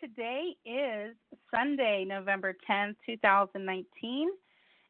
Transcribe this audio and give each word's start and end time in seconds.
today 0.00 0.56
is 0.64 1.14
Sunday, 1.54 2.06
November 2.08 2.56
10th, 2.68 2.96
2019. 3.04 4.28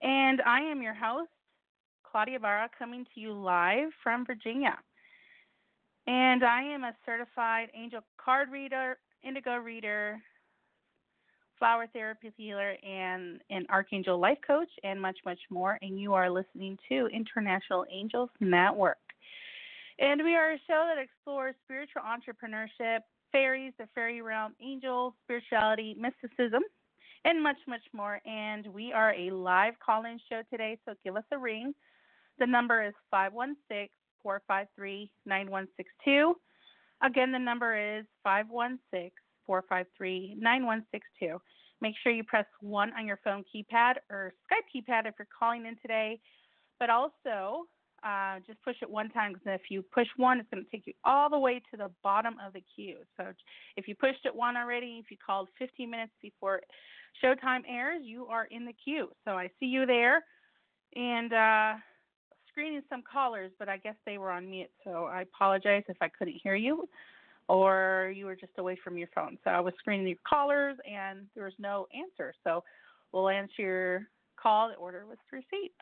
And 0.02 0.40
I 0.42 0.60
am 0.60 0.80
your 0.80 0.94
host, 0.94 1.30
Claudia 2.04 2.36
Ibarra, 2.36 2.70
coming 2.78 3.04
to 3.12 3.20
you 3.20 3.32
live 3.32 3.88
from 4.04 4.24
Virginia. 4.24 4.78
And 6.06 6.44
I 6.44 6.62
am 6.62 6.84
a 6.84 6.94
certified 7.04 7.68
angel 7.74 8.00
card 8.24 8.50
reader, 8.52 8.98
indigo 9.24 9.56
reader, 9.56 10.18
flower 11.58 11.86
therapy 11.92 12.32
healer, 12.36 12.76
and 12.82 13.40
an 13.50 13.66
archangel 13.68 14.18
life 14.18 14.38
coach, 14.46 14.70
and 14.84 15.00
much, 15.00 15.18
much 15.24 15.40
more. 15.50 15.76
And 15.82 15.98
you 15.98 16.14
are 16.14 16.30
listening 16.30 16.78
to 16.88 17.08
International 17.12 17.84
Angels 17.90 18.30
Network. 18.38 18.98
And 19.98 20.22
we 20.24 20.36
are 20.36 20.52
a 20.52 20.58
show 20.66 20.88
that 20.88 21.02
explores 21.02 21.54
spiritual 21.64 22.02
entrepreneurship, 22.02 23.00
fairies, 23.32 23.72
the 23.78 23.86
fairy 23.94 24.22
realm, 24.22 24.54
angels, 24.62 25.14
spirituality, 25.24 25.96
mysticism, 25.98 26.62
and 27.24 27.42
much, 27.42 27.58
much 27.66 27.82
more. 27.92 28.20
And 28.24 28.66
we 28.68 28.92
are 28.92 29.14
a 29.14 29.30
live 29.30 29.74
call 29.84 30.04
in 30.04 30.18
show 30.28 30.42
today, 30.50 30.78
so 30.84 30.94
give 31.04 31.16
us 31.16 31.24
a 31.32 31.38
ring. 31.38 31.74
The 32.38 32.46
number 32.46 32.82
is 32.82 32.94
516 33.10 33.88
453 34.22 35.10
9162. 35.26 36.34
Again, 37.02 37.32
the 37.32 37.38
number 37.38 37.98
is 37.98 38.04
516 38.24 39.10
453 39.46 40.36
9162. 40.38 41.40
Make 41.80 41.94
sure 42.02 42.12
you 42.12 42.24
press 42.24 42.46
1 42.60 42.92
on 42.96 43.06
your 43.06 43.18
phone 43.24 43.42
keypad 43.44 43.94
or 44.10 44.32
Skype 44.44 44.68
keypad 44.68 45.06
if 45.06 45.14
you're 45.18 45.28
calling 45.36 45.66
in 45.66 45.76
today. 45.80 46.20
But 46.78 46.90
also, 46.90 47.64
uh, 48.02 48.38
just 48.46 48.62
push 48.62 48.76
it 48.82 48.90
one 48.90 49.10
time 49.10 49.32
because 49.32 49.60
if 49.60 49.70
you 49.70 49.82
push 49.82 50.06
one, 50.16 50.40
it's 50.40 50.48
going 50.50 50.64
to 50.64 50.70
take 50.70 50.86
you 50.86 50.92
all 51.04 51.28
the 51.28 51.38
way 51.38 51.60
to 51.70 51.76
the 51.76 51.90
bottom 52.02 52.34
of 52.44 52.52
the 52.52 52.62
queue. 52.74 52.98
So 53.16 53.26
if 53.76 53.88
you 53.88 53.94
pushed 53.94 54.24
it 54.24 54.34
one 54.34 54.56
already, 54.56 55.00
if 55.02 55.10
you 55.10 55.16
called 55.24 55.48
15 55.58 55.90
minutes 55.90 56.12
before 56.22 56.60
showtime 57.22 57.62
airs, 57.68 58.02
you 58.04 58.26
are 58.26 58.46
in 58.50 58.64
the 58.64 58.72
queue. 58.84 59.08
So 59.24 59.32
I 59.32 59.50
see 59.60 59.66
you 59.66 59.86
there. 59.86 60.24
And 60.96 61.32
uh, 61.32 61.74
screening 62.48 62.82
some 62.88 63.02
callers, 63.10 63.52
but 63.58 63.68
I 63.68 63.76
guess 63.76 63.94
they 64.06 64.18
were 64.18 64.30
on 64.30 64.50
mute. 64.50 64.70
So 64.84 65.04
I 65.04 65.22
apologize 65.22 65.84
if 65.88 65.96
I 66.00 66.08
couldn't 66.08 66.40
hear 66.42 66.56
you 66.56 66.88
or 67.48 68.12
you 68.14 68.26
were 68.26 68.36
just 68.36 68.52
away 68.58 68.78
from 68.82 68.96
your 68.96 69.08
phone. 69.14 69.36
So 69.44 69.50
I 69.50 69.60
was 69.60 69.74
screening 69.78 70.06
your 70.06 70.16
callers 70.28 70.76
and 70.88 71.26
there 71.34 71.44
was 71.44 71.54
no 71.58 71.86
answer. 71.94 72.32
So 72.44 72.62
we'll 73.12 73.28
answer 73.28 73.52
your 73.58 74.06
call. 74.40 74.68
The 74.68 74.74
order 74.74 75.04
was 75.06 75.18
received. 75.32 75.74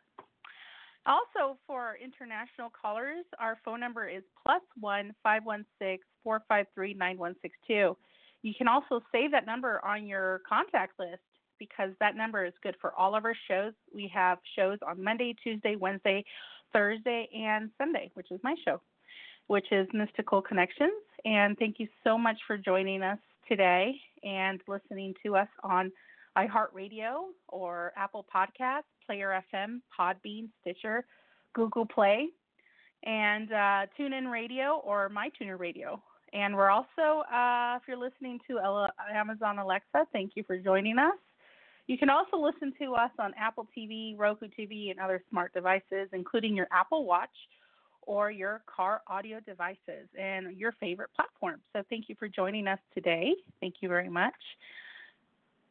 Also, 1.09 1.59
for 1.67 1.81
our 1.81 1.97
international 1.97 2.71
callers, 2.71 3.25
our 3.41 3.59
phone 3.65 3.81
number 3.81 4.07
is 4.09 4.23
plus 4.45 4.61
one 4.79 5.15
five 5.23 5.45
one 5.45 5.65
six 5.79 6.05
four 6.23 6.43
five 6.49 6.67
three 6.75 6.93
nine 6.93 7.17
one 7.17 7.35
six 7.41 7.57
two. 7.67 7.97
You 8.43 8.53
can 8.57 8.69
also 8.69 9.01
save 9.11 9.31
that 9.33 9.47
number 9.47 9.85
on 9.85 10.07
your 10.07 10.43
contact 10.49 10.99
list 10.99 11.23
because 11.59 11.91
that 11.99 12.15
number 12.15 12.45
is 12.45 12.53
good 12.63 12.77
for 12.81 12.93
all 12.95 13.17
of 13.17 13.25
our 13.25 13.35
shows. 13.49 13.73
We 13.93 14.11
have 14.15 14.39
shows 14.55 14.79
on 14.87 15.03
Monday, 15.03 15.35
Tuesday, 15.43 15.77
Wednesday, 15.77 16.25
Thursday, 16.73 17.29
and 17.35 17.71
Sunday, 17.79 18.11
which 18.15 18.31
is 18.31 18.39
my 18.45 18.55
show, 18.65 18.81
which 19.47 19.67
is 19.73 19.89
Mystical 19.95 20.43
Connections. 20.43 20.93
And 21.25 21.57
thank 21.59 21.81
you 21.81 21.89
so 22.05 22.19
much 22.19 22.37
for 22.47 22.59
joining 22.59 23.03
us 23.03 23.19
today 23.49 23.95
and 24.23 24.61
listening 24.69 25.15
to 25.25 25.37
us 25.37 25.49
on 25.65 25.91
iHeartRadio 26.37 27.31
or 27.49 27.93
Apple 27.97 28.25
Podcasts, 28.33 28.83
Player 29.09 29.43
FM, 29.55 29.81
Podbean, 29.99 30.51
Stitcher, 30.61 31.07
Google 31.55 31.87
Play, 31.87 32.29
and 33.05 33.51
uh, 33.51 33.87
TuneIn 33.99 34.31
Radio 34.31 34.83
or 34.85 35.09
MyTuner 35.09 35.59
Radio. 35.59 36.03
And 36.35 36.55
we're 36.55 36.69
also, 36.69 37.25
uh, 37.33 37.79
if 37.81 37.89
you're 37.89 37.97
listening 37.97 38.39
to 38.49 38.59
Amazon 39.11 39.59
Alexa, 39.59 40.07
thank 40.13 40.33
you 40.35 40.45
for 40.47 40.59
joining 40.59 40.99
us. 40.99 41.15
You 41.87 41.97
can 41.97 42.11
also 42.11 42.37
listen 42.37 42.75
to 42.83 42.93
us 42.93 43.11
on 43.19 43.33
Apple 43.39 43.67
TV, 43.75 44.15
Roku 44.19 44.47
TV, 44.49 44.91
and 44.91 45.01
other 45.01 45.23
smart 45.31 45.55
devices, 45.55 46.11
including 46.13 46.55
your 46.55 46.69
Apple 46.71 47.07
Watch 47.07 47.31
or 48.03 48.31
your 48.31 48.61
car 48.67 49.01
audio 49.07 49.41
devices 49.41 50.09
and 50.19 50.55
your 50.55 50.73
favorite 50.73 51.09
platform. 51.17 51.61
So 51.73 51.83
thank 51.89 52.11
you 52.11 52.15
for 52.19 52.29
joining 52.29 52.67
us 52.67 52.79
today. 52.93 53.33
Thank 53.61 53.77
you 53.81 53.89
very 53.89 54.11
much. 54.11 54.35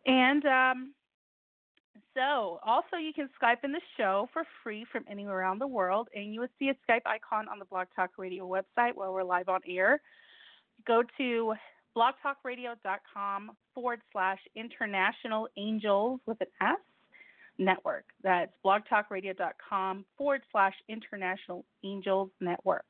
And 0.08 0.44
um, 0.46 0.94
so, 2.14 2.60
also, 2.66 2.98
you 2.98 3.14
can 3.14 3.30
Skype 3.42 3.64
in 3.64 3.72
the 3.72 3.82
show 3.98 4.28
for 4.34 4.44
free 4.64 4.86
from 4.92 5.06
anywhere 5.10 5.40
around 5.40 5.60
the 5.60 5.68
world, 5.68 6.08
and 6.14 6.34
you 6.34 6.42
will 6.42 6.48
see 6.60 6.70
a 6.70 6.92
Skype 6.92 7.02
icon 7.06 7.48
on 7.48 7.60
the 7.60 7.66
Blog 7.66 7.88
Talk 7.96 8.12
Radio 8.18 8.48
website 8.48 8.94
while 8.96 9.14
we're 9.14 9.24
live 9.24 9.50
on 9.50 9.62
air. 9.68 10.02
Go 10.86 11.04
to 11.18 11.54
blogtalkradio.com 11.96 13.52
forward 13.74 14.02
slash 14.12 14.40
international 14.56 15.48
angels 15.58 16.20
with 16.26 16.40
an 16.42 16.48
S 16.62 16.78
network. 17.58 18.06
That's 18.24 18.52
blogtalkradio.com 18.66 20.06
forward 20.18 20.42
slash 20.52 20.76
international 20.88 21.66
angels 21.84 22.30
network. 22.40 22.86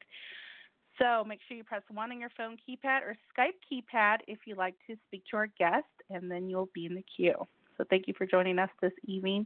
So 0.99 1.23
make 1.23 1.39
sure 1.47 1.55
you 1.55 1.63
press 1.63 1.83
one 1.89 2.11
on 2.11 2.19
your 2.19 2.31
phone 2.35 2.57
keypad 2.57 3.01
or 3.01 3.15
Skype 3.37 3.57
keypad 3.71 4.17
if 4.27 4.39
you'd 4.45 4.57
like 4.57 4.75
to 4.87 4.95
speak 5.07 5.23
to 5.31 5.37
our 5.37 5.47
guest, 5.59 5.85
and 6.09 6.29
then 6.29 6.49
you'll 6.49 6.69
be 6.73 6.85
in 6.85 6.95
the 6.95 7.03
queue. 7.15 7.47
So 7.77 7.85
thank 7.89 8.07
you 8.07 8.13
for 8.17 8.25
joining 8.25 8.59
us 8.59 8.69
this 8.81 8.93
evening. 9.05 9.45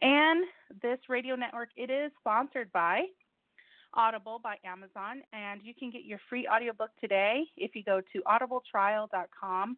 And 0.00 0.44
this 0.80 0.98
radio 1.08 1.34
network, 1.36 1.70
it 1.76 1.90
is 1.90 2.12
sponsored 2.20 2.70
by 2.72 3.02
Audible 3.94 4.40
by 4.42 4.56
Amazon, 4.64 5.22
and 5.32 5.60
you 5.62 5.74
can 5.74 5.90
get 5.90 6.04
your 6.04 6.18
free 6.30 6.48
audiobook 6.48 6.90
today 7.00 7.42
if 7.56 7.74
you 7.74 7.84
go 7.84 8.00
to 8.12 8.22
audibletrial.com 8.22 9.76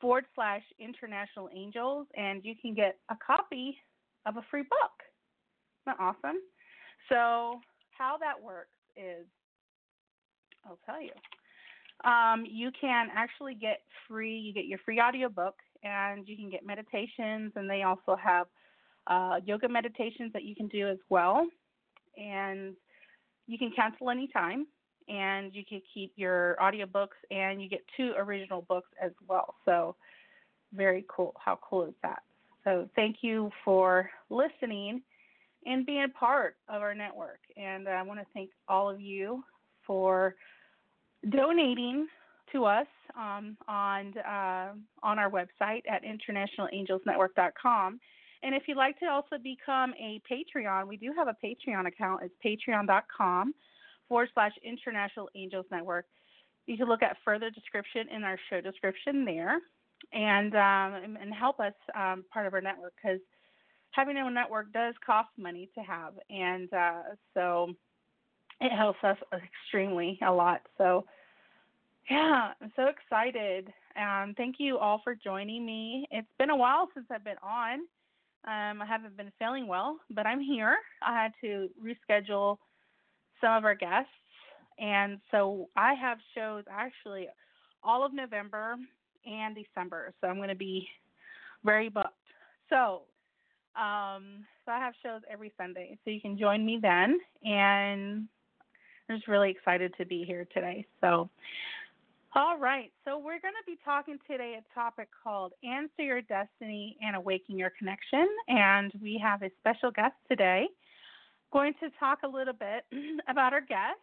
forward 0.00 0.24
slash 0.34 0.62
international 0.78 1.48
angels, 1.54 2.06
and 2.14 2.44
you 2.44 2.54
can 2.60 2.74
get 2.74 2.98
a 3.10 3.16
copy 3.24 3.76
of 4.26 4.36
a 4.36 4.42
free 4.50 4.62
book. 4.62 4.92
Isn't 5.86 5.96
that 5.98 6.02
awesome? 6.02 6.36
So, 7.08 7.60
how 7.96 8.16
that 8.20 8.40
works 8.40 8.76
is 8.96 9.26
I'll 10.66 10.78
tell 10.84 11.02
you. 11.02 11.10
Um, 12.08 12.44
you 12.48 12.70
can 12.80 13.08
actually 13.14 13.54
get 13.54 13.80
free, 14.06 14.38
you 14.38 14.52
get 14.52 14.66
your 14.66 14.78
free 14.84 15.00
audiobook, 15.00 15.54
and 15.82 16.26
you 16.26 16.36
can 16.36 16.50
get 16.50 16.66
meditations, 16.66 17.52
and 17.56 17.68
they 17.68 17.82
also 17.82 18.16
have 18.16 18.46
uh, 19.06 19.40
yoga 19.44 19.68
meditations 19.68 20.32
that 20.32 20.44
you 20.44 20.54
can 20.54 20.68
do 20.68 20.88
as 20.88 20.98
well. 21.08 21.46
And 22.16 22.74
you 23.46 23.58
can 23.58 23.72
cancel 23.74 24.10
anytime 24.10 24.66
and 25.08 25.54
you 25.54 25.64
can 25.64 25.80
keep 25.92 26.12
your 26.16 26.56
audiobooks 26.60 27.16
and 27.30 27.62
you 27.62 27.68
get 27.68 27.80
two 27.96 28.12
original 28.18 28.62
books 28.62 28.88
as 29.02 29.12
well. 29.26 29.54
So 29.64 29.96
very 30.74 31.04
cool. 31.08 31.34
How 31.42 31.58
cool 31.62 31.86
is 31.86 31.94
that? 32.02 32.22
So 32.64 32.88
thank 32.94 33.18
you 33.22 33.50
for 33.64 34.10
listening 34.28 35.00
and 35.64 35.86
being 35.86 36.04
a 36.04 36.08
part 36.08 36.56
of 36.68 36.82
our 36.82 36.94
network. 36.94 37.40
And 37.56 37.88
I 37.88 38.02
want 38.02 38.20
to 38.20 38.26
thank 38.34 38.50
all 38.68 38.90
of 38.90 39.00
you 39.00 39.42
for 39.86 40.34
donating 41.30 42.06
to 42.52 42.64
us 42.64 42.86
um, 43.16 43.56
on 43.66 44.16
uh, 44.18 44.72
on 45.02 45.18
our 45.18 45.30
website 45.30 45.82
at 45.88 46.02
internationalangelsnetwork.com. 46.04 48.00
And 48.42 48.54
if 48.54 48.62
you'd 48.66 48.76
like 48.76 48.98
to 49.00 49.06
also 49.06 49.36
become 49.42 49.94
a 49.94 50.20
Patreon, 50.30 50.86
we 50.86 50.96
do 50.96 51.12
have 51.16 51.26
a 51.26 51.34
Patreon 51.44 51.88
account. 51.88 52.22
It's 52.22 52.34
patreon.com 52.44 53.52
forward 54.08 54.28
slash 54.34 54.52
International 54.64 55.28
Angels 55.34 55.66
Network. 55.70 56.06
You 56.66 56.76
can 56.76 56.86
look 56.86 57.02
at 57.02 57.16
further 57.24 57.50
description 57.50 58.08
in 58.14 58.22
our 58.22 58.38
show 58.48 58.60
description 58.60 59.24
there 59.24 59.58
and 60.12 60.54
um, 60.54 61.16
and 61.20 61.34
help 61.34 61.58
us 61.60 61.72
um, 61.96 62.24
part 62.32 62.46
of 62.46 62.54
our 62.54 62.60
network 62.60 62.92
because 63.02 63.20
having 63.90 64.16
a 64.16 64.30
network 64.30 64.72
does 64.72 64.94
cost 65.04 65.30
money 65.36 65.68
to 65.74 65.80
have. 65.80 66.14
And 66.30 66.72
uh, 66.72 67.02
so 67.34 67.74
it 68.60 68.74
helps 68.74 68.98
us 69.02 69.16
extremely 69.32 70.18
a 70.26 70.32
lot. 70.32 70.62
So, 70.76 71.04
yeah, 72.10 72.52
I'm 72.60 72.72
so 72.76 72.86
excited. 72.86 73.72
Um, 73.96 74.34
thank 74.36 74.56
you 74.58 74.78
all 74.78 75.00
for 75.04 75.14
joining 75.14 75.64
me. 75.66 76.06
It's 76.10 76.28
been 76.38 76.50
a 76.50 76.56
while 76.56 76.88
since 76.94 77.06
I've 77.10 77.24
been 77.24 77.36
on. 77.42 77.80
Um, 78.44 78.80
I 78.80 78.86
haven't 78.86 79.16
been 79.16 79.32
feeling 79.38 79.66
well, 79.66 79.98
but 80.10 80.26
I'm 80.26 80.40
here. 80.40 80.76
I 81.02 81.12
had 81.12 81.32
to 81.42 81.68
reschedule 81.82 82.58
some 83.40 83.52
of 83.52 83.64
our 83.64 83.74
guests, 83.74 84.10
and 84.78 85.18
so 85.30 85.68
I 85.76 85.94
have 85.94 86.18
shows 86.34 86.64
actually 86.70 87.28
all 87.82 88.04
of 88.04 88.14
November 88.14 88.76
and 89.26 89.54
December. 89.54 90.14
So 90.20 90.28
I'm 90.28 90.36
going 90.36 90.48
to 90.48 90.54
be 90.54 90.88
very 91.64 91.88
booked. 91.88 92.14
So, 92.70 93.02
um, 93.76 94.44
so 94.64 94.72
I 94.72 94.78
have 94.78 94.94
shows 95.02 95.22
every 95.30 95.52
Sunday, 95.58 95.98
so 96.04 96.10
you 96.10 96.20
can 96.20 96.38
join 96.38 96.64
me 96.64 96.78
then. 96.80 97.18
And 97.44 98.28
I'm 99.08 99.16
just 99.16 99.28
really 99.28 99.50
excited 99.50 99.94
to 99.98 100.06
be 100.06 100.24
here 100.24 100.46
today. 100.54 100.86
So, 101.00 101.28
all 102.34 102.58
right. 102.58 102.90
So 103.04 103.18
we're 103.18 103.40
going 103.40 103.54
to 103.54 103.66
be 103.66 103.78
talking 103.84 104.18
today 104.30 104.58
a 104.58 104.74
topic 104.74 105.08
called 105.24 105.52
Answer 105.64 106.02
Your 106.02 106.20
Destiny 106.20 106.96
and 107.00 107.16
Awaken 107.16 107.58
Your 107.58 107.70
Connection. 107.78 108.28
And 108.48 108.92
we 109.02 109.18
have 109.22 109.42
a 109.42 109.50
special 109.58 109.90
guest 109.90 110.14
today. 110.28 110.66
Going 111.52 111.72
to 111.80 111.88
talk 111.98 112.18
a 112.24 112.28
little 112.28 112.52
bit 112.52 112.84
about 113.28 113.54
our 113.54 113.62
guest. 113.62 113.98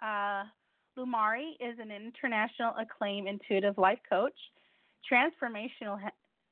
Uh, 0.00 0.44
Lumari 0.96 1.52
is 1.60 1.78
an 1.80 1.90
international 1.90 2.74
acclaimed 2.80 3.26
intuitive 3.26 3.76
life 3.76 3.98
coach, 4.08 4.38
transformational 5.10 5.98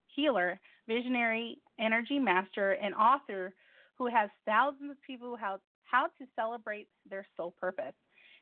healer, 0.09 0.59
visionary 0.89 1.59
energy 1.79 2.19
master, 2.19 2.73
and 2.73 2.95
author 2.95 3.55
who 3.97 4.09
has 4.09 4.29
thousands 4.45 4.91
of 4.91 4.97
people 5.07 5.37
how, 5.37 5.61
how 5.85 6.07
to 6.19 6.27
celebrate 6.35 6.89
their 7.09 7.27
soul 7.37 7.55
purpose 7.61 7.95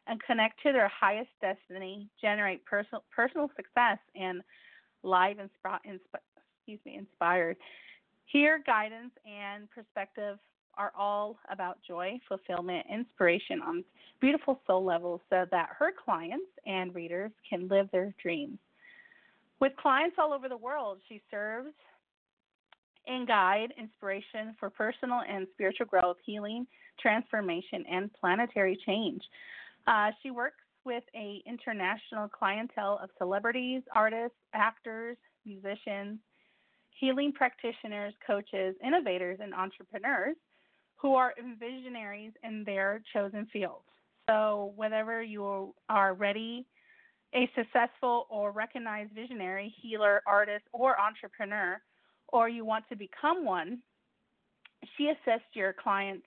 and 0.06 0.22
connect 0.22 0.62
to 0.62 0.72
their 0.72 0.88
highest 0.88 1.30
destiny, 1.40 2.08
generate 2.20 2.64
personal 2.64 3.04
personal 3.14 3.50
success, 3.56 3.98
and 4.14 4.42
live 5.02 5.38
and 5.38 5.50
insp- 5.64 6.20
excuse 6.58 6.80
me 6.84 6.96
inspired. 6.96 7.56
Here, 8.26 8.62
guidance 8.66 9.12
and 9.26 9.70
perspective 9.70 10.38
are 10.76 10.92
all 10.96 11.38
about 11.50 11.78
joy, 11.86 12.18
fulfillment, 12.28 12.86
inspiration 12.92 13.62
on 13.62 13.84
beautiful 14.20 14.60
soul 14.66 14.84
levels 14.84 15.20
so 15.30 15.44
that 15.50 15.68
her 15.78 15.92
clients 16.04 16.50
and 16.66 16.94
readers 16.94 17.30
can 17.48 17.68
live 17.68 17.88
their 17.92 18.14
dreams. 18.20 18.58
With 19.60 19.72
clients 19.76 20.16
all 20.18 20.32
over 20.32 20.48
the 20.48 20.56
world, 20.56 20.98
she 21.08 21.22
serves 21.30 21.70
and 23.06 23.26
guide 23.26 23.72
inspiration 23.78 24.56
for 24.58 24.70
personal 24.70 25.20
and 25.28 25.46
spiritual 25.52 25.86
growth, 25.86 26.16
healing, 26.24 26.66
transformation, 26.98 27.84
and 27.90 28.10
planetary 28.14 28.78
change. 28.86 29.22
Uh, 29.86 30.10
she 30.22 30.30
works 30.30 30.62
with 30.84 31.04
a 31.14 31.42
international 31.46 32.28
clientele 32.28 32.98
of 33.02 33.10
celebrities, 33.18 33.82
artists, 33.94 34.36
actors, 34.52 35.16
musicians, 35.44 36.18
healing 37.00 37.32
practitioners, 37.32 38.14
coaches, 38.26 38.74
innovators, 38.84 39.38
and 39.42 39.54
entrepreneurs 39.54 40.36
who 40.96 41.14
are 41.14 41.34
visionaries 41.58 42.32
in 42.42 42.64
their 42.64 43.02
chosen 43.12 43.46
fields. 43.52 43.84
So, 44.28 44.72
whether 44.76 45.22
you 45.22 45.74
are 45.88 46.14
ready, 46.14 46.66
a 47.34 47.50
successful 47.54 48.26
or 48.30 48.52
recognized 48.52 49.12
visionary, 49.12 49.74
healer, 49.82 50.22
artist, 50.26 50.64
or 50.72 50.98
entrepreneur, 50.98 51.80
or 52.28 52.48
you 52.48 52.64
want 52.64 52.84
to 52.88 52.96
become 52.96 53.44
one, 53.44 53.80
she 54.96 55.08
assists 55.08 55.48
your 55.54 55.74
clients 55.74 56.26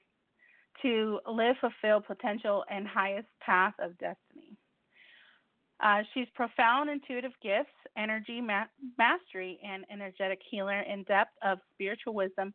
to 0.81 1.19
live 1.27 1.55
fulfilled 1.59 2.05
potential 2.05 2.63
and 2.69 2.87
highest 2.87 3.27
path 3.41 3.73
of 3.79 3.97
destiny. 3.97 4.57
Uh, 5.79 6.01
she's 6.13 6.27
profound 6.33 6.89
intuitive 6.89 7.33
gifts, 7.41 7.69
energy 7.97 8.41
ma- 8.41 8.65
mastery, 8.97 9.59
and 9.63 9.85
energetic 9.91 10.39
healer 10.49 10.81
in 10.81 11.03
depth 11.03 11.33
of 11.43 11.59
spiritual 11.73 12.13
wisdom, 12.13 12.53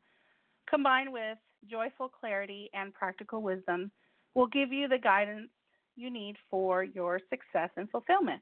combined 0.68 1.12
with 1.12 1.38
joyful 1.70 2.08
clarity 2.08 2.68
and 2.74 2.92
practical 2.92 3.40
wisdom, 3.40 3.90
will 4.34 4.48
give 4.48 4.72
you 4.72 4.88
the 4.88 4.98
guidance 4.98 5.50
you 5.94 6.10
need 6.10 6.36
for 6.50 6.82
your 6.82 7.20
success 7.30 7.70
and 7.76 7.88
fulfillment. 7.90 8.40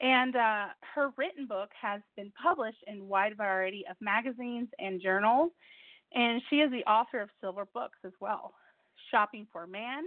And 0.00 0.34
uh, 0.34 0.66
her 0.94 1.10
written 1.16 1.46
book 1.46 1.68
has 1.80 2.00
been 2.16 2.32
published 2.42 2.82
in 2.86 3.06
wide 3.06 3.36
variety 3.36 3.84
of 3.88 3.96
magazines 4.00 4.68
and 4.78 5.00
journals, 5.00 5.52
and 6.14 6.40
she 6.48 6.56
is 6.56 6.70
the 6.72 6.84
author 6.90 7.20
of 7.20 7.28
silver 7.40 7.66
books 7.72 7.98
as 8.04 8.12
well. 8.18 8.54
Shopping 9.10 9.46
for 9.52 9.66
Man, 9.66 10.04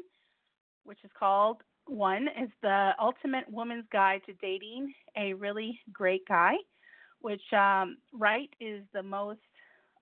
which 0.83 0.99
is 1.03 1.11
called 1.17 1.57
One, 1.87 2.27
is 2.41 2.49
the 2.61 2.91
ultimate 2.99 3.49
woman's 3.51 3.85
guide 3.91 4.21
to 4.25 4.33
dating 4.33 4.93
a 5.17 5.33
really 5.33 5.79
great 5.91 6.25
guy, 6.27 6.55
which 7.21 7.41
um, 7.53 7.97
Right 8.13 8.49
is 8.59 8.83
the 8.93 9.03
most 9.03 9.39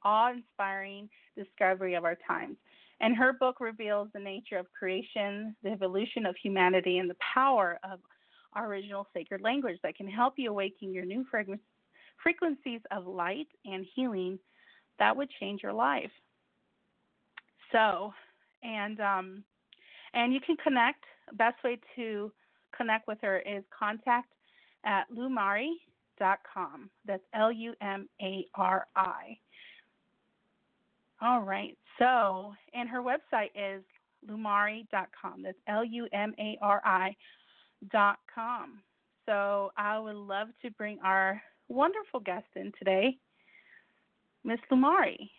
awe-inspiring 0.03 1.09
discovery 1.37 1.93
of 1.95 2.03
our 2.03 2.17
times. 2.27 2.57
And 2.99 3.15
her 3.15 3.33
book 3.33 3.59
reveals 3.59 4.09
the 4.13 4.19
nature 4.19 4.57
of 4.57 4.67
creation, 4.77 5.55
the 5.63 5.69
evolution 5.69 6.25
of 6.25 6.35
humanity, 6.41 6.99
and 6.99 7.09
the 7.09 7.17
power 7.33 7.79
of 7.83 7.99
our 8.53 8.67
original 8.67 9.07
sacred 9.13 9.41
language 9.41 9.79
that 9.83 9.95
can 9.95 10.07
help 10.07 10.35
you 10.37 10.49
awaken 10.49 10.93
your 10.93 11.05
new 11.05 11.25
frequencies 12.21 12.81
of 12.91 13.07
light 13.07 13.47
and 13.65 13.85
healing 13.95 14.37
that 14.99 15.15
would 15.15 15.29
change 15.39 15.63
your 15.63 15.73
life. 15.73 16.11
So, 17.71 18.13
and 18.63 18.99
um, 18.99 19.43
and 20.13 20.33
you 20.33 20.39
can 20.45 20.57
connect. 20.57 21.03
Best 21.33 21.63
way 21.63 21.79
to 21.95 22.31
connect 22.75 23.07
with 23.07 23.17
her 23.21 23.39
is 23.39 23.63
contact 23.77 24.29
at 24.85 25.03
lumari.com. 25.15 26.89
That's 27.05 27.23
L 27.33 27.51
U 27.51 27.73
M 27.81 28.09
A 28.21 28.45
R 28.55 28.87
I. 28.95 29.37
All 31.21 31.41
right. 31.41 31.77
So, 31.99 32.53
and 32.73 32.89
her 32.89 33.01
website 33.01 33.51
is 33.55 33.83
lumari.com. 34.29 35.43
That's 35.43 35.57
L 35.67 35.85
U 35.85 36.07
M 36.13 36.33
A 36.39 36.57
R 36.61 36.81
I 36.83 37.15
dot 37.91 38.19
com. 38.33 38.79
So 39.25 39.71
I 39.77 39.99
would 39.99 40.15
love 40.15 40.47
to 40.63 40.71
bring 40.71 40.99
our 41.03 41.41
wonderful 41.67 42.19
guest 42.19 42.47
in 42.55 42.71
today, 42.77 43.17
Miss 44.43 44.59
Lumari. 44.71 45.29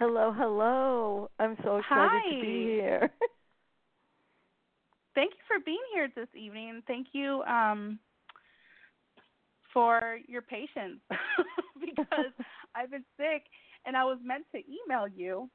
Hello, 0.00 0.32
hello. 0.34 1.28
I'm 1.38 1.56
so 1.62 1.76
excited 1.76 1.86
Hi. 1.90 2.32
to 2.32 2.40
be 2.40 2.64
here. 2.64 3.10
Thank 5.14 5.32
you 5.32 5.40
for 5.46 5.62
being 5.62 5.76
here 5.92 6.08
this 6.16 6.28
evening. 6.34 6.82
Thank 6.86 7.08
you 7.12 7.42
um, 7.42 7.98
for 9.74 10.18
your 10.26 10.40
patience 10.40 11.00
because 11.80 12.32
I've 12.74 12.90
been 12.90 13.04
sick 13.18 13.42
and 13.84 13.94
I 13.94 14.04
was 14.04 14.16
meant 14.24 14.46
to 14.52 14.58
email 14.60 15.06
you 15.06 15.50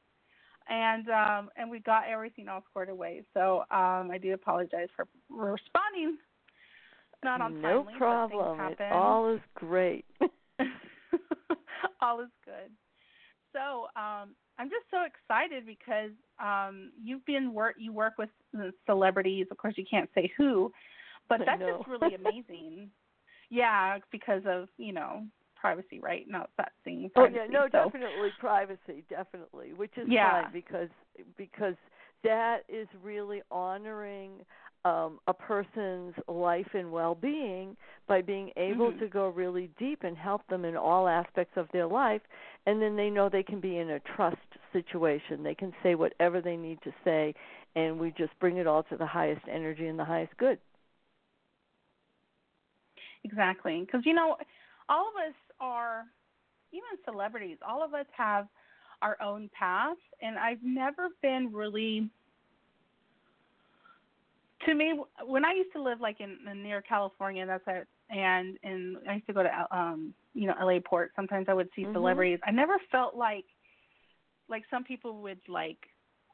and 0.69 1.09
um, 1.09 1.49
and 1.57 1.71
we 1.71 1.79
got 1.79 2.03
everything 2.07 2.47
all 2.47 2.61
squared 2.69 2.89
away. 2.89 3.23
So 3.33 3.61
um, 3.71 4.11
I 4.11 4.19
do 4.21 4.35
apologize 4.35 4.89
for 4.95 5.07
responding 5.27 6.17
not 7.23 7.41
on 7.41 7.53
time. 7.53 7.61
no 7.63 7.83
timely, 7.83 7.95
problem. 7.97 8.75
All 8.91 9.33
is 9.33 9.41
great. 9.55 10.05
all 11.99 12.19
is 12.21 12.29
good. 12.45 12.71
So 13.55 13.85
um, 13.99 14.35
I'm 14.59 14.69
just 14.69 14.85
so 14.91 14.97
excited 15.05 15.65
because 15.65 16.11
um, 16.43 16.91
you've 17.01 17.25
been 17.25 17.53
work 17.53 17.75
you 17.77 17.93
work 17.93 18.13
with 18.17 18.29
celebrities. 18.85 19.47
Of 19.49 19.57
course, 19.57 19.75
you 19.77 19.85
can't 19.89 20.09
say 20.13 20.31
who, 20.37 20.71
but 21.29 21.39
that's 21.45 21.61
just 21.61 21.87
really 21.87 22.15
amazing. 22.19 22.89
yeah, 23.49 23.97
because 24.11 24.41
of 24.45 24.67
you 24.77 24.91
know 24.91 25.23
privacy, 25.55 25.99
right? 26.01 26.25
Not 26.27 26.49
that 26.57 26.73
thing. 26.83 27.09
Privacy, 27.15 27.39
oh 27.39 27.43
yeah, 27.43 27.49
no, 27.49 27.67
so. 27.71 27.89
definitely 27.89 28.29
privacy, 28.39 29.03
definitely, 29.09 29.73
which 29.73 29.97
is 29.97 30.07
yeah. 30.09 30.43
fine 30.43 30.53
because 30.53 30.89
because 31.37 31.75
that 32.23 32.59
is 32.67 32.87
really 33.03 33.41
honoring 33.51 34.41
um, 34.85 35.19
a 35.27 35.33
person's 35.33 36.13
life 36.27 36.67
and 36.73 36.91
well-being 36.91 37.75
by 38.07 38.21
being 38.21 38.51
able 38.55 38.91
mm-hmm. 38.91 38.99
to 38.99 39.07
go 39.07 39.29
really 39.29 39.71
deep 39.79 40.03
and 40.03 40.15
help 40.15 40.47
them 40.47 40.63
in 40.63 40.77
all 40.77 41.07
aspects 41.07 41.57
of 41.57 41.67
their 41.73 41.87
life, 41.87 42.21
and 42.67 42.79
then 42.79 42.95
they 42.95 43.09
know 43.09 43.27
they 43.27 43.43
can 43.43 43.59
be 43.59 43.79
in 43.79 43.89
a 43.89 43.99
trust 44.15 44.37
situation. 44.71 45.41
They 45.41 45.55
can 45.55 45.73
say 45.81 45.95
whatever 45.95 46.39
they 46.39 46.55
need 46.55 46.77
to 46.83 46.93
say, 47.03 47.33
and 47.75 47.99
we 47.99 48.13
just 48.15 48.31
bring 48.39 48.57
it 48.57 48.67
all 48.67 48.83
to 48.83 48.95
the 48.95 49.07
highest 49.07 49.41
energy 49.51 49.87
and 49.87 49.97
the 49.97 50.05
highest 50.05 50.37
good. 50.37 50.59
Exactly, 53.23 53.81
because 53.81 54.05
you 54.05 54.13
know, 54.13 54.37
all 54.87 55.07
of 55.07 55.15
us 55.27 55.35
are, 55.59 56.03
even 56.71 56.83
celebrities, 57.05 57.57
all 57.67 57.83
of 57.83 57.95
us 57.95 58.05
have 58.15 58.47
our 59.01 59.17
own 59.19 59.49
path, 59.57 59.97
and 60.21 60.37
I've 60.37 60.63
never 60.63 61.09
been 61.23 61.49
really. 61.51 62.07
To 64.65 64.73
me, 64.73 64.99
when 65.25 65.45
I 65.45 65.53
used 65.53 65.73
to 65.73 65.81
live 65.81 66.01
like 66.01 66.21
in, 66.21 66.37
in 66.49 66.63
near 66.63 66.81
California, 66.81 67.45
that's 67.45 67.67
a, 67.67 67.85
and 68.09 68.57
and 68.63 68.97
I 69.09 69.15
used 69.15 69.27
to 69.27 69.33
go 69.33 69.43
to 69.43 69.67
um 69.71 70.13
you 70.33 70.47
know 70.47 70.53
LA 70.61 70.79
Port. 70.83 71.11
Sometimes 71.15 71.47
I 71.49 71.53
would 71.53 71.69
see 71.75 71.83
mm-hmm. 71.83 71.93
celebrities. 71.93 72.39
I 72.45 72.51
never 72.51 72.77
felt 72.91 73.15
like 73.15 73.45
like 74.47 74.63
some 74.71 74.83
people 74.83 75.21
would 75.21 75.39
like 75.47 75.77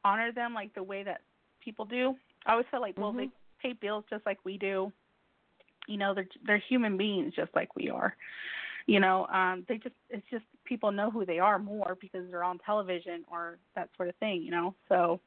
honor 0.04 0.32
them 0.32 0.54
like 0.54 0.74
the 0.76 0.84
way 0.84 1.04
that 1.04 1.22
people 1.64 1.86
do. 1.86 2.16
I 2.46 2.52
always 2.52 2.68
felt 2.72 2.82
like, 2.82 2.98
well, 2.98 3.10
mm-hmm. 3.10 3.20
they 3.20 3.30
pay 3.62 3.74
bills 3.74 4.04
just 4.10 4.26
like 4.26 4.40
we 4.44 4.58
do. 4.58 4.92
You 5.88 5.98
know, 5.98 6.14
they're 6.14 6.28
they're 6.46 6.64
human 6.70 6.98
beings 6.98 7.34
just 7.36 7.54
like 7.56 7.76
we 7.76 7.90
are 7.90 8.16
you 8.88 9.00
know 9.00 9.28
um 9.28 9.66
they 9.68 9.78
just 9.78 9.96
it's 10.10 10.26
just 10.30 10.44
people 10.66 10.92
know 10.92 11.10
who 11.10 11.26
they 11.26 11.40
are 11.40 11.60
more 11.60 11.98
because 12.00 12.24
they're 12.30 12.44
on 12.44 12.60
television 12.60 13.24
or 13.32 13.58
that 13.76 13.90
sort 13.96 14.10
of 14.10 14.16
thing 14.16 14.42
you 14.42 14.52
know 14.52 14.74
so 14.90 15.20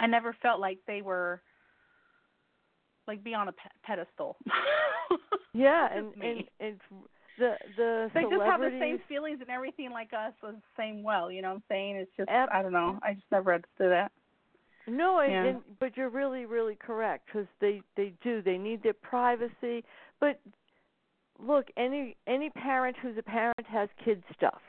i 0.00 0.06
never 0.06 0.36
felt 0.42 0.60
like 0.60 0.78
they 0.86 1.02
were 1.02 1.40
like 3.06 3.22
be 3.24 3.34
on 3.34 3.48
a 3.48 3.52
pe- 3.52 3.70
pedestal 3.82 4.36
yeah 5.52 5.88
and 5.92 6.12
and 6.22 6.44
and 6.60 6.80
the 7.38 7.54
the 7.76 8.10
they 8.14 8.22
just 8.22 8.42
have 8.42 8.60
the 8.60 8.76
same 8.80 8.98
feelings 9.08 9.38
and 9.40 9.50
everything 9.50 9.90
like 9.90 10.12
us 10.12 10.32
the 10.42 10.54
same 10.76 11.02
well 11.02 11.30
you 11.30 11.42
know 11.42 11.48
what 11.48 11.56
i'm 11.56 11.62
saying 11.68 11.96
it's 11.96 12.10
just 12.16 12.28
Ab- 12.28 12.48
i 12.52 12.62
don't 12.62 12.72
know 12.72 12.98
i 13.02 13.12
just 13.12 13.26
never 13.30 13.54
understood 13.54 13.90
that 13.90 14.12
No, 14.88 15.18
and, 15.20 15.32
Yeah. 15.32 15.44
and 15.46 15.62
but 15.80 15.96
you're 15.96 16.10
really 16.10 16.46
really 16.46 16.76
correct 16.76 17.26
because 17.26 17.48
they 17.60 17.82
they 17.96 18.12
do 18.22 18.40
they 18.40 18.56
need 18.56 18.82
their 18.82 18.94
privacy, 18.94 19.84
but 20.20 20.40
look 21.38 21.66
any 21.76 22.16
any 22.26 22.50
parent 22.50 22.96
who's 23.02 23.18
a 23.18 23.22
parent 23.22 23.66
has 23.66 23.88
kid 24.04 24.22
stuff 24.34 24.62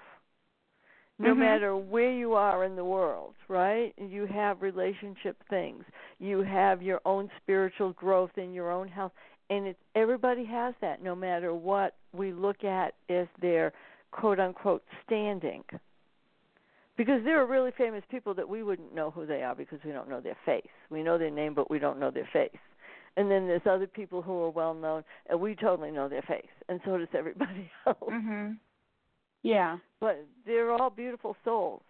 no 1.19 1.31
mm-hmm. 1.31 1.39
matter 1.39 1.75
where 1.75 2.11
you 2.11 2.33
are 2.33 2.63
in 2.63 2.75
the 2.75 2.85
world, 2.85 3.33
right? 3.47 3.93
You 3.97 4.27
have 4.27 4.61
relationship 4.61 5.41
things. 5.49 5.83
You 6.19 6.41
have 6.41 6.81
your 6.81 7.01
own 7.05 7.29
spiritual 7.41 7.93
growth 7.93 8.31
and 8.37 8.53
your 8.53 8.71
own 8.71 8.87
health. 8.87 9.11
And 9.49 9.67
it's 9.67 9.79
everybody 9.95 10.45
has 10.45 10.73
that 10.81 11.01
no 11.01 11.15
matter 11.15 11.53
what 11.53 11.95
we 12.13 12.33
look 12.33 12.63
at 12.63 12.95
as 13.09 13.27
their 13.41 13.71
quote 14.11 14.39
unquote 14.39 14.83
standing. 15.05 15.63
Because 16.97 17.23
there 17.23 17.39
are 17.39 17.45
really 17.45 17.71
famous 17.77 18.03
people 18.09 18.33
that 18.33 18.49
we 18.49 18.63
wouldn't 18.63 18.93
know 18.93 19.11
who 19.11 19.25
they 19.27 19.43
are 19.43 19.53
because 19.53 19.79
we 19.85 19.91
don't 19.91 20.09
know 20.09 20.19
their 20.19 20.37
face. 20.45 20.67
We 20.89 21.03
know 21.03 21.17
their 21.17 21.29
name 21.31 21.53
but 21.53 21.69
we 21.69 21.79
don't 21.79 21.99
know 21.99 22.11
their 22.11 22.27
face. 22.33 22.57
And 23.15 23.31
then 23.31 23.47
there's 23.47 23.61
other 23.69 23.87
people 23.87 24.21
who 24.21 24.41
are 24.43 24.49
well 24.49 24.73
known 24.73 25.03
and 25.29 25.39
we 25.39 25.55
totally 25.55 25.91
know 25.91 26.09
their 26.09 26.23
face. 26.23 26.45
And 26.67 26.79
so 26.83 26.97
does 26.97 27.07
everybody 27.13 27.69
else. 27.85 27.97
Mhm. 28.11 28.57
Yeah. 29.43 29.77
But 29.99 30.25
they're 30.45 30.71
all 30.71 30.89
beautiful 30.89 31.35
souls. 31.45 31.83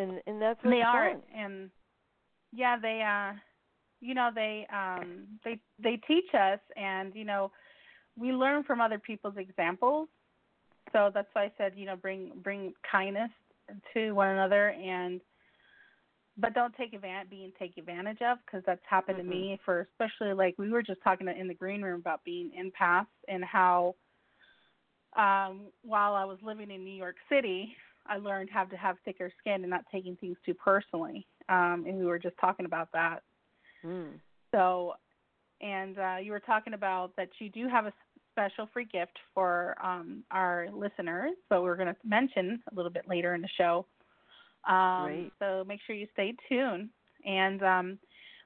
And 0.00 0.20
and 0.26 0.40
that's 0.40 0.62
what 0.62 0.70
they 0.70 0.82
are 0.82 1.10
fun. 1.10 1.22
and 1.34 1.70
yeah, 2.52 2.78
they 2.78 3.02
uh 3.02 3.36
you 4.00 4.14
know, 4.14 4.30
they 4.34 4.66
um 4.72 5.26
they 5.44 5.60
they 5.82 5.96
teach 6.08 6.34
us 6.34 6.60
and 6.76 7.14
you 7.14 7.24
know, 7.24 7.50
we 8.16 8.32
learn 8.32 8.64
from 8.64 8.80
other 8.80 8.98
people's 8.98 9.36
examples. 9.36 10.08
So 10.92 11.10
that's 11.12 11.28
why 11.32 11.44
I 11.44 11.52
said, 11.58 11.72
you 11.76 11.86
know, 11.86 11.96
bring 11.96 12.32
bring 12.42 12.72
kindness 12.90 13.30
to 13.94 14.12
one 14.12 14.28
another 14.28 14.70
and 14.70 15.20
but 16.36 16.54
don't 16.54 16.74
take 16.76 16.94
advantage 16.94 17.30
being 17.30 17.52
take 17.58 17.76
advantage 17.76 18.18
of 18.22 18.38
because 18.44 18.62
that's 18.66 18.80
happened 18.88 19.18
mm-hmm. 19.18 19.30
to 19.30 19.36
me 19.36 19.60
for 19.64 19.88
especially 19.92 20.32
like 20.32 20.54
we 20.58 20.70
were 20.70 20.82
just 20.82 21.00
talking 21.04 21.28
in 21.28 21.48
the 21.48 21.54
green 21.54 21.82
room 21.82 22.00
about 22.00 22.24
being 22.24 22.50
empaths 22.58 23.06
and 23.28 23.44
how 23.44 23.94
um, 25.16 25.62
while 25.82 26.14
I 26.14 26.24
was 26.24 26.38
living 26.42 26.70
in 26.70 26.84
New 26.84 26.94
York 26.94 27.16
City, 27.28 27.74
I 28.10 28.18
learned 28.18 28.50
how 28.52 28.64
to 28.64 28.76
have 28.76 28.96
thicker 29.04 29.30
skin 29.40 29.62
and 29.62 29.70
not 29.70 29.84
taking 29.90 30.16
things 30.16 30.36
too 30.44 30.52
personally. 30.52 31.26
Um, 31.48 31.84
and 31.86 31.98
we 31.98 32.04
were 32.04 32.18
just 32.18 32.36
talking 32.40 32.66
about 32.66 32.88
that. 32.92 33.22
Mm. 33.84 34.18
So, 34.52 34.94
and 35.60 35.98
uh, 35.98 36.16
you 36.22 36.32
were 36.32 36.40
talking 36.40 36.74
about 36.74 37.14
that 37.16 37.28
you 37.38 37.48
do 37.48 37.68
have 37.68 37.86
a 37.86 37.92
special 38.32 38.68
free 38.72 38.86
gift 38.86 39.18
for 39.32 39.76
um, 39.82 40.24
our 40.30 40.68
listeners, 40.74 41.32
but 41.48 41.62
we're 41.62 41.76
going 41.76 41.88
to 41.88 41.96
mention 42.04 42.60
a 42.70 42.74
little 42.74 42.90
bit 42.90 43.08
later 43.08 43.34
in 43.34 43.42
the 43.42 43.48
show. 43.56 43.86
Um. 44.68 45.30
So 45.38 45.64
make 45.66 45.80
sure 45.86 45.96
you 45.96 46.06
stay 46.12 46.34
tuned. 46.48 46.90
And 47.24 47.62
um, 47.62 47.98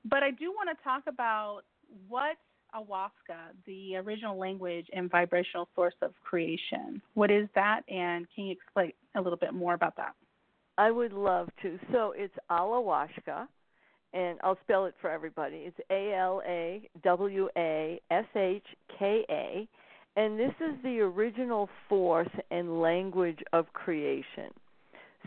but 0.04 0.22
I 0.22 0.30
do 0.30 0.52
want 0.52 0.68
to 0.76 0.84
talk 0.84 1.02
about 1.08 1.62
what 2.08 2.36
Alawashka, 2.74 3.52
the 3.66 3.96
original 3.96 4.38
language 4.38 4.86
and 4.92 5.10
vibrational 5.10 5.68
source 5.74 5.94
of 6.02 6.12
creation. 6.24 7.00
What 7.14 7.30
is 7.30 7.48
that, 7.54 7.82
and 7.88 8.26
can 8.34 8.44
you 8.46 8.52
explain 8.52 8.92
a 9.14 9.20
little 9.20 9.38
bit 9.38 9.54
more 9.54 9.74
about 9.74 9.96
that? 9.96 10.14
I 10.76 10.90
would 10.90 11.12
love 11.12 11.48
to. 11.62 11.78
So 11.92 12.14
it's 12.16 12.34
Alawashka, 12.50 13.46
and 14.12 14.38
I'll 14.42 14.58
spell 14.64 14.86
it 14.86 14.94
for 15.00 15.10
everybody. 15.10 15.56
It's 15.66 15.78
A 15.90 16.14
L 16.14 16.42
A 16.46 16.88
W 17.02 17.48
A 17.56 18.00
S 18.10 18.24
H 18.34 18.64
K 18.98 19.24
A, 19.30 19.68
and 20.16 20.38
this 20.38 20.54
is 20.60 20.74
the 20.82 21.00
original 21.00 21.68
force 21.88 22.28
and 22.50 22.80
language 22.80 23.40
of 23.52 23.72
creation. 23.72 24.50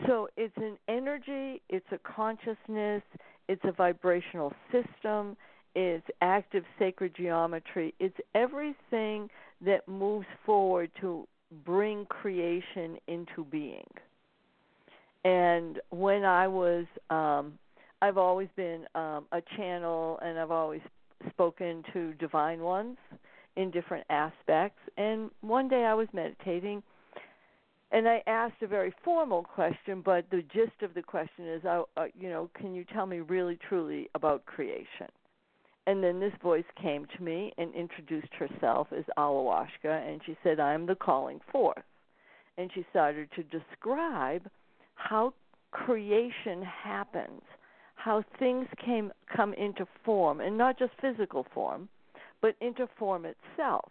So 0.06 0.28
it's 0.36 0.56
an 0.58 0.76
energy, 0.88 1.60
it's 1.68 1.86
a 1.92 1.98
consciousness, 1.98 3.02
it's 3.48 3.64
a 3.64 3.72
vibrational 3.72 4.52
system, 4.70 5.36
it's 5.74 6.06
active 6.20 6.64
sacred 6.78 7.14
geometry, 7.14 7.94
it's 7.98 8.16
everything 8.34 9.28
that 9.64 9.86
moves 9.88 10.26
forward 10.44 10.90
to 11.00 11.26
bring 11.64 12.04
creation 12.06 12.96
into 13.06 13.44
being. 13.50 13.86
And 15.24 15.80
when 15.90 16.24
I 16.24 16.46
was, 16.46 16.86
um, 17.10 17.58
I've 18.00 18.18
always 18.18 18.48
been 18.56 18.86
um, 18.94 19.26
a 19.32 19.42
channel 19.56 20.18
and 20.22 20.38
I've 20.38 20.50
always 20.50 20.80
spoken 21.30 21.82
to 21.92 22.14
divine 22.14 22.60
ones 22.60 22.96
in 23.56 23.70
different 23.70 24.06
aspects. 24.08 24.78
And 24.96 25.30
one 25.40 25.68
day 25.68 25.84
I 25.84 25.94
was 25.94 26.08
meditating 26.12 26.82
and 27.90 28.06
I 28.06 28.22
asked 28.26 28.62
a 28.62 28.66
very 28.66 28.92
formal 29.02 29.42
question, 29.42 30.02
but 30.04 30.26
the 30.30 30.42
gist 30.52 30.82
of 30.82 30.92
the 30.94 31.02
question 31.02 31.48
is, 31.48 31.64
uh, 31.64 31.82
uh, 31.96 32.04
you 32.18 32.28
know, 32.28 32.50
can 32.54 32.74
you 32.74 32.84
tell 32.84 33.06
me 33.06 33.20
really 33.20 33.58
truly 33.68 34.10
about 34.14 34.44
creation? 34.44 35.08
And 35.88 36.04
then 36.04 36.20
this 36.20 36.34
voice 36.42 36.66
came 36.80 37.06
to 37.16 37.22
me 37.22 37.50
and 37.56 37.74
introduced 37.74 38.34
herself 38.34 38.88
as 38.94 39.04
Alawashka, 39.16 40.06
and 40.06 40.20
she 40.26 40.36
said, 40.42 40.60
I'm 40.60 40.84
the 40.84 40.94
calling 40.94 41.40
forth. 41.50 41.82
And 42.58 42.70
she 42.74 42.84
started 42.90 43.30
to 43.36 43.42
describe 43.44 44.50
how 44.96 45.32
creation 45.70 46.62
happens, 46.62 47.40
how 47.94 48.22
things 48.38 48.66
came 48.84 49.10
come 49.34 49.54
into 49.54 49.86
form, 50.04 50.42
and 50.42 50.58
not 50.58 50.78
just 50.78 50.92
physical 51.00 51.46
form, 51.54 51.88
but 52.42 52.54
into 52.60 52.86
form 52.98 53.24
itself. 53.24 53.90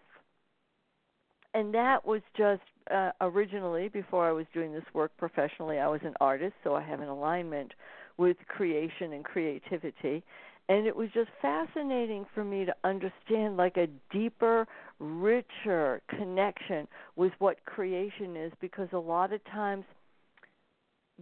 And 1.55 1.73
that 1.73 2.05
was 2.05 2.21
just 2.37 2.61
uh, 2.93 3.09
originally, 3.21 3.87
before 3.87 4.29
I 4.29 4.33
was 4.33 4.45
doing 4.53 4.71
this 4.71 4.85
work 4.93 5.11
professionally, 5.17 5.79
I 5.79 5.87
was 5.87 6.01
an 6.03 6.13
artist, 6.21 6.53
so 6.63 6.75
I 6.75 6.83
have 6.83 6.99
an 6.99 7.07
alignment 7.07 7.73
with 8.17 8.37
creation 8.47 9.13
and 9.13 9.23
creativity 9.23 10.23
and 10.69 10.85
it 10.85 10.95
was 10.95 11.09
just 11.13 11.29
fascinating 11.41 12.25
for 12.33 12.43
me 12.43 12.65
to 12.65 12.75
understand 12.83 13.55
like 13.55 13.77
a 13.77 13.87
deeper 14.11 14.67
richer 14.99 16.01
connection 16.09 16.87
with 17.15 17.31
what 17.39 17.63
creation 17.65 18.35
is 18.35 18.51
because 18.59 18.89
a 18.91 18.97
lot 18.97 19.31
of 19.31 19.43
times 19.45 19.85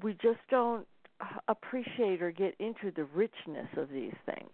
we 0.02 0.14
just 0.14 0.40
don't 0.50 0.88
appreciate 1.48 2.22
or 2.22 2.32
get 2.32 2.56
into 2.60 2.92
the 2.96 3.06
richness 3.16 3.68
of 3.78 3.90
these 3.90 4.16
things. 4.26 4.50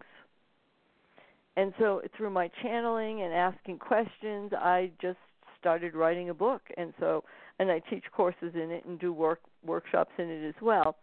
And 1.57 1.73
so 1.79 2.01
through 2.15 2.29
my 2.29 2.49
channeling 2.61 3.21
and 3.21 3.33
asking 3.33 3.79
questions 3.79 4.51
i 4.53 4.91
just 5.01 5.17
started 5.59 5.95
writing 5.95 6.29
a 6.29 6.33
book. 6.33 6.61
And 6.75 6.93
so 6.99 7.23
and 7.59 7.71
i 7.71 7.79
teach 7.89 8.03
courses 8.11 8.53
in 8.55 8.71
it 8.71 8.83
and 8.85 8.99
do 8.99 9.13
work 9.13 9.39
workshops 9.65 10.11
in 10.17 10.29
it 10.29 10.47
as 10.47 10.61
well. 10.61 10.97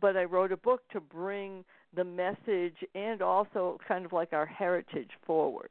But 0.00 0.16
i 0.16 0.24
wrote 0.24 0.52
a 0.52 0.56
book 0.56 0.82
to 0.92 1.00
bring 1.00 1.64
the 1.94 2.04
message 2.04 2.76
and 2.94 3.22
also 3.22 3.78
kind 3.86 4.04
of 4.04 4.12
like 4.12 4.32
our 4.32 4.46
heritage 4.46 5.10
forward. 5.26 5.70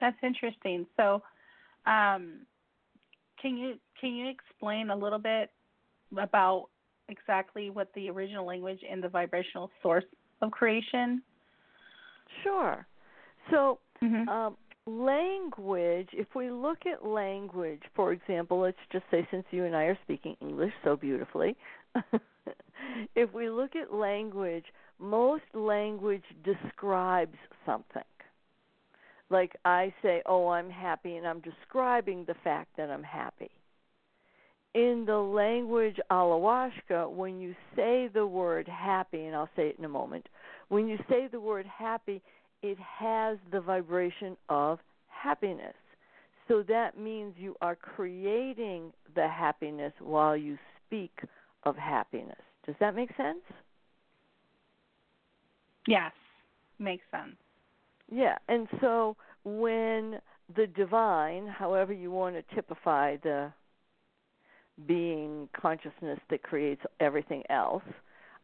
That's 0.00 0.16
interesting. 0.22 0.86
So, 0.96 1.22
um, 1.86 2.40
can 3.40 3.56
you 3.56 3.74
can 4.00 4.14
you 4.14 4.28
explain 4.28 4.90
a 4.90 4.96
little 4.96 5.18
bit 5.18 5.50
about 6.16 6.68
exactly 7.08 7.70
what 7.70 7.88
the 7.94 8.10
original 8.10 8.44
language 8.44 8.80
and 8.88 9.02
the 9.02 9.08
vibrational 9.08 9.70
source 9.82 10.04
of 10.40 10.50
creation? 10.50 11.22
Sure. 12.42 12.86
So, 13.50 13.78
mm-hmm. 14.02 14.28
um, 14.28 14.56
language, 14.86 16.08
if 16.12 16.26
we 16.34 16.50
look 16.50 16.86
at 16.86 17.06
language, 17.06 17.82
for 17.94 18.12
example, 18.12 18.60
let's 18.60 18.76
just 18.90 19.04
say 19.10 19.26
since 19.30 19.44
you 19.50 19.64
and 19.64 19.76
I 19.76 19.84
are 19.84 19.98
speaking 20.02 20.36
English 20.40 20.72
so 20.82 20.96
beautifully, 20.96 21.56
if 23.14 23.32
we 23.32 23.48
look 23.48 23.76
at 23.76 23.94
language, 23.94 24.64
most 24.98 25.44
language 25.54 26.24
describes 26.44 27.36
something. 27.64 28.02
Like 29.30 29.56
I 29.64 29.94
say, 30.02 30.22
oh, 30.26 30.48
I'm 30.48 30.68
happy, 30.68 31.16
and 31.16 31.26
I'm 31.26 31.40
describing 31.40 32.24
the 32.26 32.34
fact 32.44 32.76
that 32.76 32.90
I'm 32.90 33.02
happy. 33.02 33.50
In 34.74 35.04
the 35.06 35.16
language 35.16 35.96
Alawashka, 36.10 37.10
when 37.10 37.40
you 37.40 37.54
say 37.76 38.08
the 38.12 38.26
word 38.26 38.68
happy, 38.68 39.24
and 39.26 39.34
I'll 39.36 39.50
say 39.54 39.68
it 39.68 39.76
in 39.78 39.84
a 39.84 39.88
moment, 39.88 40.28
when 40.68 40.88
you 40.88 40.98
say 41.08 41.28
the 41.30 41.40
word 41.40 41.66
happy, 41.66 42.22
it 42.62 42.78
has 42.78 43.38
the 43.50 43.60
vibration 43.60 44.36
of 44.48 44.78
happiness. 45.08 45.74
So 46.48 46.62
that 46.68 46.98
means 46.98 47.34
you 47.38 47.56
are 47.60 47.76
creating 47.76 48.92
the 49.14 49.28
happiness 49.28 49.92
while 50.00 50.36
you 50.36 50.58
speak 50.86 51.12
of 51.64 51.76
happiness. 51.76 52.38
Does 52.66 52.74
that 52.80 52.94
make 52.94 53.10
sense? 53.16 53.40
Yes, 55.86 56.12
makes 56.78 57.04
sense. 57.10 57.36
Yeah, 58.10 58.36
and 58.48 58.68
so 58.80 59.16
when 59.44 60.18
the 60.54 60.66
divine, 60.66 61.46
however 61.46 61.92
you 61.92 62.10
want 62.10 62.36
to 62.36 62.54
typify 62.54 63.16
the 63.22 63.52
being 64.86 65.48
consciousness 65.58 66.18
that 66.30 66.42
creates 66.42 66.82
everything 67.00 67.42
else, 67.50 67.82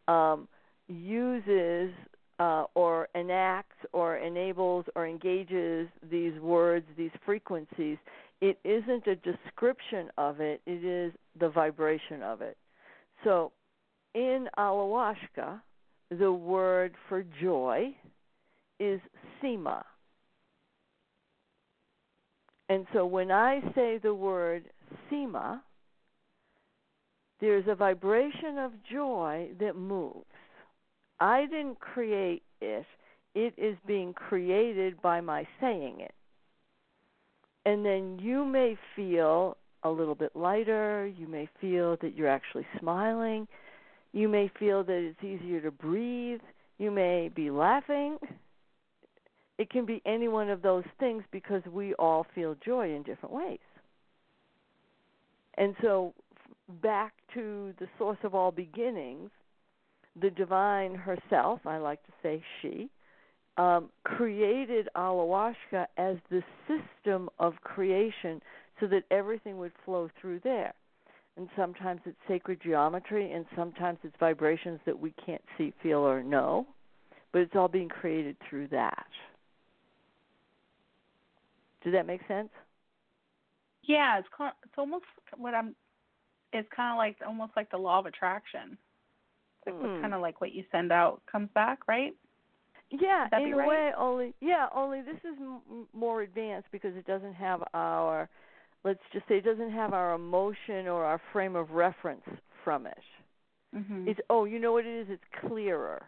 um, 0.06 0.48
uses 0.88 1.92
uh, 2.38 2.64
or 2.74 3.08
enacts 3.14 3.76
or 3.92 4.18
enables 4.18 4.84
or 4.94 5.06
engages 5.06 5.88
these 6.10 6.38
words, 6.40 6.86
these 6.96 7.10
frequencies, 7.24 7.98
it 8.40 8.58
isn't 8.64 9.06
a 9.06 9.16
description 9.16 10.08
of 10.16 10.40
it, 10.40 10.60
it 10.66 10.84
is 10.84 11.12
the 11.40 11.48
vibration 11.48 12.22
of 12.22 12.40
it. 12.40 12.56
So 13.24 13.52
in 14.14 14.48
Alawashka, 14.58 15.60
the 16.10 16.32
word 16.32 16.94
for 17.08 17.24
joy 17.40 17.94
is 18.78 19.00
sima. 19.42 19.82
And 22.68 22.86
so 22.92 23.06
when 23.06 23.30
I 23.30 23.60
say 23.74 23.98
the 23.98 24.14
word 24.14 24.64
Sema, 25.08 25.62
there's 27.40 27.64
a 27.68 27.74
vibration 27.74 28.58
of 28.58 28.72
joy 28.90 29.48
that 29.60 29.76
moves. 29.76 30.26
I 31.20 31.46
didn't 31.46 31.80
create 31.80 32.42
it, 32.60 32.86
it 33.34 33.54
is 33.56 33.76
being 33.86 34.12
created 34.12 35.00
by 35.02 35.20
my 35.20 35.46
saying 35.60 36.00
it. 36.00 36.14
And 37.64 37.84
then 37.84 38.18
you 38.20 38.44
may 38.44 38.76
feel 38.96 39.56
a 39.82 39.90
little 39.90 40.14
bit 40.14 40.34
lighter, 40.34 41.06
you 41.06 41.26
may 41.26 41.48
feel 41.60 41.96
that 42.00 42.16
you're 42.16 42.28
actually 42.28 42.66
smiling, 42.78 43.46
you 44.12 44.28
may 44.28 44.50
feel 44.58 44.82
that 44.84 44.92
it's 44.92 45.22
easier 45.22 45.60
to 45.60 45.70
breathe, 45.70 46.40
you 46.78 46.90
may 46.90 47.30
be 47.34 47.50
laughing. 47.50 48.18
It 49.58 49.70
can 49.70 49.84
be 49.84 50.00
any 50.06 50.28
one 50.28 50.50
of 50.50 50.62
those 50.62 50.84
things 51.00 51.24
because 51.32 51.62
we 51.70 51.94
all 51.94 52.26
feel 52.34 52.54
joy 52.64 52.94
in 52.94 53.02
different 53.02 53.34
ways. 53.34 53.58
And 55.56 55.74
so, 55.82 56.14
back 56.80 57.12
to 57.34 57.74
the 57.80 57.88
source 57.98 58.18
of 58.22 58.34
all 58.34 58.52
beginnings, 58.52 59.30
the 60.20 60.30
divine 60.30 60.94
herself, 60.94 61.60
I 61.66 61.78
like 61.78 62.04
to 62.06 62.12
say 62.22 62.42
she, 62.60 62.90
um, 63.56 63.90
created 64.04 64.88
Alawashka 64.96 65.86
as 65.96 66.16
the 66.30 66.42
system 66.66 67.28
of 67.38 67.54
creation 67.62 68.40
so 68.80 68.86
that 68.86 69.02
everything 69.10 69.58
would 69.58 69.72
flow 69.84 70.08
through 70.20 70.40
there. 70.44 70.74
And 71.36 71.48
sometimes 71.56 72.00
it's 72.04 72.16
sacred 72.26 72.60
geometry, 72.62 73.30
and 73.32 73.46
sometimes 73.54 73.98
it's 74.02 74.14
vibrations 74.18 74.80
that 74.86 74.98
we 74.98 75.12
can't 75.24 75.42
see, 75.56 75.72
feel, 75.82 75.98
or 75.98 76.22
know, 76.22 76.66
but 77.32 77.42
it's 77.42 77.54
all 77.54 77.68
being 77.68 77.88
created 77.88 78.36
through 78.48 78.68
that. 78.68 79.06
Does 81.84 81.92
that 81.92 82.06
make 82.06 82.20
sense? 82.26 82.48
Yeah, 83.84 84.18
it's 84.18 84.28
it's 84.64 84.74
almost 84.76 85.04
what 85.36 85.54
I'm. 85.54 85.76
It's 86.52 86.68
kind 86.74 86.92
of 86.92 86.98
like 86.98 87.16
almost 87.26 87.52
like 87.56 87.70
the 87.70 87.76
law 87.76 88.00
of 88.00 88.06
attraction. 88.06 88.76
It's 89.68 89.94
Hmm. 89.96 90.00
kind 90.00 90.14
of 90.14 90.20
like 90.20 90.40
what 90.40 90.52
you 90.52 90.64
send 90.72 90.92
out 90.92 91.22
comes 91.30 91.48
back, 91.54 91.80
right? 91.88 92.14
Yeah, 92.90 93.26
in 93.44 93.52
a 93.52 93.56
right? 93.56 93.68
way, 93.68 93.92
only 93.96 94.34
yeah, 94.40 94.68
only 94.74 95.02
this 95.02 95.16
is 95.24 95.36
m- 95.38 95.86
more 95.92 96.22
advanced 96.22 96.68
because 96.72 96.96
it 96.96 97.06
doesn't 97.06 97.34
have 97.34 97.62
our, 97.74 98.28
let's 98.84 99.00
just 99.12 99.26
say, 99.28 99.36
it 99.38 99.44
doesn't 99.44 99.70
have 99.72 99.92
our 99.92 100.14
emotion 100.14 100.86
or 100.86 101.04
our 101.04 101.20
frame 101.32 101.54
of 101.56 101.70
reference 101.72 102.24
from 102.64 102.86
it. 102.86 102.98
Mm-hmm. 103.74 104.06
It's 104.06 104.20
oh, 104.30 104.44
you 104.44 104.58
know 104.58 104.72
what 104.72 104.86
it 104.86 105.00
is? 105.02 105.08
It's 105.10 105.46
clearer. 105.48 106.02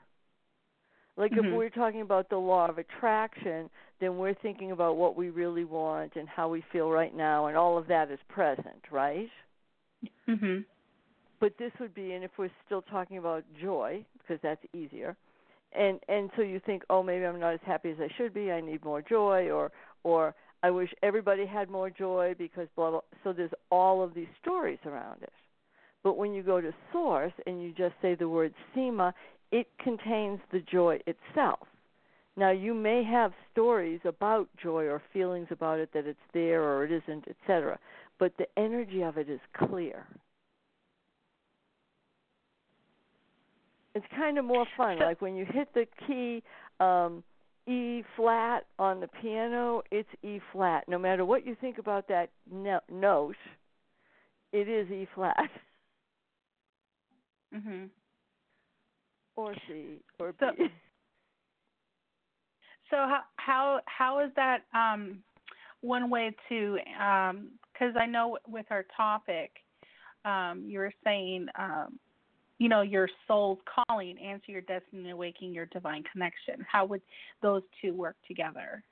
Like 1.16 1.36
if 1.36 1.44
Mhm. 1.44 1.52
we're 1.52 1.70
talking 1.70 2.00
about 2.02 2.28
the 2.30 2.38
law 2.38 2.66
of 2.68 2.78
attraction, 2.78 3.68
then 4.00 4.16
we're 4.18 4.34
thinking 4.34 4.70
about 4.72 4.96
what 4.96 5.16
we 5.16 5.30
really 5.30 5.64
want 5.64 6.16
and 6.16 6.28
how 6.28 6.48
we 6.48 6.62
feel 6.72 6.90
right 6.90 7.14
now, 7.14 7.46
and 7.46 7.56
all 7.56 7.76
of 7.76 7.86
that 7.88 8.10
is 8.10 8.18
present, 8.28 8.82
right? 8.90 9.30
Mhm. 10.28 10.64
But 11.40 11.56
this 11.58 11.72
would 11.80 11.94
be 11.94 12.12
and 12.12 12.22
if 12.22 12.30
we're 12.38 12.50
still 12.66 12.82
talking 12.82 13.18
about 13.18 13.44
joy 13.60 14.04
because 14.18 14.40
that's 14.42 14.64
easier 14.74 15.16
and 15.72 16.00
and 16.08 16.30
so 16.36 16.42
you 16.42 16.60
think 16.64 16.82
oh 16.90 17.02
maybe 17.02 17.24
i'm 17.24 17.40
not 17.40 17.54
as 17.54 17.60
happy 17.64 17.90
as 17.90 17.96
i 18.00 18.08
should 18.16 18.34
be 18.34 18.50
i 18.52 18.60
need 18.60 18.84
more 18.84 19.02
joy 19.02 19.50
or 19.50 19.70
or 20.04 20.34
i 20.62 20.70
wish 20.70 20.92
everybody 21.02 21.46
had 21.46 21.70
more 21.70 21.90
joy 21.90 22.34
because 22.38 22.68
blah 22.76 22.90
blah 22.90 23.00
so 23.24 23.32
there's 23.32 23.50
all 23.70 24.02
of 24.02 24.14
these 24.14 24.28
stories 24.40 24.78
around 24.86 25.22
it. 25.22 25.32
But 26.02 26.16
when 26.16 26.32
you 26.32 26.42
go 26.42 26.62
to 26.62 26.72
source 26.92 27.32
and 27.46 27.62
you 27.62 27.72
just 27.76 27.94
say 28.00 28.14
the 28.14 28.28
word 28.28 28.54
sema 28.74 29.14
it 29.52 29.66
contains 29.82 30.38
the 30.52 30.60
joy 30.60 31.00
itself. 31.06 31.66
Now 32.36 32.50
you 32.52 32.72
may 32.72 33.02
have 33.04 33.32
stories 33.52 34.00
about 34.04 34.48
joy 34.62 34.84
or 34.84 35.02
feelings 35.12 35.48
about 35.50 35.80
it 35.80 35.90
that 35.92 36.06
it's 36.06 36.18
there 36.32 36.62
or 36.62 36.84
it 36.84 36.92
isn't 36.92 37.26
etc 37.28 37.78
but 38.18 38.32
the 38.38 38.46
energy 38.56 39.02
of 39.02 39.18
it 39.18 39.28
is 39.28 39.40
clear 39.56 40.06
it's 43.94 44.06
kind 44.16 44.38
of 44.38 44.44
more 44.44 44.66
fun. 44.76 44.98
Like 44.98 45.20
when 45.20 45.34
you 45.36 45.44
hit 45.44 45.68
the 45.74 45.86
key 46.06 46.42
um 46.80 47.22
E 47.66 48.02
flat 48.16 48.66
on 48.78 49.00
the 49.00 49.08
piano, 49.08 49.82
it's 49.90 50.08
E 50.22 50.40
flat. 50.52 50.88
No 50.88 50.98
matter 50.98 51.24
what 51.24 51.46
you 51.46 51.54
think 51.60 51.78
about 51.78 52.08
that 52.08 52.30
no- 52.50 52.80
note, 52.90 53.36
it 54.52 54.68
is 54.68 54.90
E 54.90 55.06
flat 55.14 55.50
Mhm. 57.54 57.90
or 59.36 59.54
C 59.66 60.00
or 60.18 60.34
So- 60.40 60.52
B. 60.56 60.68
So 62.90 62.96
how 62.96 63.22
how 63.36 63.80
how 63.86 64.18
is 64.20 64.32
that 64.34 64.62
um 64.74 65.22
one 65.80 66.10
way 66.10 66.34
to 66.48 66.78
um 66.98 67.58
cuz 67.78 67.94
I 67.96 68.06
know 68.06 68.38
with 68.48 68.66
our 68.70 68.82
topic 68.96 69.64
um 70.24 70.64
you 70.66 70.78
were 70.80 70.92
saying 71.04 71.48
um 71.56 71.98
you 72.60 72.68
know 72.68 72.82
your 72.82 73.08
soul's 73.26 73.58
calling 73.88 74.16
answer 74.18 74.52
your 74.52 74.60
destiny 74.60 75.10
awakening 75.10 75.52
your 75.52 75.66
divine 75.66 76.04
connection 76.12 76.64
how 76.70 76.84
would 76.84 77.02
those 77.42 77.62
two 77.82 77.92
work 77.92 78.16
together 78.28 78.84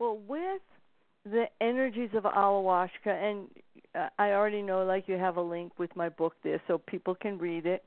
Well, 0.00 0.18
with 0.26 0.62
the 1.24 1.44
energies 1.60 2.10
of 2.14 2.24
Alawashka, 2.24 3.06
and 3.06 3.46
uh, 3.94 4.08
I 4.18 4.32
already 4.32 4.60
know, 4.62 4.84
like 4.84 5.06
you 5.06 5.14
have 5.14 5.36
a 5.36 5.42
link 5.42 5.78
with 5.78 5.94
my 5.94 6.08
book 6.08 6.34
there, 6.42 6.60
so 6.66 6.78
people 6.78 7.14
can 7.14 7.38
read 7.38 7.66
it. 7.66 7.84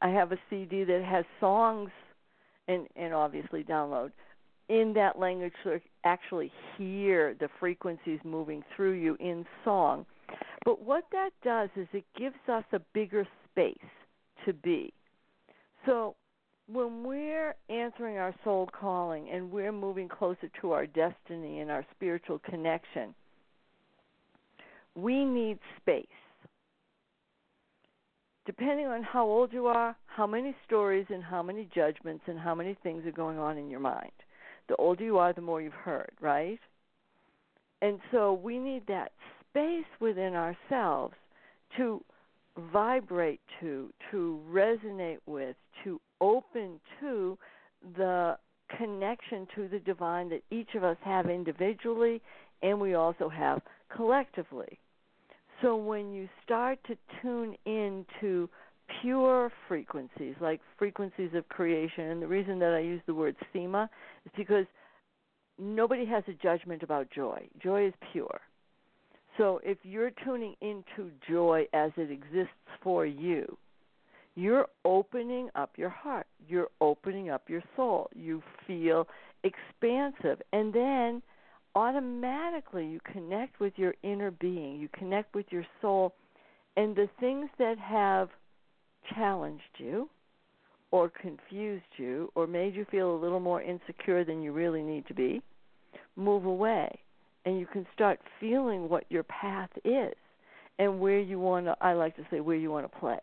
I 0.00 0.08
have 0.08 0.32
a 0.32 0.38
CD 0.48 0.84
that 0.84 1.04
has 1.04 1.26
songs, 1.38 1.90
and 2.68 2.86
and 2.96 3.12
obviously 3.12 3.62
download 3.64 4.12
in 4.68 4.92
that 4.94 5.18
language, 5.18 5.52
you 5.64 5.80
actually 6.04 6.52
hear 6.76 7.34
the 7.40 7.48
frequencies 7.58 8.20
moving 8.24 8.62
through 8.74 8.92
you 8.92 9.16
in 9.18 9.46
song. 9.64 10.04
But 10.64 10.82
what 10.82 11.04
that 11.12 11.30
does 11.42 11.70
is 11.76 11.88
it 11.92 12.04
gives 12.16 12.36
us 12.48 12.64
a 12.72 12.80
bigger 12.92 13.26
space 13.58 13.90
to 14.46 14.52
be. 14.52 14.92
So 15.86 16.14
when 16.70 17.02
we're 17.04 17.54
answering 17.68 18.18
our 18.18 18.34
soul 18.44 18.68
calling 18.78 19.28
and 19.30 19.50
we're 19.50 19.72
moving 19.72 20.08
closer 20.08 20.50
to 20.60 20.72
our 20.72 20.86
destiny 20.86 21.60
and 21.60 21.70
our 21.70 21.84
spiritual 21.94 22.38
connection, 22.38 23.14
we 24.94 25.24
need 25.24 25.58
space. 25.80 26.06
Depending 28.46 28.86
on 28.86 29.02
how 29.02 29.26
old 29.26 29.52
you 29.52 29.66
are, 29.66 29.96
how 30.06 30.26
many 30.26 30.54
stories 30.66 31.06
and 31.10 31.22
how 31.22 31.42
many 31.42 31.68
judgments 31.74 32.24
and 32.26 32.38
how 32.38 32.54
many 32.54 32.76
things 32.82 33.04
are 33.06 33.12
going 33.12 33.38
on 33.38 33.58
in 33.58 33.70
your 33.70 33.80
mind. 33.80 34.12
The 34.68 34.76
older 34.76 35.04
you 35.04 35.18
are, 35.18 35.32
the 35.32 35.40
more 35.40 35.60
you've 35.60 35.72
heard, 35.72 36.12
right? 36.20 36.58
And 37.82 37.98
so 38.10 38.32
we 38.32 38.58
need 38.58 38.86
that 38.88 39.12
space 39.50 39.86
within 40.00 40.34
ourselves 40.34 41.14
to 41.76 42.02
vibrate 42.72 43.40
to, 43.60 43.92
to 44.10 44.40
resonate 44.50 45.18
with, 45.26 45.56
to 45.84 46.00
open 46.20 46.80
to 47.00 47.38
the 47.96 48.36
connection 48.76 49.46
to 49.54 49.68
the 49.68 49.78
divine 49.78 50.28
that 50.28 50.42
each 50.50 50.74
of 50.74 50.84
us 50.84 50.96
have 51.02 51.30
individually 51.30 52.20
and 52.62 52.80
we 52.80 52.94
also 52.94 53.28
have 53.28 53.62
collectively. 53.94 54.78
So 55.62 55.76
when 55.76 56.12
you 56.12 56.28
start 56.44 56.78
to 56.86 56.96
tune 57.22 57.56
into 57.64 58.48
pure 59.00 59.50
frequencies, 59.66 60.34
like 60.40 60.60
frequencies 60.78 61.30
of 61.34 61.48
creation, 61.48 62.04
and 62.04 62.22
the 62.22 62.26
reason 62.26 62.58
that 62.60 62.74
I 62.74 62.80
use 62.80 63.00
the 63.06 63.14
word 63.14 63.36
sema 63.52 63.88
is 64.24 64.32
because 64.36 64.66
nobody 65.58 66.06
has 66.06 66.22
a 66.28 66.32
judgment 66.32 66.82
about 66.82 67.10
joy. 67.10 67.48
Joy 67.62 67.86
is 67.88 67.94
pure. 68.12 68.40
So 69.38 69.60
if 69.64 69.78
you're 69.84 70.10
tuning 70.24 70.54
into 70.60 71.10
joy 71.28 71.66
as 71.72 71.92
it 71.96 72.10
exists 72.10 72.52
for 72.82 73.06
you, 73.06 73.56
you're 74.34 74.66
opening 74.84 75.48
up 75.54 75.70
your 75.76 75.88
heart. 75.88 76.26
You're 76.46 76.68
opening 76.80 77.30
up 77.30 77.48
your 77.48 77.62
soul. 77.76 78.08
You 78.14 78.42
feel 78.66 79.08
expansive. 79.44 80.42
And 80.52 80.72
then 80.72 81.22
automatically 81.74 82.86
you 82.86 83.00
connect 83.12 83.60
with 83.60 83.72
your 83.76 83.94
inner 84.02 84.30
being. 84.32 84.76
You 84.76 84.88
connect 84.92 85.34
with 85.34 85.46
your 85.50 85.66
soul. 85.80 86.14
And 86.76 86.94
the 86.94 87.08
things 87.18 87.48
that 87.58 87.78
have 87.78 88.28
challenged 89.14 89.62
you 89.78 90.08
or 90.90 91.10
confused 91.10 91.84
you 91.96 92.30
or 92.34 92.46
made 92.46 92.74
you 92.74 92.84
feel 92.90 93.14
a 93.14 93.18
little 93.20 93.40
more 93.40 93.62
insecure 93.62 94.24
than 94.24 94.42
you 94.42 94.52
really 94.52 94.82
need 94.82 95.06
to 95.06 95.14
be 95.14 95.42
move 96.16 96.44
away. 96.44 97.00
And 97.48 97.58
you 97.58 97.64
can 97.64 97.86
start 97.94 98.20
feeling 98.38 98.90
what 98.90 99.04
your 99.08 99.22
path 99.22 99.70
is 99.82 100.12
and 100.78 101.00
where 101.00 101.18
you 101.18 101.40
want 101.40 101.64
to, 101.64 101.74
I 101.80 101.94
like 101.94 102.14
to 102.16 102.22
say, 102.30 102.40
where 102.40 102.58
you 102.58 102.70
want 102.70 102.92
to 102.92 102.98
play. 102.98 103.20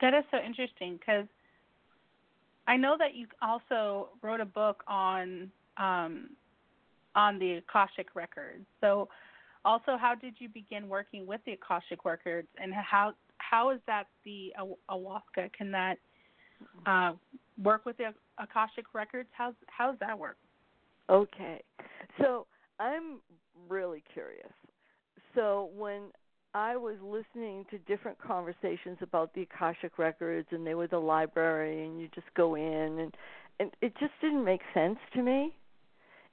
That 0.00 0.14
is 0.14 0.24
so 0.30 0.38
interesting 0.38 0.98
because 0.98 1.26
I 2.66 2.78
know 2.78 2.96
that 2.98 3.14
you 3.14 3.26
also 3.42 4.08
wrote 4.22 4.40
a 4.40 4.46
book 4.46 4.82
on 4.88 5.50
um, 5.76 6.30
on 7.14 7.38
the 7.38 7.60
Akashic 7.68 8.14
records. 8.14 8.64
So, 8.80 9.10
also, 9.66 9.98
how 10.00 10.14
did 10.14 10.36
you 10.38 10.48
begin 10.48 10.88
working 10.88 11.26
with 11.26 11.42
the 11.44 11.52
Akashic 11.52 12.06
records, 12.06 12.48
and 12.56 12.72
how 12.72 13.12
how 13.36 13.68
is 13.68 13.80
that 13.86 14.04
the 14.24 14.54
Alawashka? 14.90 15.52
Can 15.52 15.70
that 15.72 15.98
uh, 16.86 17.12
work 17.62 17.84
with 17.84 17.98
the 17.98 18.14
Akashic 18.38 18.86
records? 18.94 19.28
How's 19.32 19.54
how's 19.66 19.98
that 19.98 20.18
work? 20.18 20.36
Okay. 21.08 21.62
So 22.20 22.46
I'm 22.78 23.20
really 23.68 24.02
curious. 24.12 24.52
So 25.34 25.70
when 25.76 26.10
I 26.54 26.76
was 26.76 26.96
listening 27.02 27.66
to 27.70 27.78
different 27.80 28.18
conversations 28.18 28.98
about 29.02 29.34
the 29.34 29.42
Akashic 29.42 29.98
records 29.98 30.48
and 30.50 30.66
they 30.66 30.74
were 30.74 30.86
the 30.86 30.98
library 30.98 31.84
and 31.84 32.00
you 32.00 32.08
just 32.14 32.28
go 32.34 32.54
in 32.54 32.98
and 32.98 33.14
and 33.58 33.70
it 33.80 33.92
just 33.98 34.12
didn't 34.20 34.44
make 34.44 34.60
sense 34.74 34.98
to 35.14 35.22
me. 35.22 35.54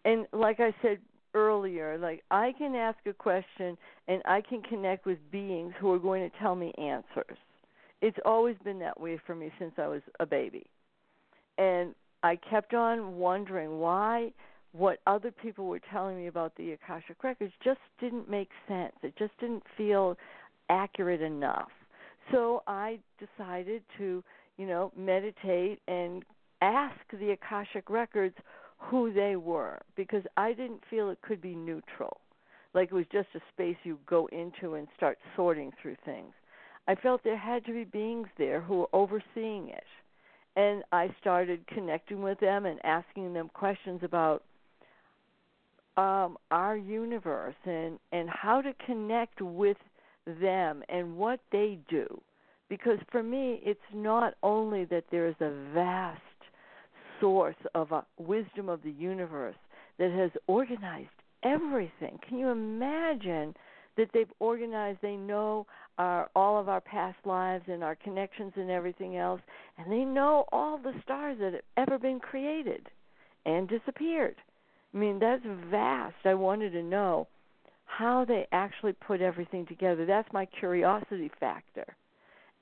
And 0.06 0.26
like 0.34 0.60
I 0.60 0.74
said 0.82 1.00
earlier, 1.34 1.98
like 1.98 2.24
I 2.32 2.54
can 2.58 2.76
ask 2.76 2.98
a 3.06 3.14
question 3.14 3.78
and 4.08 4.22
I 4.26 4.42
can 4.42 4.62
connect 4.62 5.06
with 5.06 5.20
beings 5.32 5.74
who 5.80 5.92
are 5.94 6.00
going 6.00 6.30
to 6.30 6.38
tell 6.40 6.56
me 6.56 6.74
answers. 6.78 7.38
It's 8.02 8.18
always 8.26 8.58
been 8.64 8.80
that 8.80 9.00
way 9.00 9.20
for 9.26 9.36
me 9.36 9.52
since 9.60 9.74
I 9.78 9.88
was 9.88 10.02
a 10.20 10.26
baby. 10.26 10.66
And 11.58 11.94
I 12.24 12.38
kept 12.38 12.74
on 12.74 13.18
wondering 13.18 13.80
why 13.80 14.32
what 14.72 15.00
other 15.06 15.32
people 15.32 15.66
were 15.68 15.82
telling 15.92 16.18
me 16.18 16.28
about 16.28 16.56
the 16.56 16.72
Akashic 16.72 17.24
records 17.24 17.54
just 17.64 17.80
didn't 18.00 18.30
make 18.30 18.50
sense. 18.68 18.94
It 19.04 19.14
just 19.18 19.38
didn't 19.40 19.64
feel 19.78 20.18
accurate 20.70 21.22
enough. 21.22 21.70
So 22.32 22.64
I 22.68 23.00
decided 23.20 23.84
to, 23.98 24.24
you 24.58 24.66
know, 24.66 24.92
meditate 24.98 25.80
and 25.88 26.24
ask 26.62 26.96
the 27.12 27.32
Akashic 27.32 27.90
records 27.90 28.36
who 28.78 29.14
they 29.14 29.36
were 29.36 29.80
because 29.96 30.24
I 30.38 30.54
didn't 30.54 30.82
feel 30.90 31.10
it 31.10 31.22
could 31.22 31.42
be 31.42 31.56
neutral. 31.56 32.18
Like 32.74 32.90
it 32.92 32.96
was 32.96 33.06
just 33.12 33.28
a 33.36 33.40
space 33.54 33.78
you 33.84 34.00
go 34.08 34.28
into 34.32 34.76
and 34.76 34.88
start 34.98 35.18
sorting 35.36 35.72
through 35.82 35.98
things. 36.06 36.34
I 36.88 36.96
felt 36.96 37.24
there 37.24 37.38
had 37.38 37.66
to 37.66 37.74
be 37.74 37.84
beings 37.84 38.28
there 38.38 38.62
who 38.62 38.80
were 38.80 38.90
overseeing 38.94 39.70
it. 39.70 39.84
And 40.56 40.84
I 40.92 41.14
started 41.20 41.66
connecting 41.68 42.22
with 42.22 42.40
them 42.40 42.66
and 42.66 42.80
asking 42.84 43.34
them 43.34 43.50
questions 43.54 44.02
about 44.04 44.44
um, 45.98 46.38
our 46.52 46.76
universe 46.76 47.56
and 47.66 48.00
and 48.12 48.30
how 48.30 48.62
to 48.62 48.74
connect 48.86 49.42
with 49.42 49.78
them 50.26 50.84
and 50.90 51.18
what 51.18 51.40
they 51.52 51.80
do. 51.90 52.22
Because 52.70 52.98
for 53.12 53.22
me 53.22 53.62
it's 53.64 53.80
not 53.94 54.34
only 54.42 54.86
that 54.86 55.06
there 55.12 55.28
is 55.28 55.36
a 55.40 55.52
vast 55.74 56.22
source 57.20 57.56
of 57.76 57.92
a 57.92 58.04
wisdom 58.18 58.70
of 58.70 58.82
the 58.84 58.92
universe 58.92 59.56
that 60.00 60.12
has 60.12 60.32
organized 60.48 61.10
everything. 61.44 62.20
Can 62.28 62.38
you 62.38 62.50
imagine 62.50 63.54
that 63.98 64.10
they've 64.14 64.32
organized 64.40 65.00
they 65.02 65.16
know 65.16 65.66
our 65.98 66.30
all 66.36 66.60
of 66.60 66.70
our 66.70 66.82
past 66.82 67.18
lives 67.26 67.66
and 67.68 67.84
our 67.84 67.96
connections 67.96 68.54
and 68.56 68.70
everything 68.70 69.18
else 69.18 69.42
and 69.78 69.92
they 69.92 70.04
know 70.04 70.46
all 70.52 70.78
the 70.78 70.94
stars 71.04 71.38
that 71.40 71.54
have 71.54 71.62
ever 71.78 72.00
been 72.00 72.20
created 72.20 72.88
and 73.46 73.68
disappeared 73.70 74.36
I 74.94 74.98
mean, 74.98 75.20
that's 75.20 75.44
vast. 75.70 76.16
I 76.24 76.36
wanted 76.36 76.72
to 76.72 76.84
know 76.84 77.28
how 77.86 78.26
they 78.26 78.48
actually 78.52 78.94
put 78.94 79.22
everything 79.22 79.66
together. 79.66 80.06
That's 80.06 80.32
my 80.32 80.46
curiosity 80.46 81.32
factor. 81.40 81.96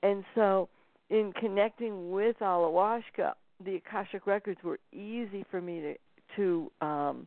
And 0.02 0.24
so, 0.34 0.68
in 1.10 1.32
connecting 1.38 2.10
with 2.10 2.36
Alawashka, 2.40 3.32
the 3.64 3.76
Akashic 3.76 4.26
records 4.26 4.60
were 4.64 4.78
easy 4.92 5.44
for 5.50 5.60
me 5.60 5.80
to 5.80 5.94
to 6.36 6.72
um, 6.80 7.26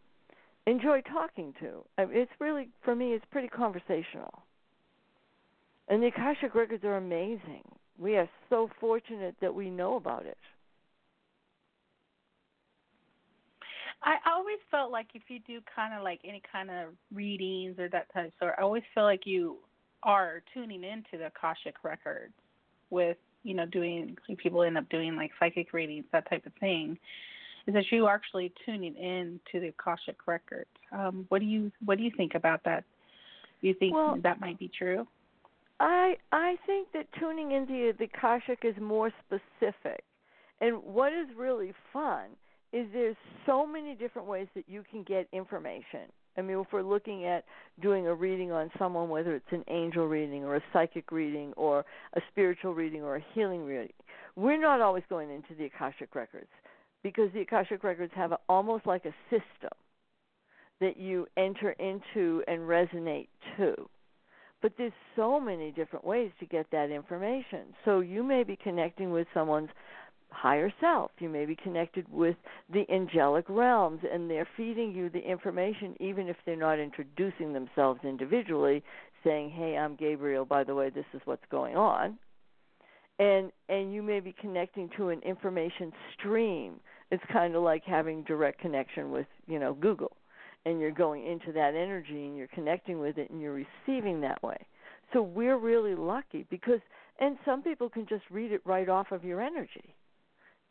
enjoy 0.67 1.01
talking 1.01 1.53
to. 1.59 1.85
It's 1.97 2.31
really 2.39 2.69
for 2.83 2.95
me, 2.95 3.13
it's 3.13 3.25
pretty 3.31 3.47
conversational. 3.47 4.43
And 5.87 6.01
the 6.01 6.07
Akashic 6.07 6.55
records 6.55 6.83
are 6.83 6.97
amazing. 6.97 7.63
We 7.97 8.17
are 8.17 8.29
so 8.49 8.69
fortunate 8.79 9.35
that 9.41 9.53
we 9.53 9.69
know 9.69 9.95
about 9.95 10.25
it. 10.25 10.37
I 14.03 14.15
always 14.29 14.59
felt 14.69 14.91
like 14.91 15.07
if 15.13 15.23
you 15.29 15.39
do 15.39 15.61
kind 15.75 15.93
of 15.93 16.03
like 16.03 16.19
any 16.23 16.41
kind 16.51 16.69
of 16.69 16.89
readings 17.13 17.79
or 17.79 17.89
that 17.89 18.13
type 18.13 18.27
of 18.27 18.31
sort, 18.39 18.55
I 18.57 18.61
always 18.61 18.83
feel 18.93 19.03
like 19.03 19.25
you 19.25 19.57
are 20.03 20.43
tuning 20.53 20.83
into 20.83 21.17
the 21.17 21.27
Akashic 21.27 21.75
records 21.83 22.33
with, 22.91 23.17
you 23.43 23.55
know, 23.55 23.65
doing 23.65 24.15
people 24.37 24.61
end 24.63 24.77
up 24.77 24.87
doing 24.89 25.15
like 25.15 25.31
psychic 25.39 25.73
readings, 25.73 26.05
that 26.11 26.29
type 26.29 26.45
of 26.45 26.53
thing. 26.59 26.99
Is 27.67 27.73
that 27.73 27.85
you 27.91 28.07
actually 28.07 28.51
tuning 28.65 28.95
in 28.95 29.39
to 29.51 29.59
the 29.59 29.69
Akashic 29.69 30.27
records? 30.27 30.69
Um, 30.91 31.25
what 31.29 31.39
do 31.39 31.45
you 31.45 31.71
what 31.83 31.97
do 31.97 32.03
you 32.03 32.11
think 32.15 32.35
about 32.35 32.63
that? 32.65 32.83
Do 33.61 33.67
you 33.67 33.73
think 33.73 33.95
well, 33.95 34.17
that 34.21 34.39
might 34.39 34.59
be 34.59 34.69
true? 34.77 35.07
I 35.79 36.15
I 36.31 36.57
think 36.65 36.89
that 36.93 37.07
tuning 37.19 37.51
into 37.51 37.93
the 37.97 38.05
Akashic 38.05 38.59
is 38.63 38.75
more 38.79 39.11
specific. 39.25 40.03
And 40.61 40.81
what 40.83 41.11
is 41.11 41.27
really 41.35 41.73
fun 41.91 42.27
is 42.71 42.87
there's 42.93 43.17
so 43.45 43.65
many 43.65 43.95
different 43.95 44.27
ways 44.27 44.47
that 44.55 44.65
you 44.67 44.83
can 44.89 45.03
get 45.03 45.27
information. 45.33 46.11
I 46.37 46.41
mean, 46.41 46.59
if 46.59 46.67
we're 46.71 46.83
looking 46.83 47.25
at 47.25 47.45
doing 47.81 48.07
a 48.07 48.13
reading 48.13 48.51
on 48.51 48.69
someone, 48.77 49.09
whether 49.09 49.35
it's 49.35 49.51
an 49.51 49.63
angel 49.69 50.05
reading 50.07 50.43
or 50.43 50.57
a 50.57 50.63
psychic 50.73 51.11
reading 51.11 51.53
or 51.55 51.85
a 52.13 52.21
spiritual 52.31 52.73
reading 52.73 53.03
or 53.03 53.15
a 53.15 53.25
healing 53.33 53.65
reading, 53.65 53.93
we're 54.35 54.59
not 54.59 54.81
always 54.81 55.03
going 55.09 55.29
into 55.29 55.55
the 55.57 55.65
Akashic 55.65 56.13
records 56.13 56.49
because 57.05 57.29
the 57.35 57.41
Akashic 57.41 57.83
records 57.83 58.11
have 58.15 58.31
a, 58.31 58.39
almost 58.49 58.87
like 58.87 59.05
a 59.05 59.13
system 59.29 59.69
that 60.81 60.97
you 60.97 61.27
enter 61.37 61.73
into 61.73 62.41
and 62.47 62.61
resonate 62.61 63.27
to. 63.55 63.75
But 64.63 64.71
there's 64.75 64.91
so 65.15 65.39
many 65.39 65.71
different 65.71 66.03
ways 66.03 66.31
to 66.39 66.47
get 66.47 66.65
that 66.71 66.89
information. 66.89 67.75
So 67.85 67.99
you 67.99 68.23
may 68.23 68.41
be 68.41 68.55
connecting 68.55 69.11
with 69.11 69.27
someone's 69.35 69.69
higher 70.31 70.73
self. 70.81 71.11
You 71.19 71.29
may 71.29 71.45
be 71.45 71.55
connected 71.55 72.07
with 72.11 72.37
the 72.73 72.91
angelic 72.91 73.45
realms, 73.49 73.99
and 74.11 74.27
they're 74.27 74.47
feeding 74.57 74.91
you 74.95 75.11
the 75.11 75.19
information, 75.19 75.95
even 75.99 76.27
if 76.27 76.37
they're 76.43 76.55
not 76.55 76.79
introducing 76.79 77.53
themselves 77.53 77.99
individually, 78.03 78.83
saying, 79.23 79.51
"Hey, 79.51 79.77
I'm 79.77 79.95
Gabriel. 79.95 80.43
By 80.43 80.63
the 80.63 80.73
way, 80.73 80.89
this 80.89 81.05
is 81.13 81.21
what's 81.25 81.45
going 81.51 81.77
on." 81.77 82.17
And 83.19 83.51
and 83.69 83.93
you 83.93 84.01
may 84.01 84.21
be 84.21 84.33
connecting 84.33 84.89
to 84.97 85.09
an 85.09 85.21
information 85.21 85.93
stream. 86.17 86.79
It's 87.15 87.31
kind 87.31 87.55
of 87.55 87.63
like 87.63 87.83
having 87.85 88.23
direct 88.23 88.59
connection 88.59 89.09
with 89.09 89.27
you 89.47 89.57
know 89.57 89.73
Google, 89.73 90.11
and 90.65 90.81
you're 90.81 90.91
going 90.91 91.25
into 91.25 91.53
that 91.53 91.73
energy 91.73 92.25
and 92.25 92.35
you're 92.35 92.47
connecting 92.47 92.99
with 92.99 93.17
it 93.17 93.29
and 93.29 93.41
you're 93.41 93.65
receiving 93.87 94.19
that 94.21 94.43
way. 94.43 94.57
So 95.13 95.21
we're 95.21 95.57
really 95.57 95.95
lucky 95.95 96.45
because 96.49 96.81
and 97.19 97.37
some 97.45 97.61
people 97.61 97.89
can 97.89 98.05
just 98.05 98.23
read 98.29 98.51
it 98.51 98.61
right 98.65 98.89
off 98.89 99.11
of 99.11 99.23
your 99.23 99.41
energy 99.41 99.95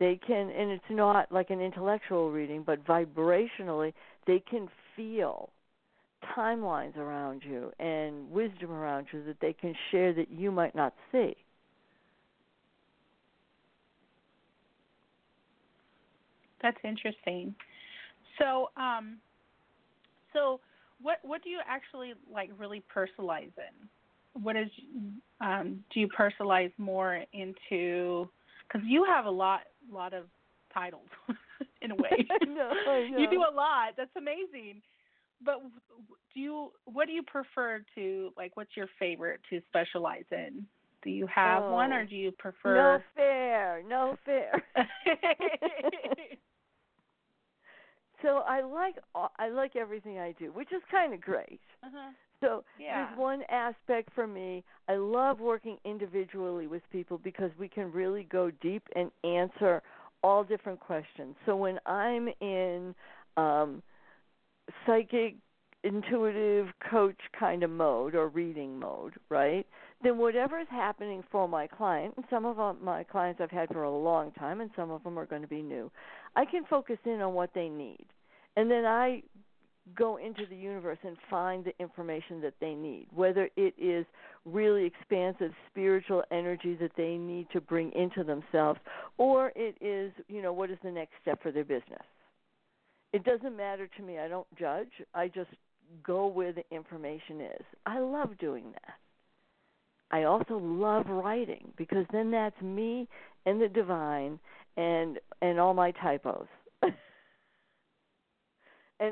they 0.01 0.19
can 0.27 0.51
and 0.51 0.71
it's 0.71 0.85
not 0.91 1.31
like 1.33 1.51
an 1.51 1.61
intellectual 1.61 2.31
reading 2.31 2.63
but 2.63 2.85
vibrationally 2.85 3.95
they 4.27 4.43
can 4.51 4.69
feel 4.97 5.49
timelines 6.37 6.97
around 6.97 7.43
you 7.43 7.71
and 7.79 8.31
wisdom 8.31 8.71
around 8.71 9.07
you 9.13 9.23
that 9.25 9.41
they 9.41 9.53
can 9.53 9.75
share 9.91 10.13
that 10.13 10.31
you 10.31 10.51
might 10.51 10.75
not 10.75 10.93
see 11.11 11.35
that's 16.65 16.79
interesting 16.83 17.55
so 18.39 18.71
um 18.77 19.19
so 20.33 20.59
what 21.01 21.19
what 21.23 21.43
do 21.45 21.51
you 21.51 21.61
actually 21.69 22.15
like 22.33 22.51
really 22.59 22.83
personalize 22.95 23.53
in 23.57 24.43
what 24.43 24.57
is 24.57 24.69
um 25.41 25.85
do 25.93 26.01
you 26.01 26.09
personalize 26.09 26.73
more 26.79 27.23
into 27.33 28.29
because 28.67 28.85
you 28.89 29.05
have 29.05 29.27
a 29.27 29.31
lot 29.31 29.61
lot 29.93 30.13
of 30.13 30.25
titles 30.75 31.07
in 31.83 31.93
a 31.93 31.95
way. 31.95 32.11
I 32.43 32.45
know, 32.45 32.71
I 32.89 33.09
know. 33.09 33.19
You 33.19 33.31
do 33.31 33.45
a 33.49 33.55
lot. 33.55 33.95
That's 33.97 34.15
amazing. 34.17 34.83
But 35.45 35.63
do 36.35 36.41
you 36.41 36.73
what 36.85 37.07
do 37.07 37.13
you 37.13 37.23
prefer 37.23 37.83
to 37.95 38.33
like 38.37 38.57
what's 38.57 38.77
your 38.77 38.89
favorite 38.99 39.41
to 39.51 39.61
specialize 39.69 40.25
in? 40.33 40.67
Do 41.03 41.11
you 41.11 41.27
have 41.27 41.65
oh, 41.65 41.73
one 41.73 41.93
or 41.93 42.07
do 42.07 42.17
you 42.17 42.33
prefer 42.33 42.75
No 42.75 43.03
fair. 43.15 43.83
No 43.87 44.17
fair. 44.25 44.65
So 48.23 48.43
I 48.47 48.63
like 48.63 48.97
I 49.39 49.49
like 49.49 49.77
everything 49.77 50.19
I 50.19 50.33
do, 50.39 50.47
which 50.53 50.73
is 50.73 50.83
kind 50.91 51.13
of 51.13 51.21
great. 51.21 51.61
Uh-huh. 51.83 52.11
So 52.41 52.65
yeah. 52.79 53.07
there's 53.07 53.19
one 53.19 53.43
aspect 53.51 54.11
for 54.15 54.27
me. 54.27 54.65
I 54.89 54.97
love 54.97 55.41
working 55.41 55.79
individually 55.85 56.67
with 56.67 56.83
people 56.91 57.19
because 57.19 57.51
we 57.59 57.69
can 57.69 57.91
really 57.93 58.25
go 58.25 58.51
deep 58.61 58.83
and 58.95 59.11
answer 59.23 59.83
all 60.23 60.45
different 60.45 60.81
questions. 60.81 61.37
So 61.47 61.57
when 61.57 61.79
I'm 61.87 62.29
in 62.41 62.95
um, 63.37 63.83
psychic, 64.87 65.37
intuitive 65.85 66.69
coach 66.91 67.19
kind 67.39 67.63
of 67.63 67.71
mode 67.71 68.15
or 68.15 68.29
reading 68.29 68.79
mode, 68.79 69.15
right? 69.29 69.67
Then 70.03 70.19
whatever 70.19 70.59
is 70.59 70.67
happening 70.71 71.23
for 71.31 71.47
my 71.47 71.67
client, 71.67 72.15
and 72.17 72.25
some 72.31 72.47
of 72.47 72.83
my 72.83 73.05
clients 73.05 73.41
I've 73.41 73.51
had 73.51 73.69
for 73.69 73.85
a 73.85 73.97
long 73.97 74.33
time, 74.33 74.61
and 74.61 74.71
some 74.75 74.91
of 74.91 75.03
them 75.03 75.19
are 75.19 75.27
going 75.27 75.43
to 75.43 75.49
be 75.49 75.63
new, 75.63 75.91
I 76.37 76.45
can 76.45 76.65
focus 76.69 76.99
in 77.05 77.21
on 77.21 77.35
what 77.35 77.51
they 77.55 77.69
need, 77.69 78.07
and 78.57 78.71
then 78.71 78.85
I 78.85 79.23
go 79.95 80.17
into 80.17 80.47
the 80.49 80.57
universe 80.57 80.99
and 81.03 81.17
find 81.29 81.65
the 81.65 81.79
information 81.79 82.41
that 82.41 82.55
they 82.61 82.75
need, 82.75 83.07
whether 83.15 83.51
it 83.57 83.75
is 83.77 84.07
really 84.47 84.85
expansive 84.87 85.53
spiritual 85.71 86.23
energy 86.31 86.75
that 86.81 86.93
they 86.97 87.17
need 87.17 87.47
to 87.53 87.61
bring 87.61 87.93
into 87.93 88.25
themselves, 88.25 88.81
or 89.19 89.53
it 89.55 89.77
is, 89.81 90.11
you 90.29 90.41
know, 90.41 90.53
what 90.53 90.71
is 90.71 90.79
the 90.83 90.91
next 90.91 91.13
step 91.21 91.43
for 91.43 91.53
their 91.53 91.65
business. 91.65 92.03
It 93.13 93.25
doesn't 93.25 93.57
matter 93.57 93.89
to 93.97 94.03
me. 94.03 94.19
I 94.19 94.27
don't 94.27 94.47
judge. 94.59 94.91
I 95.15 95.29
just 95.29 95.51
go 96.03 96.27
where 96.27 96.53
the 96.53 96.65
information 96.75 97.41
is. 97.41 97.65
I 97.87 97.99
love 98.01 98.39
doing 98.39 98.73
that. 98.73 98.95
I 100.11 100.25
also 100.25 100.59
love 100.59 101.07
writing 101.09 101.73
because 101.77 102.07
then 102.13 102.31
that's 102.31 102.61
me 102.63 103.09
and 103.47 103.61
the 103.61 103.69
divine 103.69 104.39
and 104.77 105.19
and 105.43 105.61
all 105.61 105.75
my 105.75 105.91
typos. 105.93 106.47
and 106.83 106.95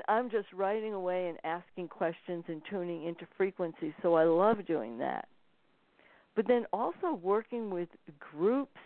I'm 0.09 0.31
just 0.31 0.47
writing 0.53 0.95
away 0.95 1.29
and 1.29 1.39
asking 1.45 1.89
questions 1.89 2.45
and 2.49 2.63
tuning 2.69 3.07
into 3.07 3.27
frequencies. 3.37 3.93
So 4.03 4.15
I 4.15 4.25
love 4.25 4.67
doing 4.67 4.99
that. 4.99 5.29
But 6.35 6.49
then 6.49 6.65
also 6.73 7.13
working 7.23 7.71
with 7.71 7.89
groups 8.19 8.81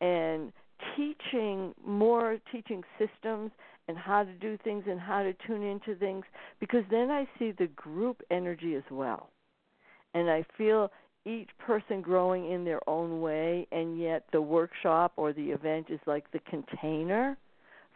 and 0.00 0.52
teaching 0.96 1.74
more 1.84 2.38
teaching 2.52 2.82
systems 2.98 3.50
and 3.88 3.96
how 3.96 4.24
to 4.24 4.32
do 4.32 4.58
things 4.64 4.84
and 4.88 4.98
how 4.98 5.22
to 5.22 5.32
tune 5.46 5.62
into 5.62 5.94
things 5.94 6.24
because 6.60 6.82
then 6.90 7.10
I 7.10 7.28
see 7.38 7.52
the 7.52 7.68
group 7.68 8.22
energy 8.30 8.74
as 8.74 8.82
well. 8.90 9.30
And 10.14 10.30
I 10.30 10.44
feel 10.56 10.90
each 11.26 11.50
person 11.58 12.00
growing 12.00 12.50
in 12.50 12.64
their 12.64 12.80
own 12.88 13.20
way 13.20 13.66
and 13.72 14.00
yet 14.00 14.24
the 14.32 14.40
workshop 14.40 15.12
or 15.16 15.32
the 15.32 15.50
event 15.50 15.86
is 15.90 16.00
like 16.06 16.30
the 16.30 16.38
container 16.48 17.36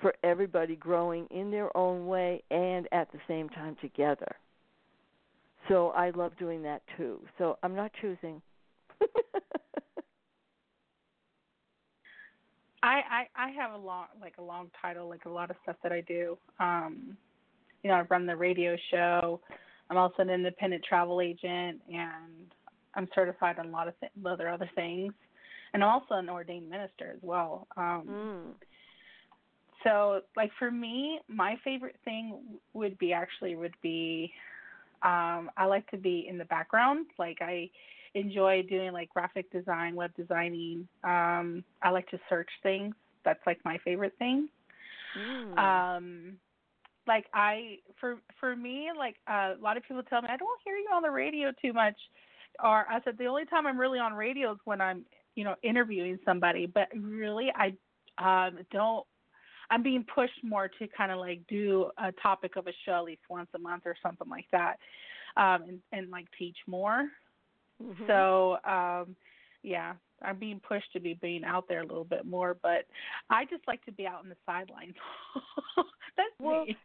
for 0.00 0.14
everybody 0.24 0.76
growing 0.76 1.26
in 1.30 1.50
their 1.50 1.74
own 1.76 2.06
way 2.06 2.42
and 2.50 2.88
at 2.92 3.10
the 3.12 3.18
same 3.28 3.48
time 3.50 3.76
together. 3.80 4.34
So 5.68 5.88
I 5.90 6.10
love 6.10 6.32
doing 6.38 6.62
that 6.62 6.82
too. 6.96 7.20
So 7.38 7.58
I'm 7.62 7.76
not 7.76 7.92
choosing. 8.00 8.42
I, 12.82 13.02
I 13.10 13.26
I 13.36 13.50
have 13.50 13.72
a 13.72 13.76
long 13.76 14.06
like 14.20 14.34
a 14.38 14.42
long 14.42 14.70
title 14.80 15.06
like 15.08 15.26
a 15.26 15.28
lot 15.28 15.50
of 15.50 15.56
stuff 15.62 15.76
that 15.82 15.92
I 15.92 16.00
do. 16.00 16.38
Um 16.58 17.16
you 17.82 17.90
know, 17.90 17.96
I 17.96 18.02
run 18.02 18.26
the 18.26 18.36
radio 18.36 18.76
show. 18.90 19.40
I'm 19.88 19.96
also 19.96 20.22
an 20.22 20.30
independent 20.30 20.84
travel 20.88 21.20
agent 21.20 21.80
and 21.88 22.52
I'm 22.94 23.08
certified 23.14 23.58
on 23.58 23.68
a 23.68 23.70
lot 23.70 23.88
of 23.88 23.94
th- 24.00 24.12
other 24.26 24.48
other 24.48 24.70
things. 24.74 25.12
And 25.72 25.84
also 25.84 26.14
an 26.14 26.28
ordained 26.28 26.68
minister 26.68 27.12
as 27.14 27.20
well. 27.22 27.66
Um 27.76 28.06
mm 28.08 28.66
so 29.82 30.20
like 30.36 30.50
for 30.58 30.70
me 30.70 31.20
my 31.28 31.56
favorite 31.64 31.96
thing 32.04 32.38
would 32.72 32.98
be 32.98 33.12
actually 33.12 33.56
would 33.56 33.74
be 33.82 34.32
um 35.02 35.50
i 35.56 35.64
like 35.66 35.88
to 35.90 35.96
be 35.96 36.26
in 36.28 36.38
the 36.38 36.44
background 36.46 37.06
like 37.18 37.38
i 37.40 37.68
enjoy 38.14 38.62
doing 38.68 38.92
like 38.92 39.08
graphic 39.08 39.50
design 39.50 39.94
web 39.94 40.10
designing 40.16 40.86
um 41.04 41.64
i 41.82 41.90
like 41.90 42.08
to 42.08 42.18
search 42.28 42.48
things 42.62 42.94
that's 43.24 43.40
like 43.46 43.58
my 43.64 43.78
favorite 43.84 44.14
thing 44.18 44.48
mm. 45.18 45.58
um 45.58 46.36
like 47.06 47.26
i 47.32 47.76
for 48.00 48.16
for 48.38 48.54
me 48.56 48.88
like 48.96 49.16
uh, 49.28 49.54
a 49.58 49.62
lot 49.62 49.76
of 49.76 49.82
people 49.84 50.02
tell 50.02 50.22
me 50.22 50.28
i 50.30 50.36
don't 50.36 50.60
hear 50.64 50.76
you 50.76 50.88
on 50.92 51.02
the 51.02 51.10
radio 51.10 51.50
too 51.62 51.72
much 51.72 51.96
or 52.62 52.86
i 52.90 53.00
said 53.04 53.16
the 53.18 53.26
only 53.26 53.44
time 53.46 53.66
i'm 53.66 53.78
really 53.78 53.98
on 53.98 54.12
radio 54.12 54.52
is 54.52 54.58
when 54.64 54.80
i'm 54.80 55.04
you 55.34 55.44
know 55.44 55.54
interviewing 55.62 56.18
somebody 56.24 56.66
but 56.66 56.88
really 56.94 57.50
i 57.56 57.72
um 58.18 58.58
don't 58.72 59.06
I'm 59.70 59.82
being 59.82 60.04
pushed 60.12 60.42
more 60.42 60.68
to 60.68 60.88
kind 60.88 61.12
of 61.12 61.18
like 61.18 61.40
do 61.48 61.90
a 61.96 62.12
topic 62.20 62.56
of 62.56 62.66
a 62.66 62.72
show 62.84 62.94
at 62.94 63.04
least 63.04 63.22
once 63.30 63.48
a 63.54 63.58
month 63.58 63.84
or 63.86 63.94
something 64.02 64.28
like 64.28 64.46
that, 64.50 64.76
um, 65.36 65.62
and, 65.68 65.80
and 65.92 66.10
like 66.10 66.26
teach 66.36 66.56
more. 66.66 67.06
Mm-hmm. 67.82 68.06
So 68.06 68.58
um, 68.64 69.16
yeah, 69.62 69.94
I'm 70.22 70.38
being 70.38 70.60
pushed 70.60 70.92
to 70.92 71.00
be 71.00 71.14
being 71.14 71.44
out 71.44 71.66
there 71.68 71.80
a 71.80 71.86
little 71.86 72.04
bit 72.04 72.26
more, 72.26 72.56
but 72.62 72.86
I 73.28 73.44
just 73.44 73.66
like 73.66 73.84
to 73.86 73.92
be 73.92 74.06
out 74.06 74.20
on 74.20 74.28
the 74.28 74.36
sidelines. 74.46 74.94
That's 76.16 76.28
well, 76.38 76.64
me. 76.64 76.76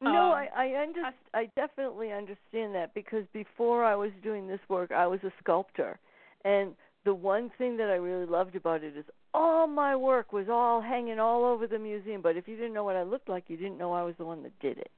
No, 0.00 0.10
um, 0.10 0.32
I 0.32 0.48
I, 0.54 0.82
under, 0.82 1.02
I 1.32 1.50
definitely 1.56 2.12
understand 2.12 2.74
that 2.74 2.92
because 2.94 3.24
before 3.32 3.84
I 3.84 3.94
was 3.94 4.10
doing 4.22 4.46
this 4.46 4.60
work, 4.68 4.92
I 4.92 5.06
was 5.06 5.20
a 5.24 5.32
sculptor, 5.40 5.98
and 6.44 6.74
the 7.04 7.14
one 7.14 7.50
thing 7.58 7.76
that 7.76 7.90
I 7.90 7.94
really 7.94 8.26
loved 8.26 8.56
about 8.56 8.82
it 8.82 8.96
is 8.96 9.04
all 9.32 9.66
my 9.66 9.94
work 9.94 10.32
was 10.32 10.46
all 10.50 10.80
hanging 10.80 11.18
all 11.18 11.44
over 11.44 11.66
the 11.66 11.78
museum. 11.78 12.22
But 12.22 12.36
if 12.36 12.48
you 12.48 12.56
didn't 12.56 12.72
know 12.72 12.84
what 12.84 12.96
I 12.96 13.02
looked 13.02 13.28
like, 13.28 13.44
you 13.48 13.56
didn't 13.56 13.78
know 13.78 13.92
I 13.92 14.02
was 14.02 14.14
the 14.18 14.24
one 14.24 14.42
that 14.42 14.58
did 14.60 14.78
it. 14.78 14.90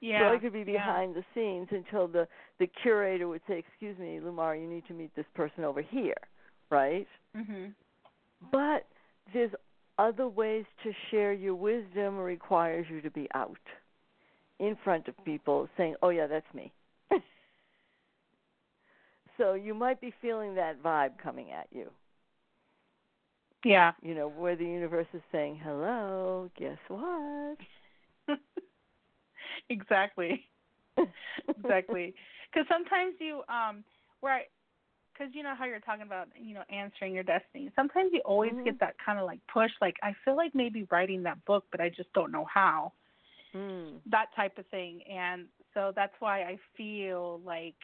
Yeah. 0.00 0.30
So 0.30 0.34
I 0.34 0.38
could 0.38 0.52
be 0.52 0.64
behind 0.64 1.14
yeah. 1.14 1.20
the 1.20 1.24
scenes 1.34 1.68
until 1.70 2.08
the 2.08 2.26
the 2.58 2.66
curator 2.82 3.28
would 3.28 3.42
say, 3.46 3.58
"Excuse 3.58 3.98
me, 3.98 4.18
Lumar, 4.20 4.56
you 4.56 4.66
need 4.68 4.86
to 4.88 4.94
meet 4.94 5.14
this 5.14 5.26
person 5.34 5.64
over 5.64 5.82
here," 5.82 6.16
right? 6.70 7.06
Mhm. 7.36 7.74
But 8.50 8.86
there's 9.32 9.54
other 9.98 10.28
ways 10.28 10.64
to 10.82 10.92
share 11.10 11.32
your 11.32 11.54
wisdom 11.54 12.16
requires 12.18 12.88
you 12.88 13.00
to 13.02 13.10
be 13.10 13.28
out 13.34 13.58
in 14.58 14.76
front 14.76 15.08
of 15.08 15.24
people 15.24 15.68
saying, 15.76 15.96
"Oh 16.02 16.08
yeah, 16.08 16.26
that's 16.26 16.52
me." 16.54 16.72
so 19.36 19.54
you 19.54 19.74
might 19.74 20.00
be 20.00 20.12
feeling 20.22 20.54
that 20.54 20.82
vibe 20.82 21.18
coming 21.18 21.50
at 21.50 21.68
you. 21.70 21.90
Yeah. 23.64 23.92
You 24.02 24.14
know, 24.14 24.28
where 24.28 24.56
the 24.56 24.64
universe 24.64 25.08
is 25.12 25.22
saying, 25.30 25.58
"Hello, 25.62 26.50
guess 26.56 26.78
what?" 26.88 27.58
exactly. 29.68 30.46
exactly. 31.48 32.14
Because 32.52 32.66
sometimes 32.68 33.14
you, 33.20 33.42
um, 33.48 33.84
where, 34.22 34.40
because 35.12 35.32
you 35.36 35.44
know 35.44 35.54
how 35.56 35.66
you're 35.66 35.78
talking 35.78 36.02
about, 36.02 36.26
you 36.34 36.52
know, 36.52 36.64
answering 36.68 37.14
your 37.14 37.22
destiny. 37.22 37.70
Sometimes 37.76 38.10
you 38.12 38.20
always 38.24 38.50
mm-hmm. 38.50 38.64
get 38.64 38.80
that 38.80 38.96
kind 38.98 39.20
of 39.20 39.24
like 39.24 39.38
push. 39.46 39.70
Like 39.80 39.94
I 40.02 40.16
feel 40.24 40.34
like 40.34 40.52
maybe 40.52 40.84
writing 40.90 41.22
that 41.22 41.44
book, 41.44 41.64
but 41.70 41.80
I 41.80 41.90
just 41.90 42.12
don't 42.12 42.32
know 42.32 42.44
how. 42.52 42.92
Mm. 43.54 43.98
That 44.10 44.34
type 44.34 44.58
of 44.58 44.66
thing, 44.66 45.02
and 45.08 45.46
so 45.74 45.92
that's 45.94 46.14
why 46.18 46.42
I 46.42 46.58
feel 46.76 47.40
like 47.46 47.76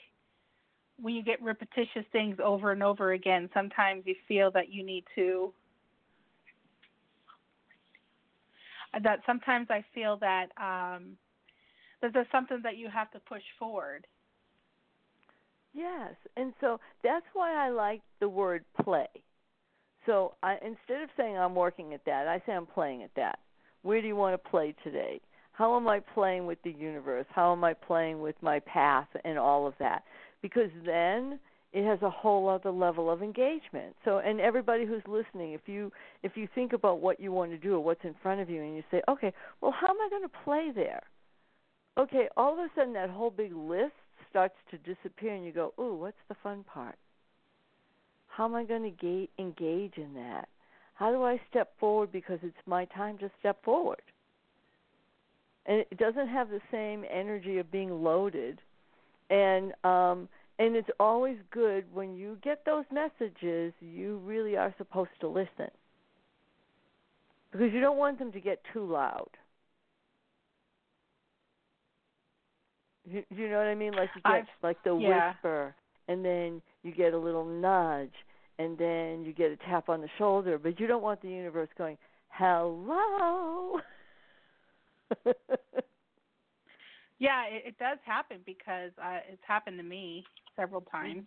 when 1.00 1.14
you 1.14 1.22
get 1.22 1.40
repetitious 1.40 2.04
things 2.10 2.38
over 2.42 2.72
and 2.72 2.82
over 2.82 3.12
again, 3.12 3.48
sometimes 3.54 4.02
you 4.04 4.16
feel 4.26 4.50
that 4.50 4.72
you 4.72 4.82
need 4.82 5.04
to 5.14 5.52
that 9.02 9.20
sometimes 9.26 9.68
I 9.70 9.84
feel 9.94 10.18
that 10.18 10.46
um, 10.56 11.16
there's 12.12 12.26
something 12.32 12.60
that 12.62 12.76
you 12.76 12.88
have 12.92 13.10
to 13.12 13.20
push 13.20 13.42
forward. 13.58 14.06
Yes, 15.72 16.14
and 16.36 16.54
so 16.60 16.80
that's 17.04 17.26
why 17.34 17.66
I 17.66 17.70
like 17.70 18.00
the 18.20 18.28
word 18.28 18.64
play. 18.82 19.08
So 20.06 20.34
I, 20.42 20.54
instead 20.54 21.02
of 21.02 21.10
saying 21.16 21.36
I'm 21.36 21.54
working 21.54 21.92
at 21.92 22.04
that, 22.06 22.28
I 22.28 22.40
say 22.46 22.52
I'm 22.52 22.66
playing 22.66 23.02
at 23.02 23.10
that. 23.16 23.38
Where 23.82 24.00
do 24.00 24.06
you 24.06 24.16
want 24.16 24.42
to 24.42 24.50
play 24.50 24.74
today? 24.82 25.20
How 25.52 25.76
am 25.76 25.88
I 25.88 26.00
playing 26.00 26.46
with 26.46 26.58
the 26.64 26.70
universe? 26.70 27.26
How 27.30 27.52
am 27.52 27.64
I 27.64 27.74
playing 27.74 28.20
with 28.20 28.36
my 28.40 28.60
path 28.60 29.08
and 29.24 29.38
all 29.38 29.66
of 29.66 29.74
that? 29.78 30.04
Because 30.42 30.70
then 30.84 31.38
it 31.72 31.84
has 31.84 32.00
a 32.02 32.10
whole 32.10 32.48
other 32.48 32.70
level 32.70 33.10
of 33.10 33.22
engagement. 33.22 33.94
So 34.04 34.18
and 34.18 34.40
everybody 34.40 34.86
who's 34.86 35.02
listening, 35.06 35.52
if 35.52 35.62
you 35.66 35.92
if 36.22 36.32
you 36.36 36.48
think 36.54 36.72
about 36.72 37.00
what 37.00 37.20
you 37.20 37.32
want 37.32 37.50
to 37.50 37.58
do 37.58 37.74
or 37.74 37.80
what's 37.80 38.04
in 38.04 38.14
front 38.22 38.40
of 38.40 38.48
you 38.48 38.62
and 38.62 38.76
you 38.76 38.82
say, 38.90 39.02
"Okay, 39.08 39.32
well 39.60 39.72
how 39.72 39.88
am 39.88 39.96
I 40.00 40.08
going 40.08 40.22
to 40.22 40.44
play 40.44 40.70
there?" 40.74 41.02
Okay, 41.98 42.28
all 42.36 42.52
of 42.52 42.58
a 42.58 42.68
sudden 42.74 42.92
that 42.92 43.10
whole 43.10 43.30
big 43.30 43.54
list 43.54 43.94
starts 44.28 44.56
to 44.70 44.78
disappear 44.78 45.34
and 45.34 45.44
you 45.44 45.52
go, 45.52 45.72
"Ooh, 45.78 45.94
what's 45.94 46.16
the 46.28 46.34
fun 46.34 46.64
part? 46.64 46.96
How 48.28 48.44
am 48.44 48.54
I 48.54 48.64
going 48.64 48.82
to 48.82 48.90
ga- 48.90 49.30
engage 49.38 49.96
in 49.96 50.12
that? 50.14 50.48
How 50.94 51.10
do 51.10 51.22
I 51.22 51.40
step 51.48 51.78
forward 51.78 52.12
because 52.12 52.38
it's 52.42 52.66
my 52.66 52.84
time 52.86 53.18
to 53.18 53.30
step 53.38 53.62
forward?" 53.62 54.02
And 55.64 55.80
it 55.90 55.96
doesn't 55.96 56.28
have 56.28 56.50
the 56.50 56.60
same 56.70 57.04
energy 57.10 57.58
of 57.58 57.70
being 57.70 58.02
loaded 58.02 58.60
and 59.30 59.72
um 59.84 60.28
and 60.58 60.74
it's 60.74 60.88
always 60.98 61.36
good 61.50 61.84
when 61.92 62.14
you 62.14 62.38
get 62.42 62.64
those 62.64 62.84
messages 62.92 63.72
you 63.80 64.18
really 64.24 64.56
are 64.56 64.74
supposed 64.78 65.10
to 65.20 65.28
listen 65.28 65.70
because 67.50 67.72
you 67.72 67.80
don't 67.80 67.98
want 67.98 68.18
them 68.18 68.32
to 68.32 68.40
get 68.40 68.60
too 68.72 68.84
loud 68.84 69.28
you, 73.08 73.22
you 73.30 73.48
know 73.48 73.58
what 73.58 73.66
i 73.66 73.74
mean 73.74 73.92
like 73.92 74.10
you 74.14 74.22
get 74.22 74.32
I've, 74.32 74.44
like 74.62 74.82
the 74.84 74.96
yeah. 74.96 75.30
whisper 75.30 75.74
and 76.08 76.24
then 76.24 76.62
you 76.82 76.92
get 76.92 77.14
a 77.14 77.18
little 77.18 77.44
nudge 77.44 78.14
and 78.58 78.76
then 78.78 79.24
you 79.24 79.32
get 79.32 79.50
a 79.50 79.56
tap 79.68 79.88
on 79.88 80.00
the 80.00 80.08
shoulder 80.18 80.58
but 80.58 80.80
you 80.80 80.86
don't 80.86 81.02
want 81.02 81.22
the 81.22 81.28
universe 81.28 81.68
going 81.76 81.98
hello 82.28 83.80
yeah, 87.18 87.44
it, 87.50 87.62
it 87.66 87.78
does 87.78 87.98
happen 88.04 88.38
because 88.44 88.90
uh, 89.02 89.18
it's 89.30 89.42
happened 89.46 89.78
to 89.78 89.84
me 89.84 90.24
several 90.56 90.82
times. 90.82 91.24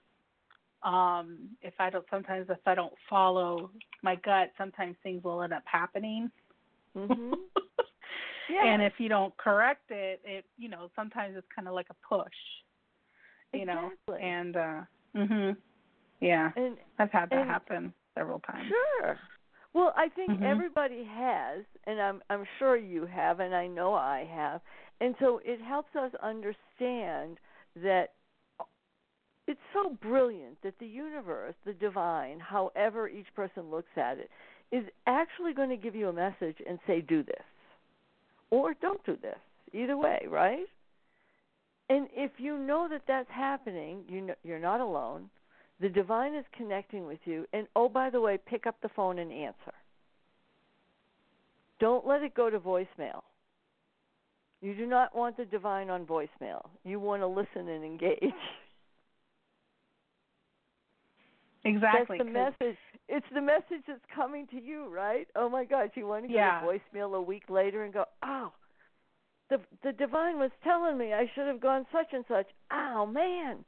Um, 0.83 1.49
if 1.61 1.73
I 1.79 1.89
don't, 1.89 2.05
sometimes 2.09 2.47
if 2.49 2.57
I 2.65 2.75
don't 2.75 2.93
follow 3.09 3.69
my 4.01 4.15
gut, 4.15 4.51
sometimes 4.57 4.95
things 5.03 5.23
will 5.23 5.41
end 5.41 5.53
up 5.53 5.63
happening. 5.65 6.31
mm-hmm. 6.95 7.33
Yeah. 8.51 8.65
And 8.65 8.81
if 8.81 8.93
you 8.97 9.09
don't 9.09 9.35
correct 9.37 9.91
it, 9.91 10.21
it 10.23 10.45
you 10.57 10.69
know 10.69 10.89
sometimes 10.95 11.35
it's 11.37 11.47
kind 11.55 11.67
of 11.67 11.73
like 11.73 11.87
a 11.89 11.95
push. 12.07 12.27
You 13.53 13.61
exactly. 13.61 13.95
know, 14.07 14.15
and 14.15 14.55
uh 14.55 14.81
mhm, 15.15 15.57
yeah, 16.19 16.51
and 16.55 16.77
I've 16.97 17.11
had 17.11 17.29
that 17.29 17.39
and- 17.41 17.49
happen 17.49 17.93
several 18.15 18.39
times. 18.39 18.67
Sure. 18.67 19.17
Well, 19.73 19.93
I 19.95 20.09
think 20.09 20.31
Mhm. 20.31 20.43
everybody 20.43 21.03
has, 21.03 21.63
and 21.85 22.01
I'm 22.01 22.23
I'm 22.29 22.45
sure 22.57 22.75
you 22.75 23.05
have, 23.05 23.39
and 23.39 23.53
I 23.55 23.67
know 23.67 23.93
I 23.93 24.25
have, 24.25 24.61
and 24.99 25.15
so 25.19 25.39
it 25.45 25.61
helps 25.61 25.95
us 25.95 26.11
understand 26.15 27.39
that 27.75 28.13
it's 29.47 29.59
so 29.73 29.97
brilliant 30.01 30.61
that 30.61 30.77
the 30.79 30.87
universe, 30.87 31.55
the 31.65 31.73
divine, 31.73 32.39
however 32.39 33.07
each 33.09 33.33
person 33.35 33.71
looks 33.71 33.95
at 33.95 34.17
it, 34.19 34.29
is 34.71 34.85
actually 35.07 35.53
going 35.53 35.69
to 35.69 35.77
give 35.77 35.95
you 35.95 36.09
a 36.09 36.13
message 36.13 36.57
and 36.67 36.79
say, 36.85 37.01
"Do 37.01 37.23
this," 37.23 37.43
or 38.51 38.73
"Don't 38.75 39.03
do 39.05 39.17
this." 39.21 39.37
Either 39.73 39.97
way, 39.97 40.25
right? 40.27 40.65
And 41.89 42.07
if 42.13 42.31
you 42.37 42.57
know 42.57 42.87
that 42.89 43.03
that's 43.07 43.29
happening, 43.29 44.03
you 44.07 44.21
know, 44.21 44.35
you're 44.43 44.59
not 44.59 44.79
alone 44.79 45.29
the 45.79 45.89
divine 45.89 46.35
is 46.35 46.45
connecting 46.55 47.05
with 47.05 47.19
you 47.25 47.45
and 47.53 47.67
oh 47.75 47.89
by 47.89 48.09
the 48.09 48.19
way 48.19 48.37
pick 48.45 48.67
up 48.67 48.75
the 48.81 48.89
phone 48.89 49.19
and 49.19 49.31
answer 49.31 49.73
don't 51.79 52.05
let 52.05 52.21
it 52.21 52.33
go 52.33 52.49
to 52.49 52.59
voicemail 52.59 53.21
you 54.61 54.75
do 54.75 54.85
not 54.85 55.15
want 55.15 55.37
the 55.37 55.45
divine 55.45 55.89
on 55.89 56.05
voicemail 56.05 56.61
you 56.83 56.99
want 56.99 57.21
to 57.21 57.27
listen 57.27 57.67
and 57.69 57.83
engage 57.83 58.33
Exactly. 61.65 62.17
that's 62.17 62.25
the 62.25 62.31
message 62.31 62.77
it's 63.09 63.27
the 63.33 63.41
message 63.41 63.83
that's 63.87 63.99
coming 64.15 64.47
to 64.47 64.57
you 64.61 64.87
right 64.93 65.27
oh 65.35 65.49
my 65.49 65.65
gosh 65.65 65.89
you 65.95 66.07
want 66.07 66.23
to 66.23 66.29
get 66.29 66.45
Yeah. 66.45 66.61
a 66.61 66.65
voicemail 66.65 67.15
a 67.17 67.21
week 67.21 67.43
later 67.49 67.83
and 67.83 67.93
go 67.93 68.05
oh 68.23 68.51
the 69.49 69.59
the 69.83 69.91
divine 69.93 70.39
was 70.39 70.51
telling 70.63 70.97
me 70.97 71.13
i 71.13 71.29
should 71.35 71.47
have 71.47 71.61
gone 71.61 71.85
such 71.91 72.07
and 72.13 72.25
such 72.27 72.47
oh 72.71 73.05
man 73.05 73.65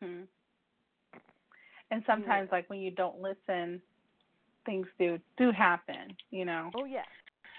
hmm 0.00 0.24
And 1.90 2.02
sometimes, 2.06 2.50
like 2.52 2.68
when 2.70 2.80
you 2.80 2.90
don't 2.90 3.20
listen, 3.20 3.82
things 4.66 4.86
do 4.98 5.18
do 5.38 5.50
happen. 5.52 6.16
You 6.30 6.44
know, 6.46 6.70
oh 6.74 6.84
yeah 6.84 7.04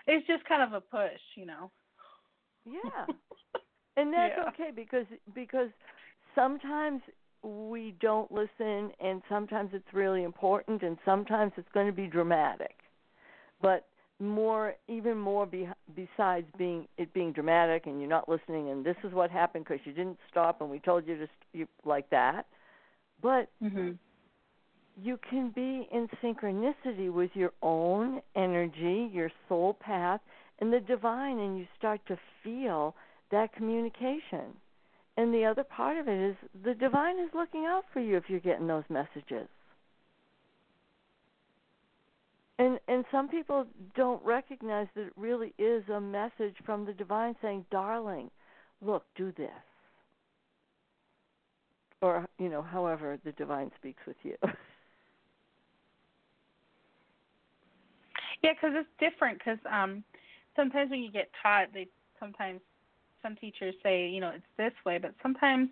it's 0.08 0.26
just 0.28 0.46
kind 0.46 0.62
of 0.64 0.74
a 0.74 0.82
push. 0.82 1.22
You 1.36 1.46
know. 1.48 1.72
Yeah. 2.66 3.08
And 3.98 4.14
that's 4.14 4.38
Yeah. 4.38 4.50
okay 4.50 4.72
because 4.76 5.06
because 5.34 5.70
sometimes 6.36 7.02
we 7.44 7.96
don't 8.02 8.32
listen 8.32 8.92
and 9.00 9.22
sometimes 9.30 9.72
it's 9.74 9.94
really 9.94 10.24
important 10.24 10.84
and 10.84 10.98
sometimes 11.06 11.52
it's 11.58 11.68
going 11.74 11.88
to 11.88 11.94
be 11.94 12.08
dramatic. 12.08 12.76
But 13.62 13.86
more 14.20 14.76
even 14.88 15.18
more 15.18 15.46
be, 15.46 15.68
besides 15.96 16.46
being 16.58 16.88
it 16.98 17.14
being 17.14 17.32
dramatic 17.32 17.86
and 17.88 18.00
you're 18.00 18.10
not 18.10 18.28
listening 18.28 18.70
and 18.70 18.86
this 18.86 18.98
is 19.04 19.14
what 19.14 19.32
happened 19.32 19.66
because 19.68 19.86
you 19.86 19.94
didn't 19.94 20.18
stop 20.30 20.62
and 20.62 20.70
we 20.70 20.80
told 20.80 21.08
you 21.08 21.16
to 21.16 21.26
st- 21.26 21.30
you 21.54 21.68
like 21.86 22.10
that. 22.10 22.46
But 23.22 23.50
hmm 23.62 23.92
you 25.02 25.18
can 25.30 25.52
be 25.56 25.88
in 25.92 26.10
synchronicity 26.22 27.12
with 27.12 27.32
your 27.34 27.54
own 27.62 28.22
energy, 28.36 29.10
your 29.14 29.32
soul 29.48 29.74
path, 29.80 30.20
and 30.60 30.74
the 30.74 30.80
divine, 30.82 31.40
and 31.40 31.58
you 31.58 31.66
start 31.78 32.02
to 32.08 32.18
feel 32.44 32.96
that 33.32 33.54
communication. 33.54 34.54
And 35.20 35.34
the 35.34 35.44
other 35.44 35.66
part 35.66 35.98
of 35.98 36.08
it 36.08 36.18
is 36.18 36.38
the 36.64 36.74
divine 36.74 37.20
is 37.20 37.30
looking 37.34 37.66
out 37.66 37.84
for 37.92 38.00
you 38.00 38.16
if 38.16 38.30
you're 38.30 38.40
getting 38.40 38.68
those 38.68 38.86
messages. 38.88 39.50
And 42.58 42.80
and 42.88 43.04
some 43.12 43.28
people 43.28 43.66
don't 43.98 44.24
recognize 44.24 44.88
that 44.96 45.08
it 45.08 45.14
really 45.18 45.54
is 45.58 45.84
a 45.90 46.00
message 46.00 46.56
from 46.66 46.86
the 46.86 46.94
divine 46.94 47.36
saying, 47.42 47.66
"Darling, 47.70 48.32
look, 48.82 49.04
do 49.18 49.34
this." 49.34 49.50
Or, 52.02 52.26
you 52.38 52.48
know, 52.48 52.62
however 52.62 53.20
the 53.26 53.34
divine 53.34 53.72
speaks 53.78 54.02
with 54.08 54.18
you. 54.24 54.38
Yeah, 58.42 58.54
because 58.54 58.72
it's 58.74 58.88
different. 59.02 59.38
Because 59.40 59.60
um, 59.70 60.02
sometimes 60.56 60.90
when 60.90 61.02
you 61.02 61.12
get 61.12 61.30
taught, 61.44 61.74
they 61.74 61.88
sometimes 62.22 62.62
some 63.22 63.36
teachers 63.36 63.76
say, 63.84 64.08
you 64.08 64.22
know, 64.22 64.32
it's 64.36 64.44
this 64.58 64.74
way, 64.86 64.98
but 64.98 65.14
sometimes 65.22 65.70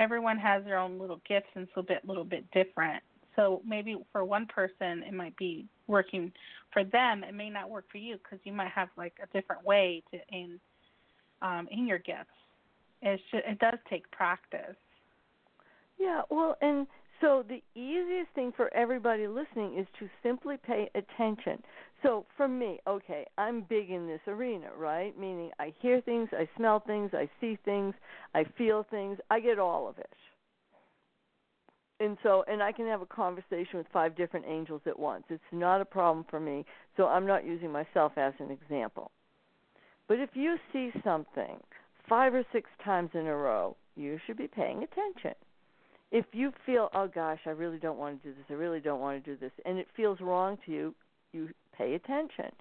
everyone 0.00 0.38
has 0.38 0.64
their 0.64 0.78
own 0.78 0.98
little 0.98 1.20
gifts 1.28 1.48
and 1.54 1.64
it's 1.64 1.72
a 1.76 1.82
bit 1.82 2.06
little 2.06 2.24
bit 2.24 2.44
different. 2.52 3.02
So 3.36 3.62
maybe 3.66 3.96
for 4.12 4.24
one 4.24 4.46
person 4.46 5.02
it 5.06 5.12
might 5.12 5.36
be 5.36 5.66
working 5.86 6.32
for 6.72 6.84
them. 6.84 7.24
It 7.24 7.34
may 7.34 7.50
not 7.50 7.70
work 7.70 7.84
for 7.90 7.98
you 7.98 8.16
because 8.16 8.38
you 8.44 8.52
might 8.52 8.70
have 8.70 8.88
like 8.96 9.14
a 9.22 9.26
different 9.36 9.64
way 9.64 10.02
to 10.10 10.18
in 10.30 10.58
um, 11.42 11.68
in 11.70 11.86
your 11.86 11.98
gifts. 11.98 12.30
It's 13.02 13.22
just, 13.30 13.44
it 13.46 13.58
does 13.58 13.78
take 13.90 14.10
practice. 14.10 14.76
Yeah, 15.98 16.22
well, 16.30 16.56
and 16.60 16.86
so 17.20 17.44
the 17.46 17.62
easiest 17.78 18.30
thing 18.34 18.52
for 18.56 18.72
everybody 18.74 19.26
listening 19.26 19.78
is 19.78 19.86
to 19.98 20.08
simply 20.22 20.56
pay 20.56 20.90
attention. 20.94 21.62
So 22.04 22.26
for 22.36 22.46
me, 22.46 22.80
okay, 22.86 23.26
I'm 23.38 23.62
big 23.62 23.90
in 23.90 24.06
this 24.06 24.20
arena, 24.28 24.68
right? 24.76 25.18
Meaning 25.18 25.50
I 25.58 25.72
hear 25.80 26.02
things, 26.02 26.28
I 26.32 26.46
smell 26.54 26.80
things, 26.86 27.12
I 27.14 27.30
see 27.40 27.58
things, 27.64 27.94
I 28.34 28.44
feel 28.58 28.86
things, 28.90 29.18
I 29.30 29.40
get 29.40 29.58
all 29.58 29.88
of 29.88 29.96
it. 29.98 30.10
And 32.00 32.18
so, 32.22 32.44
and 32.46 32.62
I 32.62 32.72
can 32.72 32.86
have 32.88 33.00
a 33.00 33.06
conversation 33.06 33.78
with 33.78 33.86
five 33.90 34.14
different 34.16 34.44
angels 34.46 34.82
at 34.84 34.98
once. 34.98 35.24
It's 35.30 35.42
not 35.50 35.80
a 35.80 35.86
problem 35.86 36.26
for 36.28 36.40
me. 36.40 36.66
So 36.98 37.06
I'm 37.06 37.26
not 37.26 37.46
using 37.46 37.72
myself 37.72 38.12
as 38.18 38.34
an 38.38 38.50
example. 38.50 39.10
But 40.06 40.18
if 40.18 40.30
you 40.34 40.56
see 40.74 40.90
something 41.02 41.56
five 42.06 42.34
or 42.34 42.44
six 42.52 42.68
times 42.84 43.10
in 43.14 43.26
a 43.26 43.34
row, 43.34 43.76
you 43.96 44.18
should 44.26 44.36
be 44.36 44.48
paying 44.48 44.82
attention 44.82 45.34
if 46.14 46.26
you 46.30 46.52
feel, 46.64 46.90
oh 46.94 47.08
gosh, 47.12 47.40
I 47.44 47.50
really 47.50 47.78
don't 47.78 47.98
want 47.98 48.22
to 48.22 48.28
do 48.28 48.34
this, 48.36 48.44
I 48.48 48.52
really 48.52 48.78
don't 48.78 49.00
want 49.00 49.24
to 49.24 49.30
do 49.32 49.36
this, 49.36 49.50
and 49.64 49.78
it 49.78 49.88
feels 49.96 50.20
wrong 50.20 50.56
to 50.64 50.70
you, 50.70 50.94
you 51.34 51.50
pay 51.76 51.94
attention. 51.94 52.52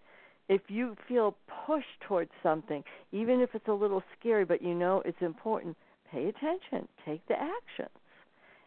If 0.50 0.62
you 0.68 0.98
feel 1.08 1.38
pushed 1.66 2.02
towards 2.02 2.32
something, 2.42 2.84
even 3.14 3.40
if 3.40 3.56
it's 3.56 3.68
a 3.70 3.74
little 3.74 4.04
scary, 4.20 4.44
but 4.44 4.62
you 4.62 4.74
know 4.74 5.02
it's 5.06 5.22
important, 5.22 5.78
pay 6.12 6.28
attention, 6.28 6.88
take 7.06 7.26
the 7.28 7.40
actions. 7.40 7.96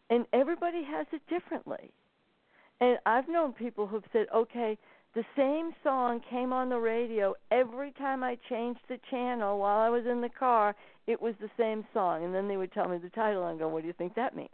And 0.09 0.25
everybody 0.33 0.85
has 0.85 1.07
it 1.13 1.21
differently. 1.29 1.91
And 2.81 2.99
I've 3.05 3.29
known 3.29 3.53
people 3.53 3.87
who've 3.87 4.05
said, 4.13 4.27
okay, 4.35 4.79
the 5.15 5.25
same 5.35 5.73
song 5.83 6.21
came 6.31 6.53
on 6.53 6.69
the 6.69 6.79
radio 6.79 7.35
every 7.51 7.91
time 7.93 8.23
I 8.23 8.39
changed 8.49 8.81
the 8.89 9.01
channel 9.11 9.59
while 9.59 9.79
I 9.79 9.89
was 9.89 10.05
in 10.07 10.21
the 10.21 10.29
car. 10.29 10.77
It 11.07 11.21
was 11.21 11.35
the 11.41 11.51
same 11.57 11.85
song, 11.95 12.25
and 12.25 12.35
then 12.35 12.49
they 12.49 12.57
would 12.57 12.73
tell 12.73 12.89
me 12.89 12.99
the 12.99 13.09
title, 13.09 13.47
and 13.47 13.59
go, 13.59 13.69
"What 13.69 13.81
do 13.81 13.87
you 13.87 13.95
think 13.95 14.15
that 14.15 14.37
means?" 14.37 14.51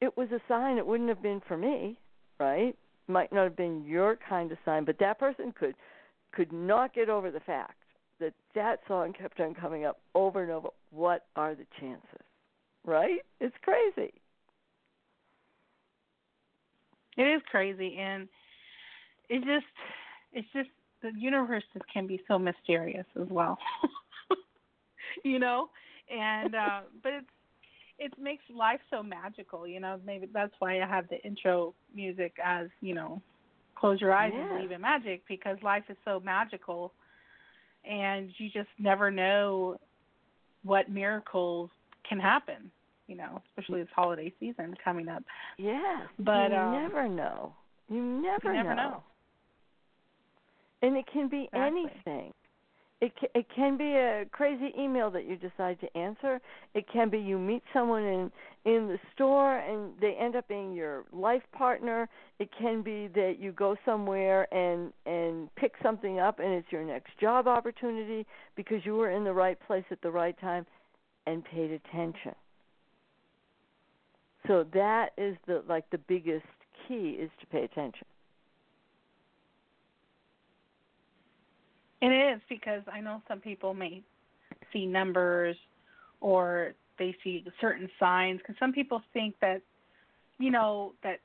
It 0.00 0.16
was 0.16 0.32
a 0.32 0.40
sign. 0.48 0.78
It 0.78 0.86
wouldn't 0.86 1.10
have 1.10 1.22
been 1.22 1.40
for 1.40 1.56
me, 1.56 1.98
right? 2.38 2.74
Might 3.08 3.32
not 3.32 3.44
have 3.44 3.56
been 3.56 3.84
your 3.84 4.18
kind 4.28 4.50
of 4.50 4.58
sign, 4.64 4.84
but 4.84 4.98
that 4.98 5.18
person 5.18 5.52
could 5.58 5.74
could 6.32 6.52
not 6.52 6.94
get 6.94 7.08
over 7.08 7.30
the 7.30 7.40
fact 7.40 7.78
that 8.20 8.34
that 8.54 8.80
song 8.88 9.12
kept 9.12 9.40
on 9.40 9.54
coming 9.54 9.84
up 9.84 10.00
over 10.14 10.42
and 10.42 10.50
over. 10.50 10.68
What 10.90 11.26
are 11.36 11.54
the 11.54 11.66
chances? 11.80 12.26
Right? 12.84 13.20
It's 13.40 13.54
crazy. 13.62 14.12
It 17.16 17.22
is 17.22 17.42
crazy, 17.50 17.96
and 17.98 18.28
it 19.28 19.38
just 19.44 19.66
it's 20.32 20.48
just 20.52 20.68
the 21.02 21.12
universe 21.16 21.64
can 21.92 22.06
be 22.06 22.20
so 22.28 22.38
mysterious 22.38 23.06
as 23.20 23.28
well. 23.30 23.58
you 25.24 25.38
know, 25.38 25.70
and 26.10 26.54
uh, 26.54 26.80
but 27.02 27.12
it's 27.12 27.26
it 27.98 28.12
makes 28.18 28.44
life 28.54 28.80
so 28.90 29.02
magical. 29.02 29.66
You 29.66 29.80
know, 29.80 30.00
maybe 30.04 30.28
that's 30.32 30.52
why 30.58 30.80
I 30.80 30.86
have 30.86 31.08
the 31.08 31.20
intro 31.22 31.74
music 31.94 32.36
as 32.44 32.68
you 32.80 32.94
know, 32.94 33.20
close 33.74 34.00
your 34.00 34.12
eyes 34.12 34.32
Yeah. 34.34 34.40
and 34.40 34.56
believe 34.56 34.70
in 34.72 34.80
magic 34.80 35.22
because 35.28 35.56
life 35.62 35.84
is 35.88 35.96
so 36.04 36.20
magical, 36.20 36.92
and 37.84 38.30
you 38.38 38.50
just 38.50 38.68
never 38.78 39.10
know 39.10 39.78
what 40.62 40.90
miracles 40.90 41.70
can 42.08 42.18
happen. 42.18 42.70
You 43.06 43.16
know, 43.16 43.40
especially 43.50 43.82
this 43.82 43.90
holiday 43.94 44.32
season 44.40 44.74
coming 44.82 45.08
up. 45.08 45.22
Yeah. 45.58 46.06
But, 46.18 46.50
you 46.50 46.56
um, 46.56 46.72
never 46.72 47.08
know. 47.08 47.54
You 47.88 48.02
never, 48.02 48.48
you 48.48 48.52
never 48.54 48.74
know. 48.74 49.04
And 50.82 50.96
it 50.96 51.04
can 51.12 51.28
be 51.28 51.48
Exactly. 51.52 51.90
anything. 52.06 52.32
It 53.00 53.12
it 53.34 53.46
can 53.54 53.76
be 53.76 53.92
a 53.92 54.24
crazy 54.32 54.72
email 54.78 55.10
that 55.10 55.26
you 55.28 55.36
decide 55.36 55.78
to 55.80 55.96
answer. 55.96 56.40
It 56.74 56.86
can 56.90 57.10
be 57.10 57.18
you 57.18 57.38
meet 57.38 57.62
someone 57.74 58.02
in 58.02 58.32
in 58.64 58.88
the 58.88 58.98
store 59.14 59.58
and 59.58 59.92
they 60.00 60.14
end 60.18 60.34
up 60.34 60.48
being 60.48 60.72
your 60.72 61.04
life 61.12 61.42
partner. 61.52 62.08
It 62.38 62.48
can 62.58 62.80
be 62.82 63.08
that 63.08 63.34
you 63.38 63.52
go 63.52 63.76
somewhere 63.84 64.52
and 64.52 64.94
and 65.04 65.54
pick 65.56 65.72
something 65.82 66.20
up 66.20 66.38
and 66.38 66.48
it's 66.52 66.72
your 66.72 66.84
next 66.84 67.18
job 67.20 67.46
opportunity 67.46 68.24
because 68.56 68.78
you 68.86 68.96
were 68.96 69.10
in 69.10 69.24
the 69.24 69.34
right 69.34 69.58
place 69.66 69.84
at 69.90 70.00
the 70.00 70.10
right 70.10 70.38
time 70.40 70.64
and 71.26 71.44
paid 71.44 71.72
attention. 71.72 72.34
So 74.46 74.64
that 74.72 75.10
is 75.18 75.36
the 75.46 75.62
like 75.68 75.90
the 75.90 75.98
biggest 75.98 76.46
key 76.88 77.18
is 77.20 77.30
to 77.40 77.46
pay 77.46 77.64
attention. 77.64 78.06
It 82.02 82.08
is 82.08 82.40
because 82.48 82.82
I 82.92 83.00
know 83.00 83.22
some 83.28 83.40
people 83.40 83.74
may 83.74 84.02
see 84.72 84.86
numbers 84.86 85.56
or 86.20 86.72
they 86.98 87.14
see 87.22 87.44
certain 87.60 87.88
signs 87.98 88.38
because 88.38 88.56
some 88.58 88.72
people 88.72 89.02
think 89.12 89.34
that 89.40 89.62
you 90.38 90.50
know 90.50 90.92
that 91.02 91.20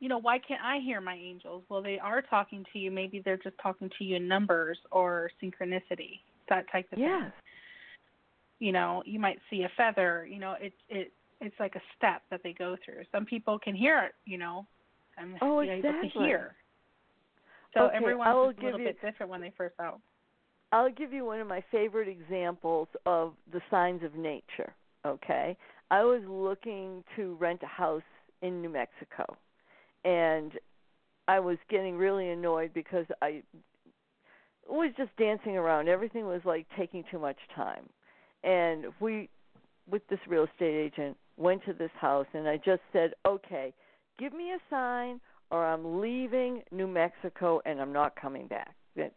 you 0.00 0.08
know 0.08 0.18
why 0.18 0.38
can't 0.38 0.60
i 0.62 0.78
hear 0.78 1.00
my 1.00 1.14
angels? 1.14 1.62
Well 1.68 1.82
they 1.82 1.98
are 1.98 2.22
talking 2.22 2.64
to 2.72 2.78
you. 2.78 2.90
Maybe 2.90 3.20
they're 3.24 3.36
just 3.36 3.56
talking 3.62 3.90
to 3.98 4.04
you 4.04 4.16
in 4.16 4.28
numbers 4.28 4.78
or 4.90 5.30
synchronicity 5.42 6.20
that 6.48 6.70
type 6.72 6.86
of 6.92 6.98
yes. 6.98 7.22
thing 7.22 7.32
you 8.58 8.72
know 8.72 9.02
you 9.06 9.18
might 9.18 9.38
see 9.50 9.62
a 9.62 9.70
feather 9.76 10.26
you 10.30 10.38
know 10.38 10.54
it 10.60 10.72
it 10.88 11.12
it's 11.40 11.58
like 11.58 11.74
a 11.74 11.82
step 11.96 12.22
that 12.30 12.40
they 12.44 12.52
go 12.52 12.76
through. 12.84 13.02
Some 13.10 13.26
people 13.26 13.58
can 13.58 13.74
hear 13.74 13.98
it 14.00 14.12
you 14.24 14.38
know 14.38 14.66
and 15.18 15.36
oh, 15.42 15.58
exactly. 15.60 15.90
able 15.90 16.10
to 16.10 16.18
hear 16.20 16.54
so 17.74 17.86
okay, 17.86 17.96
everyone's 17.96 18.30
a 18.60 18.64
little 18.64 18.80
you, 18.80 18.86
bit 18.86 19.00
different 19.00 19.30
when 19.30 19.40
they 19.40 19.52
first 19.56 19.74
out 19.80 20.00
I'll 20.72 20.90
give 20.90 21.12
you 21.12 21.26
one 21.26 21.38
of 21.38 21.46
my 21.46 21.62
favorite 21.70 22.08
examples 22.08 22.88
of 23.04 23.34
the 23.52 23.60
signs 23.70 24.02
of 24.02 24.14
nature. 24.14 24.74
Okay, 25.06 25.56
I 25.90 26.02
was 26.02 26.22
looking 26.26 27.04
to 27.16 27.36
rent 27.38 27.60
a 27.62 27.66
house 27.66 28.02
in 28.40 28.62
New 28.62 28.70
Mexico, 28.70 29.36
and 30.04 30.52
I 31.28 31.40
was 31.40 31.58
getting 31.68 31.96
really 31.96 32.30
annoyed 32.30 32.72
because 32.72 33.04
I 33.20 33.42
was 34.66 34.92
just 34.96 35.14
dancing 35.18 35.56
around. 35.56 35.88
Everything 35.88 36.24
was 36.24 36.40
like 36.44 36.66
taking 36.76 37.04
too 37.10 37.18
much 37.18 37.38
time, 37.54 37.88
and 38.42 38.86
we, 38.98 39.28
with 39.90 40.06
this 40.08 40.20
real 40.26 40.44
estate 40.44 40.74
agent, 40.74 41.16
went 41.36 41.64
to 41.66 41.74
this 41.74 41.90
house, 42.00 42.26
and 42.32 42.48
I 42.48 42.56
just 42.56 42.82
said, 42.92 43.12
"Okay, 43.26 43.74
give 44.18 44.32
me 44.32 44.52
a 44.52 44.58
sign, 44.70 45.20
or 45.52 45.64
I'm 45.64 46.00
leaving 46.00 46.62
New 46.72 46.88
Mexico 46.88 47.60
and 47.64 47.80
I'm 47.80 47.92
not 47.92 48.16
coming 48.16 48.48
back." 48.48 48.74
That's 48.96 49.14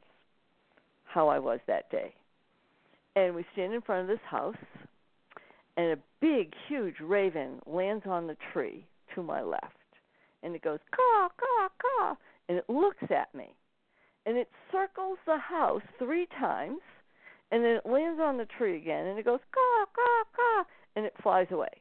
how 1.05 1.29
I 1.29 1.39
was 1.39 1.59
that 1.65 1.89
day. 1.89 2.13
And 3.15 3.33
we 3.33 3.45
stand 3.53 3.73
in 3.73 3.81
front 3.81 4.01
of 4.01 4.07
this 4.07 4.25
house, 4.25 4.55
and 5.77 5.91
a 5.93 5.97
big, 6.19 6.53
huge 6.67 6.99
raven 6.99 7.61
lands 7.65 8.05
on 8.05 8.27
the 8.27 8.37
tree 8.51 8.85
to 9.13 9.23
my 9.23 9.41
left. 9.41 9.77
And 10.43 10.55
it 10.55 10.61
goes, 10.61 10.79
caw, 10.91 11.29
caw, 11.29 11.69
caw, 11.81 12.15
and 12.47 12.57
it 12.57 12.69
looks 12.69 13.03
at 13.09 13.33
me. 13.33 13.55
And 14.25 14.37
it 14.37 14.49
circles 14.71 15.17
the 15.25 15.37
house 15.37 15.81
three 15.97 16.27
times, 16.37 16.81
and 17.51 17.63
then 17.63 17.75
it 17.77 17.85
lands 17.85 18.19
on 18.21 18.37
the 18.37 18.47
tree 18.57 18.75
again, 18.77 19.07
and 19.07 19.17
it 19.17 19.25
goes, 19.25 19.39
caw, 19.53 19.85
caw, 19.93 20.23
caw, 20.35 20.63
and 20.95 21.05
it 21.05 21.13
flies 21.21 21.47
away. 21.51 21.71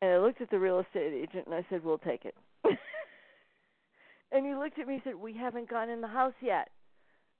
And 0.00 0.10
I 0.10 0.18
looked 0.18 0.40
at 0.40 0.50
the 0.50 0.58
real 0.58 0.80
estate 0.80 1.12
agent, 1.12 1.46
and 1.46 1.54
I 1.54 1.64
said, 1.68 1.84
we'll 1.84 1.98
take 1.98 2.24
it. 2.24 2.34
and 4.32 4.46
he 4.46 4.54
looked 4.54 4.78
at 4.78 4.86
me 4.86 4.94
and 4.94 5.02
said, 5.04 5.14
we 5.14 5.36
haven't 5.36 5.68
gone 5.68 5.88
in 5.88 6.00
the 6.00 6.08
house 6.08 6.34
yet. 6.40 6.68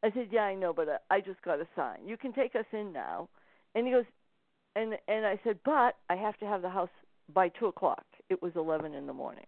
I 0.02 0.10
said, 0.10 0.28
"Yeah, 0.30 0.42
I 0.42 0.54
know, 0.54 0.72
but 0.72 1.04
I 1.10 1.20
just 1.20 1.40
got 1.42 1.60
a 1.60 1.66
sign. 1.76 2.06
You 2.06 2.16
can 2.16 2.32
take 2.32 2.56
us 2.56 2.64
in 2.72 2.92
now." 2.92 3.28
And 3.74 3.86
he 3.86 3.92
goes, 3.92 4.04
and 4.74 4.94
and 5.08 5.24
I 5.24 5.38
said, 5.44 5.58
"But 5.64 5.96
I 6.10 6.16
have 6.16 6.36
to 6.38 6.46
have 6.46 6.62
the 6.62 6.70
house 6.70 6.90
by 7.32 7.48
two 7.48 7.66
o'clock." 7.66 8.04
It 8.28 8.42
was 8.42 8.52
eleven 8.56 8.94
in 8.94 9.06
the 9.06 9.12
morning. 9.12 9.46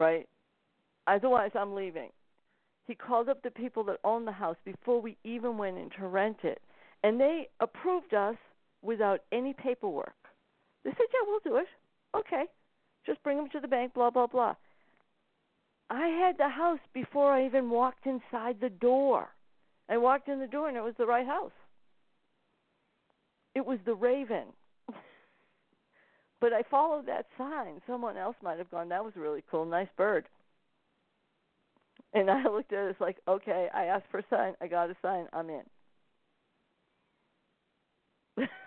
Right? 0.00 0.28
Otherwise, 1.06 1.52
I'm 1.54 1.74
leaving. 1.74 2.10
He 2.86 2.94
called 2.94 3.28
up 3.28 3.42
the 3.42 3.50
people 3.50 3.84
that 3.84 3.98
own 4.04 4.24
the 4.24 4.32
house 4.32 4.56
before 4.64 5.00
we 5.00 5.16
even 5.24 5.56
went 5.56 5.78
in 5.78 5.90
to 5.98 6.08
rent 6.08 6.38
it, 6.42 6.60
and 7.04 7.20
they 7.20 7.48
approved 7.60 8.12
us 8.12 8.36
without 8.82 9.20
any 9.32 9.52
paperwork. 9.52 10.16
They 10.84 10.90
said, 10.90 11.06
"Yeah, 11.12 11.20
we'll 11.26 11.40
do 11.40 11.56
it. 11.56 11.68
Okay, 12.16 12.46
just 13.06 13.22
bring 13.22 13.36
them 13.36 13.48
to 13.50 13.60
the 13.60 13.68
bank." 13.68 13.94
Blah 13.94 14.10
blah 14.10 14.26
blah. 14.26 14.54
I 15.88 16.08
had 16.08 16.36
the 16.36 16.48
house 16.48 16.80
before 16.92 17.32
I 17.32 17.46
even 17.46 17.70
walked 17.70 18.06
inside 18.06 18.60
the 18.60 18.70
door. 18.70 19.28
I 19.88 19.98
walked 19.98 20.28
in 20.28 20.40
the 20.40 20.48
door 20.48 20.68
and 20.68 20.76
it 20.76 20.82
was 20.82 20.94
the 20.98 21.06
right 21.06 21.26
house. 21.26 21.52
It 23.54 23.64
was 23.64 23.78
the 23.86 23.94
Raven. 23.94 24.46
but 26.40 26.52
I 26.52 26.62
followed 26.70 27.06
that 27.06 27.26
sign. 27.38 27.80
Someone 27.86 28.16
else 28.16 28.36
might 28.42 28.58
have 28.58 28.70
gone, 28.70 28.88
that 28.88 29.04
was 29.04 29.14
really 29.16 29.44
cool, 29.50 29.64
nice 29.64 29.88
bird. 29.96 30.26
And 32.12 32.30
I 32.30 32.42
looked 32.44 32.72
at 32.72 32.86
it, 32.86 32.90
it's 32.90 33.00
like, 33.00 33.18
okay, 33.28 33.68
I 33.72 33.84
asked 33.84 34.06
for 34.10 34.18
a 34.18 34.24
sign, 34.28 34.54
I 34.60 34.66
got 34.66 34.90
a 34.90 34.96
sign, 35.02 35.26
I'm 35.32 35.50
in. 35.50 35.62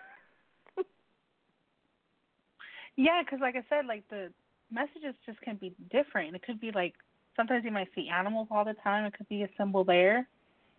yeah, 3.00 3.22
because 3.24 3.40
like 3.40 3.56
I 3.56 3.64
said, 3.70 3.86
like 3.86 4.06
the 4.10 4.30
messages 4.70 5.14
just 5.24 5.40
can 5.40 5.56
be 5.56 5.74
different. 5.90 6.34
It 6.36 6.42
could 6.42 6.60
be 6.60 6.70
like 6.70 6.92
sometimes 7.34 7.64
you 7.64 7.70
might 7.70 7.88
see 7.94 8.10
animals 8.12 8.48
all 8.50 8.64
the 8.64 8.74
time. 8.84 9.06
It 9.06 9.16
could 9.16 9.28
be 9.28 9.42
a 9.42 9.48
symbol 9.56 9.84
there, 9.84 10.28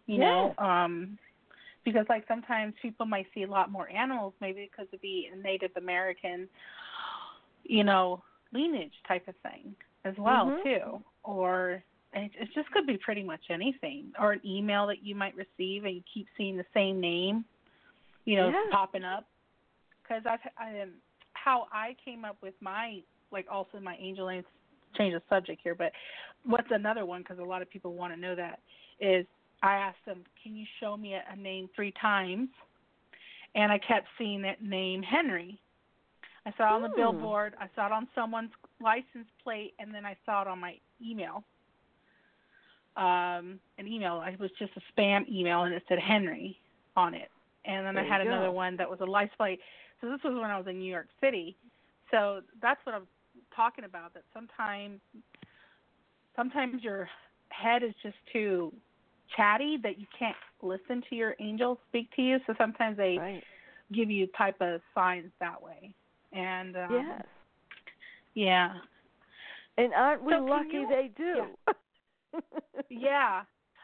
you 0.05 0.19
know. 0.19 0.53
Um, 0.59 1.17
because 1.83 2.05
like 2.09 2.23
sometimes 2.27 2.75
people 2.79 3.07
might 3.07 3.25
see 3.33 3.41
a 3.41 3.47
lot 3.47 3.71
more 3.71 3.89
animals, 3.89 4.33
maybe 4.39 4.69
because 4.69 4.87
of 4.93 5.01
the 5.01 5.23
Native 5.43 5.71
American, 5.75 6.47
you 7.63 7.83
know, 7.83 8.21
lineage 8.53 8.93
type 9.07 9.27
of 9.27 9.33
thing 9.41 9.73
as 10.05 10.13
well 10.19 10.45
mm-hmm. 10.45 10.63
too. 10.63 11.03
Or 11.23 11.83
it, 12.13 12.31
it 12.39 12.49
just 12.53 12.69
could 12.69 12.85
be 12.85 12.97
pretty 12.97 13.23
much 13.23 13.41
anything. 13.49 14.11
Or 14.19 14.33
an 14.33 14.41
email 14.45 14.85
that 14.87 15.03
you 15.03 15.15
might 15.15 15.33
receive 15.35 15.85
and 15.85 15.95
you 15.95 16.03
keep 16.13 16.27
seeing 16.37 16.55
the 16.55 16.65
same 16.71 17.01
name, 17.01 17.45
you 18.25 18.35
know, 18.35 18.49
yeah. 18.49 18.61
popping 18.71 19.03
up. 19.03 19.25
Because 20.03 20.21
I've 20.29 20.39
I, 20.55 20.85
how 21.43 21.67
I 21.71 21.95
came 22.03 22.25
up 22.25 22.37
with 22.41 22.53
my 22.61 23.01
like 23.31 23.45
also 23.49 23.79
my 23.81 23.95
angel 23.99 24.27
names 24.27 24.45
change 24.97 25.13
the 25.13 25.21
subject 25.29 25.61
here, 25.63 25.75
but 25.75 25.91
what's 26.45 26.67
another 26.71 27.05
one 27.05 27.21
because 27.21 27.39
a 27.39 27.43
lot 27.43 27.61
of 27.61 27.69
people 27.69 27.93
want 27.93 28.13
to 28.13 28.19
know 28.19 28.35
that 28.35 28.59
is 28.99 29.25
I 29.63 29.75
asked 29.75 30.05
them, 30.05 30.23
"Can 30.43 30.55
you 30.55 30.65
show 30.79 30.97
me 30.97 31.13
a, 31.13 31.23
a 31.31 31.35
name 31.35 31.69
three 31.75 31.93
times?" 32.01 32.49
And 33.55 33.71
I 33.71 33.77
kept 33.77 34.07
seeing 34.17 34.41
that 34.43 34.63
name 34.63 35.01
Henry. 35.01 35.59
I 36.45 36.53
saw 36.57 36.69
it 36.69 36.75
on 36.75 36.81
the 36.81 36.89
hmm. 36.89 36.95
billboard. 36.95 37.53
I 37.59 37.69
saw 37.75 37.85
it 37.85 37.91
on 37.91 38.07
someone's 38.15 38.51
license 38.81 39.27
plate, 39.43 39.73
and 39.79 39.93
then 39.93 40.05
I 40.05 40.17
saw 40.25 40.41
it 40.41 40.47
on 40.47 40.59
my 40.59 40.75
email. 41.03 41.43
Um, 42.97 43.59
an 43.77 43.87
email. 43.87 44.23
It 44.27 44.39
was 44.39 44.51
just 44.59 44.73
a 44.75 44.81
spam 44.91 45.29
email, 45.29 45.63
and 45.63 45.73
it 45.73 45.83
said 45.87 45.99
Henry 45.99 46.57
on 46.95 47.13
it. 47.13 47.29
And 47.63 47.85
then 47.85 47.95
there 47.95 48.03
I 48.03 48.07
had 48.07 48.21
another 48.21 48.51
one 48.51 48.75
that 48.77 48.89
was 48.89 48.99
a 49.01 49.05
license 49.05 49.33
plate. 49.37 49.59
So 50.01 50.09
this 50.09 50.19
was 50.23 50.33
when 50.33 50.49
I 50.49 50.57
was 50.57 50.67
in 50.67 50.79
New 50.79 50.91
York 50.91 51.07
City. 51.21 51.55
So 52.09 52.41
that's 52.61 52.79
what 52.85 52.95
I'm 52.95 53.07
talking 53.55 53.85
about. 53.85 54.13
That 54.13 54.23
sometimes 54.33 54.99
sometimes 56.35 56.83
your 56.83 57.07
head 57.49 57.83
is 57.83 57.93
just 58.01 58.15
too 58.33 58.73
chatty 59.35 59.77
that 59.83 59.99
you 59.99 60.07
can't 60.17 60.35
listen 60.61 61.03
to 61.09 61.15
your 61.15 61.35
angels 61.39 61.77
speak 61.87 62.09
to 62.15 62.21
you. 62.21 62.37
So 62.47 62.53
sometimes 62.57 62.97
they 62.97 63.17
right. 63.17 63.43
give 63.93 64.09
you 64.09 64.27
type 64.37 64.59
of 64.61 64.81
signs 64.93 65.31
that 65.39 65.61
way. 65.61 65.93
And 66.33 66.75
um, 66.75 66.89
yes. 66.91 67.25
yeah. 68.33 68.73
And 69.77 69.93
aren't 69.93 70.23
we 70.23 70.33
So 70.33 70.43
lucky 70.43 70.69
you- 70.73 70.87
they 70.89 71.11
do? 71.15 71.45
yeah. 72.89 73.41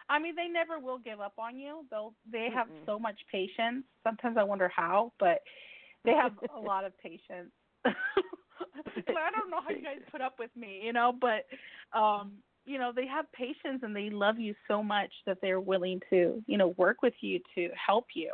I 0.09 0.19
mean, 0.19 0.35
they 0.35 0.47
never 0.47 0.79
will 0.79 0.99
give 0.99 1.19
up 1.19 1.33
on 1.37 1.57
you. 1.57 1.85
They'll 1.91 2.13
they 2.31 2.49
have 2.53 2.67
Mm-mm. 2.67 2.85
so 2.85 2.97
much 2.97 3.19
patience. 3.31 3.83
Sometimes 4.03 4.37
I 4.37 4.43
wonder 4.43 4.71
how, 4.73 5.11
but 5.19 5.41
they 6.05 6.13
have 6.13 6.33
a 6.55 6.59
lot 6.59 6.85
of 6.85 6.97
patience. 6.99 7.51
I 7.85 9.31
don't 9.31 9.49
know 9.49 9.61
how 9.63 9.69
you 9.69 9.83
guys 9.83 9.99
put 10.11 10.21
up 10.21 10.35
with 10.39 10.51
me, 10.55 10.81
you 10.83 10.93
know, 10.93 11.13
but 11.19 11.45
um, 11.97 12.33
you 12.65 12.77
know, 12.77 12.91
they 12.95 13.07
have 13.07 13.31
patience 13.31 13.81
and 13.81 13.95
they 13.95 14.09
love 14.09 14.39
you 14.39 14.53
so 14.67 14.83
much 14.83 15.11
that 15.25 15.37
they're 15.41 15.61
willing 15.61 16.01
to, 16.09 16.43
you 16.47 16.57
know, 16.57 16.69
work 16.77 17.01
with 17.01 17.13
you 17.21 17.39
to 17.55 17.69
help 17.73 18.07
you. 18.13 18.33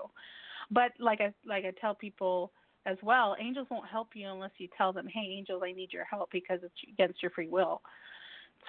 But 0.72 0.91
like 0.99 1.22
I 1.22 1.34
like 1.45 1.66
I 1.66 1.72
tell 1.80 1.93
people 1.95 2.51
as 2.86 2.97
well, 3.01 3.36
angels 3.39 3.68
won't 3.70 3.88
help 3.88 4.09
you 4.16 4.28
unless 4.30 4.51
you 4.57 4.68
tell 4.78 4.91
them, 4.91 5.07
"Hey, 5.07 5.36
angels, 5.38 5.61
I 5.64 5.72
need 5.72 5.93
your 5.93 6.05
help," 6.05 6.32
because 6.32 6.59
it's 6.64 6.74
against 6.91 7.22
your 7.22 7.32
free 7.32 7.47
will. 7.47 7.82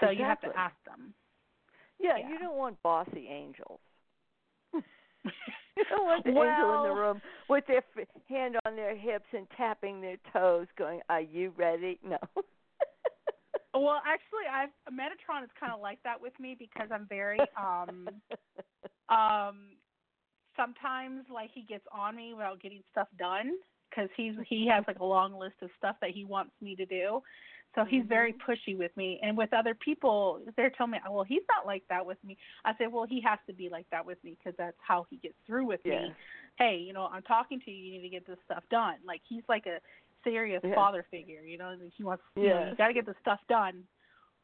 So 0.01 0.11
you 0.11 0.25
have 0.25 0.41
to 0.43 0.57
ask 0.57 0.75
them. 0.85 1.15
Yeah, 1.99 2.19
Yeah. 2.19 2.29
you 2.29 2.39
don't 2.39 2.57
want 2.57 2.83
bossy 2.83 3.29
angels. 3.29 3.81
don't 5.91 6.25
the 6.25 6.31
angel 6.31 6.85
in 6.85 6.89
the 6.89 6.95
room 6.95 7.21
with 7.49 7.67
their 7.67 7.83
f- 7.99 8.07
hand 8.29 8.57
on 8.65 8.77
their 8.77 8.97
hips 8.97 9.27
and 9.33 9.47
tapping 9.57 10.01
their 10.01 10.17
toes, 10.33 10.67
going, 10.77 11.01
"Are 11.09 11.21
you 11.21 11.53
ready?" 11.57 11.99
No. 12.09 12.19
Well, 13.75 14.01
actually, 14.07 14.47
I've 14.53 14.69
Metatron 14.93 15.43
is 15.43 15.51
kind 15.59 15.73
of 15.73 15.81
like 15.81 15.99
that 16.05 16.21
with 16.21 16.39
me 16.39 16.55
because 16.57 16.91
I'm 16.93 17.07
very 17.09 17.41
um 17.61 18.09
um 19.09 19.77
sometimes 20.57 21.25
like 21.33 21.51
he 21.53 21.63
gets 21.63 21.85
on 21.93 22.15
me 22.15 22.35
without 22.35 22.63
getting 22.63 22.83
stuff 22.93 23.09
done 23.19 23.53
because 23.91 24.09
he's 24.17 24.35
he 24.49 24.69
has 24.69 24.85
like 24.87 25.01
a 25.01 25.05
long 25.05 25.35
list 25.39 25.57
of 25.63 25.71
stuff 25.77 25.97
that 26.01 26.11
he 26.11 26.25
wants 26.25 26.53
me 26.61 26.77
to 26.77 26.87
do. 26.87 27.21
So 27.75 27.85
he's 27.85 28.05
very 28.07 28.33
Mm-hmm. 28.33 28.51
pushy 28.51 28.79
with 28.79 28.97
me, 28.97 29.19
and 29.23 29.37
with 29.37 29.53
other 29.53 29.75
people, 29.75 30.41
they're 30.57 30.71
telling 30.71 30.93
me, 30.93 30.99
"Well, 31.11 31.25
he's 31.25 31.43
not 31.49 31.67
like 31.67 31.83
that 31.89 32.05
with 32.05 32.19
me." 32.25 32.37
I 32.65 32.77
say, 32.79 32.87
"Well, 32.87 33.05
he 33.05 33.21
has 33.23 33.39
to 33.47 33.53
be 33.53 33.69
like 33.69 33.87
that 33.91 34.05
with 34.05 34.23
me 34.23 34.37
because 34.39 34.57
that's 34.57 34.77
how 34.81 35.07
he 35.11 35.17
gets 35.17 35.35
through 35.47 35.67
with 35.67 35.85
me." 35.85 36.13
Hey, 36.57 36.77
you 36.77 36.93
know, 36.93 37.07
I'm 37.07 37.23
talking 37.23 37.61
to 37.61 37.71
you. 37.71 37.85
You 37.85 37.93
need 37.99 38.03
to 38.03 38.09
get 38.09 38.27
this 38.27 38.39
stuff 38.45 38.63
done. 38.71 38.97
Like 39.05 39.23
he's 39.29 39.43
like 39.49 39.67
a 39.67 39.81
serious 40.23 40.63
father 40.75 41.05
figure. 41.11 41.43
You 41.43 41.59
know, 41.59 41.77
he 41.97 42.05
wants. 42.05 42.23
You 42.37 42.49
know, 42.51 42.69
you 42.71 42.77
got 42.77 42.89
to 42.89 42.95
get 42.95 43.07
this 43.07 43.17
stuff 43.21 43.41
done. 43.49 43.85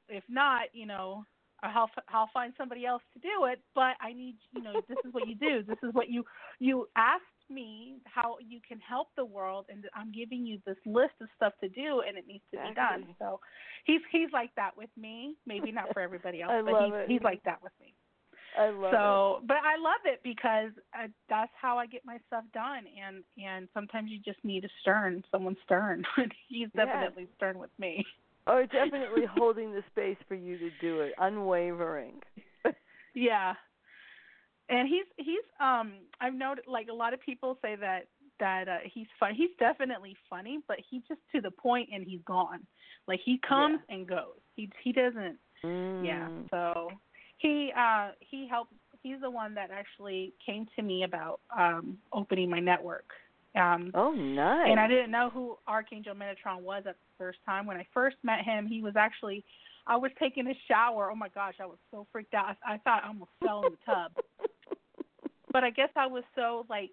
If 0.09 0.25
not, 0.29 0.63
you 0.73 0.87
know, 0.87 1.25
I'll 1.63 1.91
I'll 2.09 2.31
find 2.33 2.53
somebody 2.57 2.87
else 2.87 3.03
to 3.15 3.21
do 3.21 3.45
it, 3.47 3.61
but 3.75 3.95
I 4.01 4.13
need 4.13 4.37
you 4.53 4.63
know 4.63 4.81
this 4.89 4.99
is 5.07 5.13
what 5.13 5.29
you 5.29 5.35
do. 5.35 5.63
This 5.63 5.79
is 5.83 5.95
what 5.95 6.09
you 6.09 6.25
you 6.59 6.89
asked 6.97 7.25
me 7.51 7.97
how 8.05 8.37
you 8.47 8.61
can 8.67 8.79
help 8.81 9.09
the 9.17 9.25
world, 9.25 9.67
and 9.69 9.85
I'm 9.95 10.13
giving 10.13 10.47
you 10.47 10.59
this 10.67 10.77
list 10.87 11.15
of 11.21 11.29
stuff 11.37 11.53
to 11.61 11.69
do, 11.69 12.03
and 12.07 12.17
it 12.17 12.27
needs 12.27 12.45
to 12.53 12.59
exactly. 12.59 12.71
be 12.71 13.07
done. 13.07 13.17
So 13.19 13.41
he's 13.85 14.01
he's 14.11 14.29
like 14.33 14.55
that 14.57 14.77
with 14.77 14.91
me. 14.97 15.37
Maybe 15.47 15.73
not 15.73 15.93
for 15.93 16.01
everybody 16.01 16.43
else, 16.43 16.53
but 16.65 16.85
he's 16.85 16.95
it. 16.95 17.11
he's 17.11 17.23
like 17.23 17.43
that 17.45 17.63
with 17.63 17.73
me. 17.81 17.95
I 18.59 18.71
love 18.71 18.93
it. 18.93 18.97
so, 18.97 19.39
it. 19.41 19.47
but 19.47 19.57
I 19.59 19.77
love 19.79 20.03
it 20.05 20.21
because 20.25 20.71
uh, 20.95 21.09
that's 21.29 21.53
how 21.61 21.79
I 21.79 21.87
get 21.87 22.03
my 22.05 22.19
stuff 22.27 22.45
done, 22.53 22.85
and 23.01 23.25
and 23.43 23.69
sometimes 23.75 24.11
you 24.11 24.19
just 24.19 24.45
need 24.45 24.65
a 24.65 24.71
stern, 24.81 25.23
someone 25.31 25.57
stern. 25.65 26.05
he's 26.49 26.69
Yeah. 26.75 26.87
definitely 26.87 27.29
stern 27.37 27.59
with 27.59 27.71
me. 27.79 28.05
Or 28.47 28.65
definitely 28.67 29.27
holding 29.27 29.73
the 29.73 29.83
space 29.93 30.17
for 30.27 30.35
you 30.35 30.59
to 30.59 30.71
do 30.81 31.01
it, 31.01 31.13
unwavering. 31.19 32.23
Yeah. 33.15 33.55
And 34.71 34.89
he's 34.89 35.05
he's 35.17 35.45
um 35.61 35.95
I've 36.21 36.35
noted 36.35 36.65
like 36.67 36.89
a 36.89 36.95
lot 36.95 37.13
of 37.13 37.21
people 37.21 37.59
say 37.63 37.77
that 37.77 38.07
that 38.39 38.69
uh 38.69 38.79
he's 38.85 39.07
fun 39.19 39.35
he's 39.35 39.51
definitely 39.59 40.17
funny, 40.29 40.61
but 40.69 40.79
he's 40.89 41.03
just 41.09 41.21
to 41.35 41.41
the 41.41 41.51
point 41.51 41.89
and 41.93 42.05
he's 42.05 42.21
gone. 42.27 42.67
Like 43.07 43.21
he 43.25 43.39
comes 43.47 43.81
and 43.89 44.07
goes. 44.07 44.39
He 44.57 44.71
he 44.83 44.93
doesn't 44.93 45.37
Mm. 45.63 46.07
yeah. 46.07 46.29
So 46.51 46.91
he 47.39 47.73
uh 47.77 48.13
he 48.21 48.49
helped 48.49 48.73
he's 49.03 49.21
the 49.21 49.31
one 49.31 49.55
that 49.55 49.71
actually 49.71 50.33
came 50.45 50.67
to 50.77 50.83
me 50.83 51.03
about 51.05 51.41
um 51.57 51.99
opening 52.13 52.49
my 52.49 52.61
network. 52.61 53.11
Um 53.55 53.91
Oh, 53.95 54.13
nice. 54.13 54.69
and 54.71 54.81
I 54.81 54.89
didn't 54.89 55.11
know 55.11 55.29
who 55.31 55.59
Archangel 55.67 56.15
Metatron 56.15 56.63
was 56.63 56.85
at 56.87 56.95
the 56.95 57.13
first 57.19 57.39
time. 57.45 57.67
When 57.67 57.77
I 57.77 57.87
first 57.93 58.17
met 58.23 58.43
him, 58.45 58.67
he 58.67 58.81
was 58.81 58.97
actually 58.97 59.45
I 59.87 59.97
was 59.97 60.13
taking 60.19 60.47
a 60.47 60.55
shower. 60.69 61.11
Oh 61.11 61.17
my 61.17 61.29
gosh, 61.29 61.57
I 61.61 61.67
was 61.67 61.79
so 61.91 62.07
freaked 62.13 62.35
out. 62.35 62.57
I, 62.67 62.75
I 62.75 62.79
thought 62.79 63.03
I 63.05 63.09
almost 63.09 63.33
fell 63.45 63.65
in 63.67 63.73
the 63.73 63.79
tub. 63.85 64.13
But 65.53 65.65
I 65.65 65.71
guess 65.71 65.91
I 65.97 66.07
was 66.07 66.25
so 66.35 66.67
like 66.69 66.91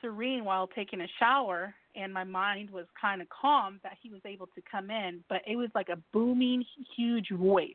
serene 0.00 0.44
while 0.44 0.66
taking 0.68 1.00
a 1.00 1.06
shower 1.18 1.74
and 1.94 2.12
my 2.12 2.24
mind 2.24 2.70
was 2.70 2.86
kind 3.00 3.22
of 3.22 3.28
calm 3.28 3.80
that 3.82 3.94
he 4.02 4.10
was 4.10 4.20
able 4.24 4.46
to 4.48 4.62
come 4.70 4.90
in, 4.90 5.24
but 5.28 5.40
it 5.46 5.56
was 5.56 5.70
like 5.74 5.88
a 5.88 5.96
booming 6.12 6.64
huge 6.96 7.30
voice. 7.30 7.70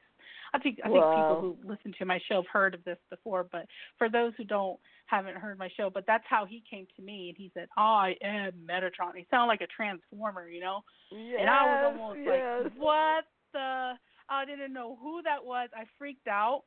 I 0.53 0.59
think 0.59 0.79
I 0.84 0.89
think 0.89 0.99
people 0.99 1.38
who 1.39 1.67
listen 1.67 1.93
to 1.97 2.05
my 2.05 2.19
show 2.27 2.36
have 2.36 2.47
heard 2.51 2.73
of 2.73 2.84
this 2.84 2.97
before, 3.09 3.47
but 3.49 3.65
for 3.97 4.09
those 4.09 4.34
who 4.38 4.43
don't 4.43 4.77
haven't 5.05 5.38
heard 5.38 5.57
my 5.57 5.69
show, 5.77 5.89
but 5.89 6.03
that's 6.05 6.25
how 6.29 6.45
he 6.45 6.61
came 6.69 6.88
to 6.97 7.01
me 7.01 7.29
and 7.29 7.38
he 7.38 7.51
said, 7.53 7.67
I 7.77 8.15
am 8.21 8.51
Metatron. 8.69 9.15
He 9.15 9.25
sounded 9.32 9.47
like 9.47 9.61
a 9.61 9.67
transformer, 9.67 10.49
you 10.49 10.59
know? 10.59 10.82
yes, 11.11 11.38
and 11.39 11.49
I 11.49 11.65
was 11.65 11.93
almost 11.93 12.19
yes. 12.23 12.61
like, 12.63 12.73
What 12.77 13.25
the 13.53 13.93
I 14.29 14.45
didn't 14.45 14.73
know 14.73 14.97
who 15.01 15.21
that 15.23 15.43
was. 15.43 15.69
I 15.75 15.84
freaked 15.97 16.27
out. 16.27 16.63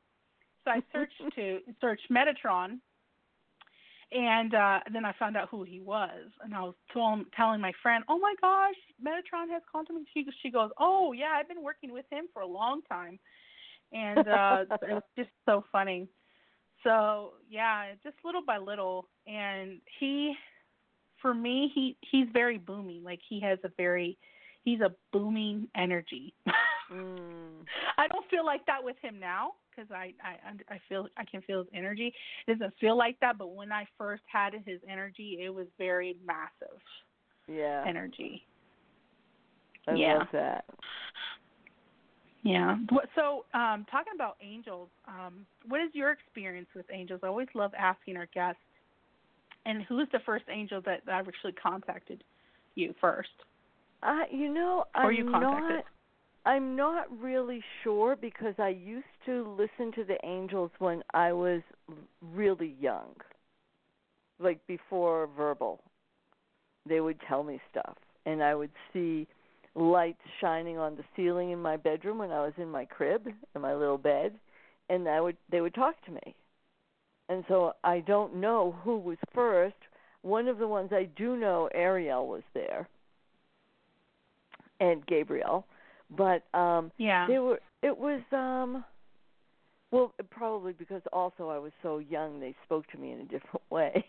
So 0.63 0.71
I 0.71 0.81
searched 0.91 1.35
to 1.35 1.59
search 1.79 2.01
Metatron 2.11 2.79
and 4.11 4.53
uh 4.53 4.79
then 4.93 5.05
I 5.05 5.13
found 5.17 5.35
out 5.35 5.49
who 5.49 5.63
he 5.63 5.79
was 5.79 6.29
and 6.43 6.53
I 6.53 6.61
was 6.61 6.75
telling 6.93 7.25
telling 7.35 7.61
my 7.61 7.73
friend, 7.81 8.03
"Oh 8.07 8.19
my 8.19 8.33
gosh, 8.41 8.75
Metatron 9.03 9.49
has 9.51 9.61
contacted 9.71 9.95
me." 9.95 10.05
She 10.13 10.25
she 10.41 10.51
goes, 10.51 10.71
"Oh, 10.79 11.11
yeah, 11.11 11.33
I've 11.35 11.47
been 11.47 11.63
working 11.63 11.91
with 11.91 12.05
him 12.11 12.25
for 12.33 12.41
a 12.41 12.47
long 12.47 12.81
time." 12.83 13.19
And 13.91 14.27
uh 14.27 14.65
it 14.81 14.93
was 14.93 15.03
just 15.17 15.29
so 15.45 15.63
funny. 15.71 16.07
So, 16.83 17.33
yeah, 17.49 17.93
just 18.03 18.15
little 18.23 18.43
by 18.45 18.57
little 18.57 19.07
and 19.25 19.81
he 19.99 20.35
for 21.21 21.33
me, 21.33 21.71
he 21.73 21.97
he's 22.11 22.27
very 22.31 22.57
booming. 22.57 23.03
Like 23.03 23.19
he 23.27 23.39
has 23.41 23.57
a 23.63 23.69
very 23.77 24.17
he's 24.63 24.81
a 24.81 24.93
booming 25.11 25.67
energy. 25.75 26.33
Mm. 26.91 27.65
I 27.97 28.07
don't 28.07 28.29
feel 28.29 28.45
like 28.45 28.65
that 28.67 28.83
with 28.83 28.95
him 29.01 29.19
now 29.19 29.53
because 29.69 29.89
I, 29.91 30.13
I 30.23 30.73
I 30.75 30.79
feel 30.87 31.07
I 31.17 31.25
can 31.25 31.41
feel 31.41 31.59
his 31.59 31.67
energy. 31.73 32.13
It 32.47 32.59
doesn't 32.59 32.73
feel 32.79 32.97
like 32.97 33.19
that, 33.21 33.37
but 33.37 33.55
when 33.55 33.71
I 33.71 33.85
first 33.97 34.23
had 34.31 34.53
his 34.65 34.79
energy, 34.89 35.39
it 35.43 35.49
was 35.49 35.67
very 35.77 36.15
massive 36.25 36.79
Yeah. 37.47 37.83
energy. 37.87 38.45
I 39.87 39.95
yeah. 39.95 40.17
love 40.17 40.27
that. 40.33 40.65
Yeah. 42.43 42.77
So, 43.15 43.45
um, 43.55 43.85
talking 43.89 44.13
about 44.13 44.37
angels, 44.39 44.89
um, 45.07 45.47
what 45.67 45.81
is 45.81 45.89
your 45.93 46.11
experience 46.11 46.67
with 46.75 46.85
angels? 46.93 47.21
I 47.23 47.27
always 47.27 47.47
love 47.55 47.71
asking 47.77 48.17
our 48.17 48.27
guests. 48.33 48.61
And 49.65 49.81
who's 49.83 50.07
the 50.11 50.19
first 50.27 50.45
angel 50.47 50.79
that, 50.85 51.03
that 51.07 51.27
actually 51.27 51.53
contacted 51.53 52.23
you 52.75 52.93
first? 53.01 53.29
Uh, 54.03 54.25
you 54.31 54.53
know, 54.53 54.85
Or 54.93 55.11
I'm 55.11 55.15
you 55.15 55.23
contacted? 55.23 55.77
not. 55.77 55.85
I'm 56.45 56.75
not 56.75 57.07
really 57.19 57.63
sure 57.83 58.15
because 58.15 58.53
I 58.59 58.69
used 58.69 59.05
to 59.25 59.55
listen 59.57 59.91
to 59.93 60.03
the 60.03 60.23
angels 60.23 60.69
when 60.77 61.03
I 61.13 61.33
was 61.33 61.61
really 62.21 62.75
young, 62.79 63.15
like 64.39 64.59
before 64.67 65.27
verbal. 65.35 65.81
They 66.87 67.01
would 67.01 67.19
tell 67.27 67.43
me 67.43 67.59
stuff, 67.71 67.97
and 68.27 68.43
I 68.43 68.53
would 68.53 68.69
see 68.93 69.27
lights 69.73 70.21
shining 70.39 70.77
on 70.77 70.95
the 70.95 71.03
ceiling 71.15 71.49
in 71.49 71.59
my 71.59 71.77
bedroom 71.77 72.19
when 72.19 72.31
I 72.31 72.41
was 72.41 72.53
in 72.57 72.69
my 72.69 72.85
crib 72.85 73.27
in 73.55 73.61
my 73.61 73.73
little 73.73 73.97
bed, 73.97 74.33
and 74.89 75.07
I 75.07 75.19
would 75.21 75.37
they 75.49 75.61
would 75.61 75.73
talk 75.73 75.95
to 76.05 76.11
me. 76.11 76.35
And 77.27 77.43
so 77.47 77.73
I 77.83 78.01
don't 78.01 78.35
know 78.35 78.75
who 78.83 78.99
was 78.99 79.17
first. 79.33 79.75
One 80.21 80.47
of 80.47 80.59
the 80.59 80.67
ones 80.67 80.91
I 80.93 81.09
do 81.17 81.37
know, 81.37 81.69
Ariel 81.73 82.27
was 82.27 82.43
there, 82.53 82.87
and 84.79 85.05
Gabriel, 85.07 85.65
but 86.09 86.43
um 86.57 86.91
Yeah. 86.97 87.27
they 87.27 87.39
were 87.39 87.59
it 87.81 87.97
was 87.97 88.21
um 88.31 88.83
well 89.91 90.13
probably 90.29 90.73
because 90.73 91.01
also 91.13 91.49
I 91.49 91.57
was 91.57 91.71
so 91.81 91.99
young 91.99 92.39
they 92.39 92.55
spoke 92.65 92.87
to 92.87 92.97
me 92.97 93.11
in 93.11 93.19
a 93.21 93.25
different 93.25 93.61
way. 93.69 94.05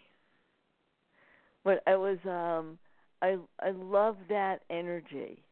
But 1.65 1.83
I 1.87 1.97
was 1.97 2.19
um 2.27 2.79
I 3.23 3.37
I 3.61 3.71
love 3.71 4.17
that 4.29 4.63
energy. 4.71 5.43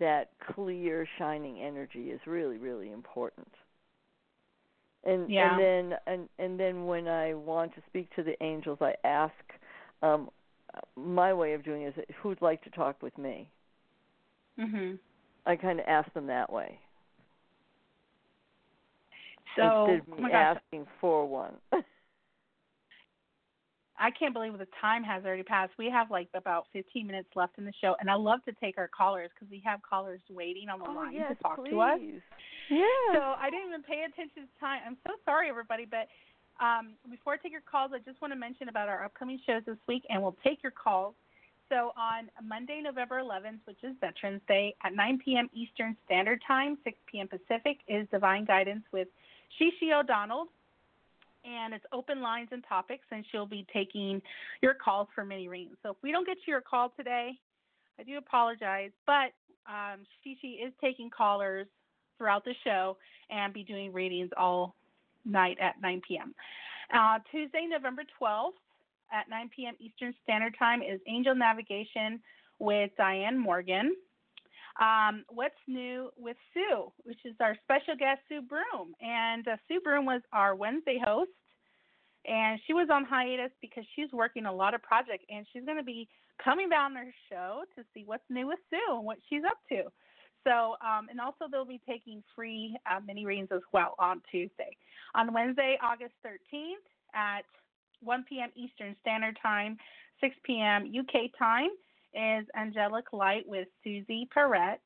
That 0.00 0.30
clear 0.54 1.06
shining 1.18 1.60
energy 1.60 2.10
is 2.10 2.20
really 2.26 2.58
really 2.58 2.90
important. 2.92 3.48
And 5.04 5.30
Yeah. 5.30 5.36
and 5.38 5.58
then 5.58 5.94
and 6.06 6.28
and 6.38 6.58
then 6.58 6.86
when 6.86 7.08
I 7.08 7.34
want 7.34 7.74
to 7.74 7.82
speak 7.88 8.14
to 8.16 8.22
the 8.22 8.42
angels 8.42 8.78
I 8.80 8.94
ask 9.04 9.34
um 10.02 10.30
my 10.96 11.32
way 11.32 11.54
of 11.54 11.64
doing 11.64 11.82
it 11.82 11.94
is 11.98 12.14
who'd 12.22 12.40
like 12.42 12.62
to 12.64 12.70
talk 12.70 13.02
with 13.02 13.16
me. 13.18 13.48
Mhm. 14.58 14.98
I 15.46 15.56
kind 15.56 15.78
of 15.80 15.86
ask 15.86 16.12
them 16.14 16.26
that 16.28 16.50
way. 16.52 16.78
So, 19.56 19.86
instead 19.90 20.08
of 20.08 20.18
oh 20.18 20.22
me 20.22 20.30
gosh, 20.30 20.56
asking 20.56 20.86
for 21.00 21.26
one. 21.26 21.54
I 23.98 24.10
can't 24.10 24.34
believe 24.34 24.58
the 24.58 24.66
time 24.80 25.04
has 25.04 25.24
already 25.24 25.44
passed. 25.44 25.72
We 25.78 25.88
have 25.88 26.10
like 26.10 26.28
about 26.34 26.66
15 26.72 27.06
minutes 27.06 27.28
left 27.36 27.58
in 27.58 27.64
the 27.64 27.72
show, 27.80 27.94
and 28.00 28.10
I 28.10 28.14
love 28.14 28.44
to 28.46 28.52
take 28.60 28.76
our 28.76 28.88
callers 28.88 29.30
because 29.34 29.50
we 29.50 29.62
have 29.64 29.80
callers 29.88 30.20
waiting 30.28 30.68
on 30.68 30.80
the 30.80 30.86
oh, 30.88 30.94
line 30.94 31.14
yes, 31.14 31.34
to 31.36 31.42
talk 31.42 31.58
please. 31.58 31.70
to 31.70 31.80
us. 31.80 32.00
Yes. 32.70 33.14
So 33.14 33.20
I 33.20 33.50
didn't 33.50 33.68
even 33.68 33.82
pay 33.82 34.04
attention 34.04 34.48
to 34.50 34.60
time. 34.60 34.80
I'm 34.86 34.96
so 35.06 35.12
sorry, 35.24 35.48
everybody. 35.48 35.86
But 35.86 36.08
um, 36.64 36.94
before 37.08 37.34
I 37.34 37.36
take 37.36 37.52
your 37.52 37.62
calls, 37.62 37.92
I 37.94 37.98
just 37.98 38.20
want 38.20 38.32
to 38.32 38.38
mention 38.38 38.68
about 38.68 38.88
our 38.88 39.04
upcoming 39.04 39.38
shows 39.46 39.62
this 39.66 39.78
week, 39.86 40.02
and 40.08 40.20
we'll 40.20 40.36
take 40.42 40.62
your 40.62 40.72
calls. 40.72 41.14
So 41.74 41.90
on 41.96 42.30
Monday, 42.40 42.80
November 42.80 43.20
11th, 43.20 43.58
which 43.64 43.82
is 43.82 43.96
Veterans 44.00 44.40
Day, 44.46 44.76
at 44.84 44.94
9 44.94 45.18
p.m. 45.24 45.50
Eastern 45.52 45.96
Standard 46.06 46.40
Time, 46.46 46.78
6 46.84 46.96
p.m. 47.10 47.26
Pacific, 47.26 47.78
is 47.88 48.06
Divine 48.12 48.44
Guidance 48.44 48.84
with 48.92 49.08
Shishi 49.58 49.92
O'Donnell. 49.92 50.46
And 51.44 51.74
it's 51.74 51.84
open 51.92 52.22
lines 52.22 52.50
and 52.52 52.62
topics, 52.68 53.04
and 53.10 53.24
she'll 53.32 53.44
be 53.44 53.66
taking 53.72 54.22
your 54.62 54.74
calls 54.74 55.08
for 55.16 55.24
mini 55.24 55.48
readings. 55.48 55.76
So 55.82 55.90
if 55.90 55.96
we 56.00 56.12
don't 56.12 56.24
get 56.24 56.36
to 56.44 56.50
your 56.50 56.60
call 56.60 56.92
today, 56.96 57.32
I 57.98 58.04
do 58.04 58.18
apologize, 58.18 58.92
but 59.04 59.32
um, 59.66 60.04
Shishi 60.24 60.64
is 60.64 60.72
taking 60.80 61.10
callers 61.10 61.66
throughout 62.18 62.44
the 62.44 62.54
show 62.62 62.96
and 63.30 63.52
be 63.52 63.64
doing 63.64 63.92
readings 63.92 64.30
all 64.36 64.76
night 65.24 65.58
at 65.60 65.82
9 65.82 66.02
p.m. 66.06 66.36
Uh, 66.94 67.18
Tuesday, 67.32 67.66
November 67.68 68.04
12th 68.22 68.52
at 69.12 69.28
9 69.28 69.50
p.m. 69.54 69.74
Eastern 69.78 70.14
Standard 70.22 70.54
Time 70.58 70.82
is 70.82 71.00
Angel 71.08 71.34
Navigation 71.34 72.20
with 72.58 72.90
Diane 72.96 73.38
Morgan. 73.38 73.94
Um, 74.80 75.24
what's 75.28 75.54
new 75.68 76.10
with 76.16 76.36
Sue, 76.52 76.92
which 77.04 77.20
is 77.24 77.34
our 77.40 77.56
special 77.62 77.94
guest, 77.96 78.20
Sue 78.28 78.42
Broom. 78.42 78.94
And 79.00 79.46
uh, 79.46 79.56
Sue 79.68 79.80
Broom 79.84 80.04
was 80.04 80.20
our 80.32 80.54
Wednesday 80.56 81.00
host, 81.04 81.30
and 82.26 82.58
she 82.66 82.72
was 82.72 82.88
on 82.90 83.04
hiatus 83.04 83.52
because 83.60 83.84
she's 83.94 84.10
working 84.12 84.46
a 84.46 84.52
lot 84.52 84.74
of 84.74 84.82
projects, 84.82 85.24
and 85.30 85.46
she's 85.52 85.64
going 85.64 85.78
to 85.78 85.84
be 85.84 86.08
coming 86.42 86.68
down 86.68 86.96
our 86.96 87.12
show 87.30 87.62
to 87.76 87.84
see 87.94 88.02
what's 88.04 88.24
new 88.30 88.48
with 88.48 88.58
Sue 88.70 88.96
and 88.96 89.04
what 89.04 89.18
she's 89.28 89.42
up 89.48 89.58
to. 89.68 89.84
So, 90.42 90.76
um, 90.84 91.08
and 91.08 91.20
also 91.20 91.46
they'll 91.50 91.64
be 91.64 91.80
taking 91.88 92.22
free 92.36 92.76
uh, 92.90 93.00
mini 93.06 93.24
readings 93.24 93.48
as 93.52 93.62
well 93.72 93.94
on 93.98 94.20
Tuesday. 94.30 94.76
On 95.14 95.32
Wednesday, 95.32 95.78
August 95.82 96.14
13th 96.26 96.84
at 97.14 97.46
1 98.04 98.24
p.m. 98.28 98.50
Eastern 98.54 98.94
Standard 99.00 99.38
Time, 99.42 99.76
6 100.20 100.34
p.m. 100.44 100.92
UK 100.98 101.30
time 101.38 101.70
is 102.14 102.46
Angelic 102.56 103.12
Light 103.12 103.44
with 103.46 103.68
Susie 103.82 104.28
Perrette. 104.32 104.80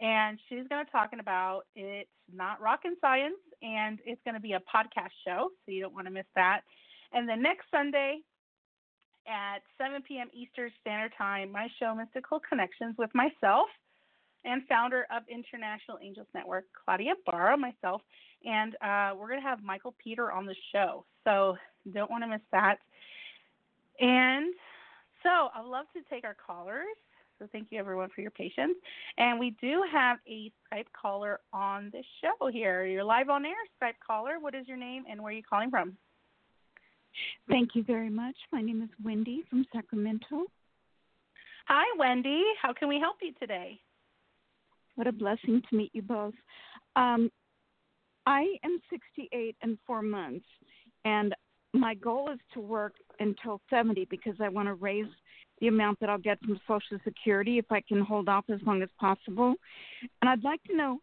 And 0.00 0.38
she's 0.48 0.66
going 0.68 0.80
to 0.80 0.84
be 0.84 0.90
talking 0.90 1.20
about 1.20 1.62
it's 1.76 2.08
not 2.32 2.60
rocket 2.60 2.92
science, 3.00 3.38
and 3.62 4.00
it's 4.04 4.20
going 4.24 4.34
to 4.34 4.40
be 4.40 4.52
a 4.52 4.60
podcast 4.60 5.12
show, 5.24 5.50
so 5.64 5.72
you 5.72 5.80
don't 5.80 5.94
want 5.94 6.06
to 6.06 6.12
miss 6.12 6.26
that. 6.34 6.62
And 7.12 7.28
then 7.28 7.42
next 7.42 7.66
Sunday 7.70 8.18
at 9.28 9.62
7 9.78 10.02
p.m. 10.02 10.28
Eastern 10.32 10.70
Standard 10.80 11.12
Time, 11.16 11.52
my 11.52 11.68
show, 11.78 11.94
Mystical 11.94 12.40
Connections, 12.40 12.96
with 12.98 13.10
myself 13.14 13.68
and 14.44 14.62
founder 14.68 15.06
of 15.14 15.22
International 15.28 15.98
Angels 16.02 16.26
Network, 16.34 16.64
Claudia 16.84 17.14
Ibarra, 17.26 17.56
myself, 17.56 18.02
and 18.44 18.74
uh, 18.82 19.14
we're 19.16 19.28
going 19.28 19.40
to 19.40 19.46
have 19.46 19.62
Michael 19.62 19.94
Peter 20.02 20.32
on 20.32 20.46
the 20.46 20.56
show. 20.72 21.04
So 21.24 21.56
don't 21.90 22.10
want 22.10 22.22
to 22.24 22.28
miss 22.28 22.40
that. 22.52 22.76
And 24.00 24.54
so 25.22 25.48
I'd 25.54 25.64
love 25.64 25.86
to 25.94 26.02
take 26.10 26.24
our 26.24 26.36
callers. 26.46 26.96
So 27.38 27.48
thank 27.50 27.68
you 27.70 27.78
everyone 27.78 28.08
for 28.14 28.20
your 28.20 28.30
patience. 28.30 28.76
And 29.18 29.38
we 29.38 29.56
do 29.60 29.82
have 29.90 30.18
a 30.28 30.52
Skype 30.72 30.86
caller 31.00 31.40
on 31.52 31.90
the 31.92 32.02
show 32.20 32.48
here. 32.48 32.84
You're 32.84 33.04
live 33.04 33.30
on 33.30 33.44
air, 33.44 33.54
Skype 33.82 33.94
caller. 34.04 34.38
What 34.40 34.54
is 34.54 34.68
your 34.68 34.76
name 34.76 35.04
and 35.10 35.20
where 35.20 35.32
are 35.32 35.36
you 35.36 35.42
calling 35.48 35.70
from? 35.70 35.96
Thank 37.48 37.70
you 37.74 37.82
very 37.82 38.10
much. 38.10 38.36
My 38.52 38.62
name 38.62 38.82
is 38.82 38.88
Wendy 39.04 39.42
from 39.50 39.66
Sacramento. 39.72 40.44
Hi, 41.66 41.84
Wendy. 41.98 42.42
How 42.60 42.72
can 42.72 42.88
we 42.88 42.98
help 42.98 43.16
you 43.20 43.32
today? 43.40 43.80
What 44.94 45.06
a 45.06 45.12
blessing 45.12 45.62
to 45.68 45.76
meet 45.76 45.90
you 45.94 46.02
both. 46.02 46.34
Um, 46.96 47.30
I 48.26 48.56
am 48.64 48.78
68 48.90 49.56
and 49.62 49.78
four 49.86 50.02
months, 50.02 50.46
and 51.04 51.34
my 51.72 51.94
goal 51.94 52.30
is 52.32 52.38
to 52.54 52.60
work 52.60 52.94
until 53.20 53.60
70 53.70 54.06
because 54.10 54.34
I 54.40 54.48
want 54.48 54.68
to 54.68 54.74
raise 54.74 55.06
the 55.60 55.68
amount 55.68 56.00
that 56.00 56.08
I'll 56.08 56.18
get 56.18 56.40
from 56.40 56.60
Social 56.66 56.98
Security 57.04 57.58
if 57.58 57.70
I 57.70 57.80
can 57.80 58.00
hold 58.00 58.28
off 58.28 58.44
as 58.52 58.60
long 58.66 58.82
as 58.82 58.88
possible. 58.98 59.54
And 60.20 60.28
I'd 60.28 60.44
like 60.44 60.62
to 60.64 60.76
know 60.76 60.98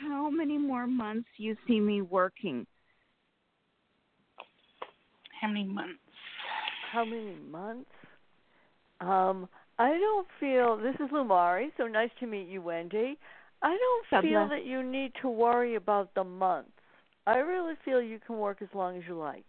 how 0.00 0.30
many 0.30 0.58
more 0.58 0.86
months 0.86 1.28
you 1.38 1.56
see 1.66 1.80
me 1.80 2.02
working. 2.02 2.66
How 5.40 5.48
many 5.48 5.64
months? 5.64 5.98
How 6.92 7.04
many 7.04 7.34
months? 7.50 7.90
Um, 9.00 9.48
I 9.78 9.90
don't 9.90 10.28
feel 10.38 10.76
this 10.76 10.94
is 10.94 11.10
Lumari, 11.10 11.68
so 11.76 11.86
nice 11.86 12.10
to 12.20 12.26
meet 12.26 12.48
you, 12.48 12.62
Wendy. 12.62 13.18
I 13.62 13.70
don't 13.70 14.06
God 14.10 14.28
feel 14.28 14.46
bless. 14.46 14.60
that 14.60 14.66
you 14.66 14.82
need 14.82 15.12
to 15.22 15.28
worry 15.28 15.74
about 15.76 16.14
the 16.14 16.24
months. 16.24 16.70
I 17.26 17.38
really 17.38 17.74
feel 17.84 18.02
you 18.02 18.18
can 18.24 18.38
work 18.38 18.58
as 18.60 18.68
long 18.74 18.96
as 18.96 19.04
you 19.08 19.16
like. 19.16 19.44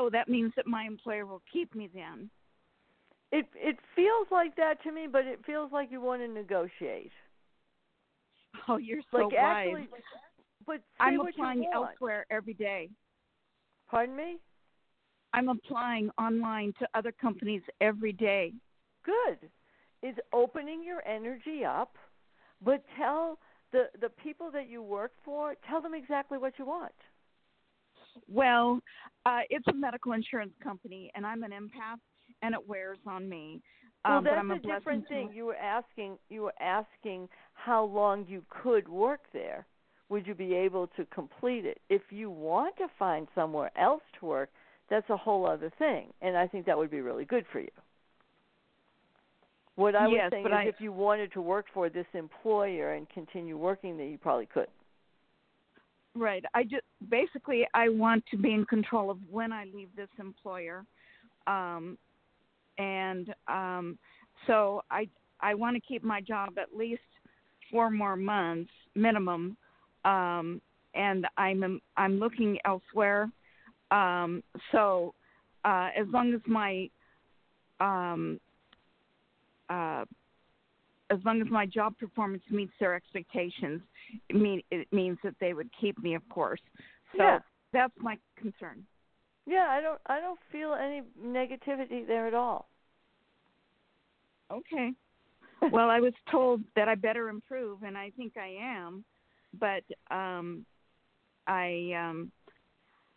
So, 0.00 0.08
that 0.10 0.28
means 0.28 0.52
that 0.56 0.66
my 0.66 0.84
employer 0.84 1.26
will 1.26 1.42
keep 1.52 1.74
me 1.74 1.88
then. 1.92 2.30
It 3.32 3.46
it 3.54 3.76
feels 3.94 4.26
like 4.30 4.56
that 4.56 4.82
to 4.84 4.92
me, 4.92 5.06
but 5.10 5.26
it 5.26 5.44
feels 5.44 5.70
like 5.72 5.90
you 5.92 6.00
want 6.00 6.22
to 6.22 6.28
negotiate. 6.28 7.12
Oh, 8.66 8.78
you're 8.78 9.02
so 9.10 9.18
Like 9.18 9.32
wise. 9.32 9.66
actually, 9.66 9.88
but 10.66 10.80
I'm 10.98 11.20
applying 11.20 11.66
elsewhere 11.72 12.26
every 12.30 12.54
day. 12.54 12.88
Pardon 13.90 14.16
me. 14.16 14.38
I'm 15.32 15.48
applying 15.48 16.10
online 16.18 16.72
to 16.80 16.88
other 16.94 17.12
companies 17.12 17.62
every 17.80 18.12
day. 18.12 18.52
Good. 19.04 19.50
Is 20.02 20.16
opening 20.32 20.82
your 20.82 21.06
energy 21.06 21.64
up, 21.64 21.96
but 22.64 22.82
tell 22.96 23.38
the 23.70 23.90
the 24.00 24.08
people 24.08 24.50
that 24.50 24.68
you 24.68 24.82
work 24.82 25.12
for, 25.24 25.54
tell 25.68 25.80
them 25.80 25.94
exactly 25.94 26.38
what 26.38 26.58
you 26.58 26.64
want. 26.64 26.92
Well, 28.28 28.80
uh, 29.26 29.40
it's 29.50 29.66
a 29.68 29.72
medical 29.74 30.12
insurance 30.12 30.52
company, 30.62 31.10
and 31.14 31.26
I'm 31.26 31.42
an 31.42 31.50
empath, 31.50 31.98
and 32.42 32.54
it 32.54 32.68
wears 32.68 32.98
on 33.06 33.28
me. 33.28 33.60
Well, 34.06 34.18
um, 34.18 34.24
but 34.24 34.30
that's 34.30 34.40
I'm 34.40 34.50
a, 34.50 34.54
a 34.54 34.58
different 34.58 35.06
thing. 35.08 35.30
You 35.34 35.46
were 35.46 35.56
asking 35.56 36.18
you 36.28 36.42
were 36.42 36.54
asking 36.60 37.28
how 37.54 37.84
long 37.84 38.24
you 38.28 38.42
could 38.48 38.88
work 38.88 39.20
there. 39.32 39.66
Would 40.08 40.26
you 40.26 40.34
be 40.34 40.54
able 40.54 40.88
to 40.96 41.04
complete 41.06 41.64
it? 41.64 41.80
If 41.88 42.02
you 42.10 42.30
want 42.30 42.76
to 42.78 42.88
find 42.98 43.28
somewhere 43.34 43.70
else 43.76 44.02
to 44.18 44.26
work, 44.26 44.50
that's 44.88 45.08
a 45.10 45.16
whole 45.16 45.46
other 45.46 45.70
thing, 45.78 46.12
and 46.20 46.36
I 46.36 46.46
think 46.48 46.66
that 46.66 46.76
would 46.76 46.90
be 46.90 47.00
really 47.00 47.24
good 47.24 47.44
for 47.52 47.60
you. 47.60 47.70
What 49.76 49.94
I 49.94 50.08
was 50.08 50.18
Yes, 50.18 50.30
saying 50.30 50.44
but 50.44 50.52
is, 50.52 50.58
I- 50.58 50.64
if 50.64 50.80
you 50.80 50.92
wanted 50.92 51.32
to 51.32 51.40
work 51.40 51.66
for 51.72 51.88
this 51.88 52.06
employer 52.14 52.94
and 52.94 53.08
continue 53.08 53.56
working 53.56 53.96
there, 53.96 54.06
you 54.06 54.18
probably 54.18 54.46
could. 54.46 54.66
Right. 56.14 56.44
I 56.54 56.64
just 56.64 56.84
basically 57.08 57.66
I 57.72 57.88
want 57.88 58.24
to 58.30 58.36
be 58.36 58.52
in 58.52 58.64
control 58.64 59.10
of 59.10 59.18
when 59.30 59.52
I 59.52 59.66
leave 59.72 59.88
this 59.96 60.08
employer, 60.18 60.84
um, 61.46 61.96
and 62.78 63.32
um, 63.46 63.98
so 64.46 64.82
I 64.90 65.08
I 65.40 65.54
want 65.54 65.76
to 65.76 65.80
keep 65.80 66.02
my 66.02 66.20
job 66.20 66.58
at 66.58 66.76
least 66.76 67.02
four 67.70 67.90
more 67.90 68.16
months 68.16 68.70
minimum, 68.96 69.56
um, 70.04 70.60
and 70.94 71.26
I'm 71.36 71.80
I'm 71.96 72.18
looking 72.18 72.58
elsewhere. 72.64 73.30
Um, 73.92 74.42
so 74.72 75.14
uh, 75.64 75.90
as 75.96 76.06
long 76.08 76.34
as 76.34 76.40
my 76.46 76.88
um, 77.78 78.40
uh, 79.68 80.04
as 81.10 81.18
long 81.24 81.40
as 81.42 81.48
my 81.50 81.66
job 81.66 81.98
performance 81.98 82.42
meets 82.50 82.72
their 82.78 82.94
expectations, 82.94 83.82
it, 84.28 84.36
mean, 84.36 84.62
it 84.70 84.86
means 84.92 85.18
that 85.24 85.34
they 85.40 85.52
would 85.52 85.68
keep 85.80 85.98
me, 86.02 86.14
of 86.14 86.26
course. 86.28 86.60
So 87.16 87.24
Yeah. 87.24 87.38
that's 87.72 87.94
my 87.98 88.18
concern. 88.36 88.86
Yeah, 89.46 89.66
I 89.68 89.80
don't 89.80 90.00
I 90.06 90.20
don't 90.20 90.38
feel 90.52 90.74
any 90.74 91.02
negativity 91.20 92.06
there 92.06 92.26
at 92.26 92.34
all. 92.34 92.68
Okay. 94.52 94.92
well, 95.72 95.90
I 95.90 96.00
was 96.00 96.12
told 96.30 96.62
that 96.76 96.88
I 96.88 96.94
better 96.94 97.28
improve, 97.28 97.82
and 97.82 97.96
I 97.96 98.10
think 98.16 98.36
I 98.36 98.56
am, 98.60 99.04
but 99.58 99.82
um, 100.10 100.64
I 101.46 101.92
um, 101.96 102.32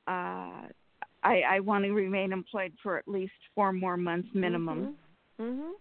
uh, 0.08 0.68
I, 1.24 1.42
I 1.50 1.60
want 1.60 1.86
to 1.86 1.92
remain 1.92 2.32
employed 2.34 2.74
for 2.82 2.98
at 2.98 3.08
least 3.08 3.34
four 3.56 3.72
more 3.72 3.98
months 3.98 4.30
minimum. 4.34 4.98
Mhm. 5.40 5.46
Mhm. 5.46 5.72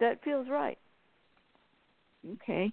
That 0.00 0.22
feels 0.22 0.48
right. 0.48 0.78
Okay. 2.34 2.70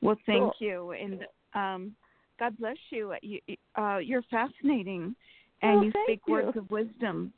Well, 0.00 0.16
thank 0.26 0.40
Cool. 0.40 0.54
you, 0.58 0.90
and 0.92 1.24
um, 1.54 1.94
God 2.38 2.56
bless 2.58 2.76
you. 2.90 3.14
you 3.22 3.40
uh, 3.76 3.98
you're 3.98 4.22
fascinating, 4.30 5.14
and 5.62 5.76
Well, 5.76 5.84
you 5.84 5.92
thank 5.92 6.06
speak 6.06 6.28
words 6.28 6.56
of 6.56 6.70
wisdom. 6.70 7.32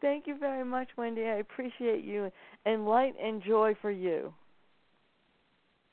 Thank 0.00 0.26
you 0.26 0.36
very 0.36 0.64
much, 0.64 0.88
Wendy. 0.96 1.22
I 1.22 1.36
appreciate 1.36 2.04
you 2.04 2.30
and 2.66 2.86
light 2.86 3.14
and 3.22 3.42
joy 3.42 3.74
for 3.80 3.90
you. 3.90 4.34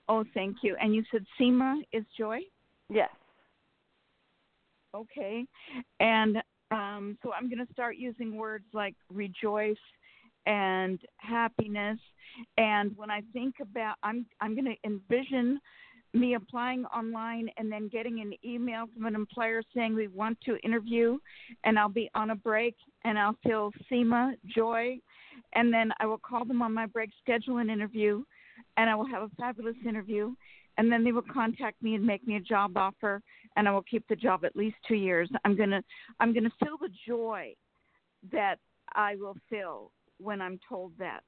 Oh, 0.09 0.25
thank 0.33 0.57
you. 0.63 0.75
And 0.81 0.95
you 0.95 1.03
said 1.11 1.23
Sema 1.37 1.79
is 1.93 2.03
joy. 2.17 2.39
Yes. 2.89 3.11
Okay. 4.95 5.45
And 5.99 6.37
um, 6.71 7.19
so 7.21 7.31
I'm 7.31 7.47
going 7.47 7.63
to 7.65 7.71
start 7.71 7.97
using 7.97 8.35
words 8.35 8.65
like 8.73 8.95
rejoice 9.13 9.77
and 10.49 10.99
happiness. 11.17 11.99
And 12.57 12.91
when 12.97 13.09
I 13.09 13.21
think 13.31 13.55
about, 13.61 13.95
I'm 14.03 14.25
I'm 14.41 14.55
going 14.55 14.65
to 14.65 14.75
envision 14.83 15.59
me 16.13 16.33
applying 16.33 16.85
online 16.85 17.49
and 17.57 17.71
then 17.71 17.87
getting 17.87 18.19
an 18.19 18.33
email 18.43 18.85
from 18.93 19.05
an 19.05 19.13
employer 19.13 19.61
saying 19.75 19.93
we 19.93 20.07
want 20.07 20.37
to 20.41 20.57
interview, 20.63 21.19
and 21.63 21.77
I'll 21.77 21.87
be 21.87 22.09
on 22.15 22.31
a 22.31 22.35
break 22.35 22.75
and 23.05 23.17
I'll 23.17 23.37
feel 23.43 23.71
SEMA 23.87 24.33
joy, 24.47 24.97
and 25.53 25.71
then 25.71 25.91
I 25.99 26.07
will 26.07 26.17
call 26.17 26.45
them 26.45 26.63
on 26.63 26.73
my 26.73 26.87
break, 26.87 27.11
schedule 27.21 27.57
an 27.57 27.69
interview, 27.69 28.23
and 28.77 28.89
I 28.89 28.95
will 28.95 29.05
have 29.05 29.21
a 29.21 29.29
fabulous 29.37 29.75
interview, 29.87 30.33
and 30.77 30.91
then 30.91 31.03
they 31.03 31.11
will 31.11 31.21
contact 31.31 31.81
me 31.83 31.93
and 31.93 32.03
make 32.03 32.25
me 32.25 32.37
a 32.37 32.41
job 32.41 32.75
offer, 32.75 33.21
and 33.55 33.67
I 33.67 33.71
will 33.71 33.83
keep 33.83 34.07
the 34.07 34.15
job 34.15 34.43
at 34.45 34.55
least 34.55 34.77
two 34.87 34.95
years. 34.95 35.29
I'm 35.45 35.55
gonna 35.55 35.83
I'm 36.19 36.33
gonna 36.33 36.51
feel 36.59 36.77
the 36.81 36.89
joy 37.07 37.53
that 38.31 38.57
I 38.95 39.15
will 39.15 39.37
feel 39.47 39.91
when 40.19 40.41
I'm 40.41 40.59
told 40.67 40.93
that. 40.99 41.23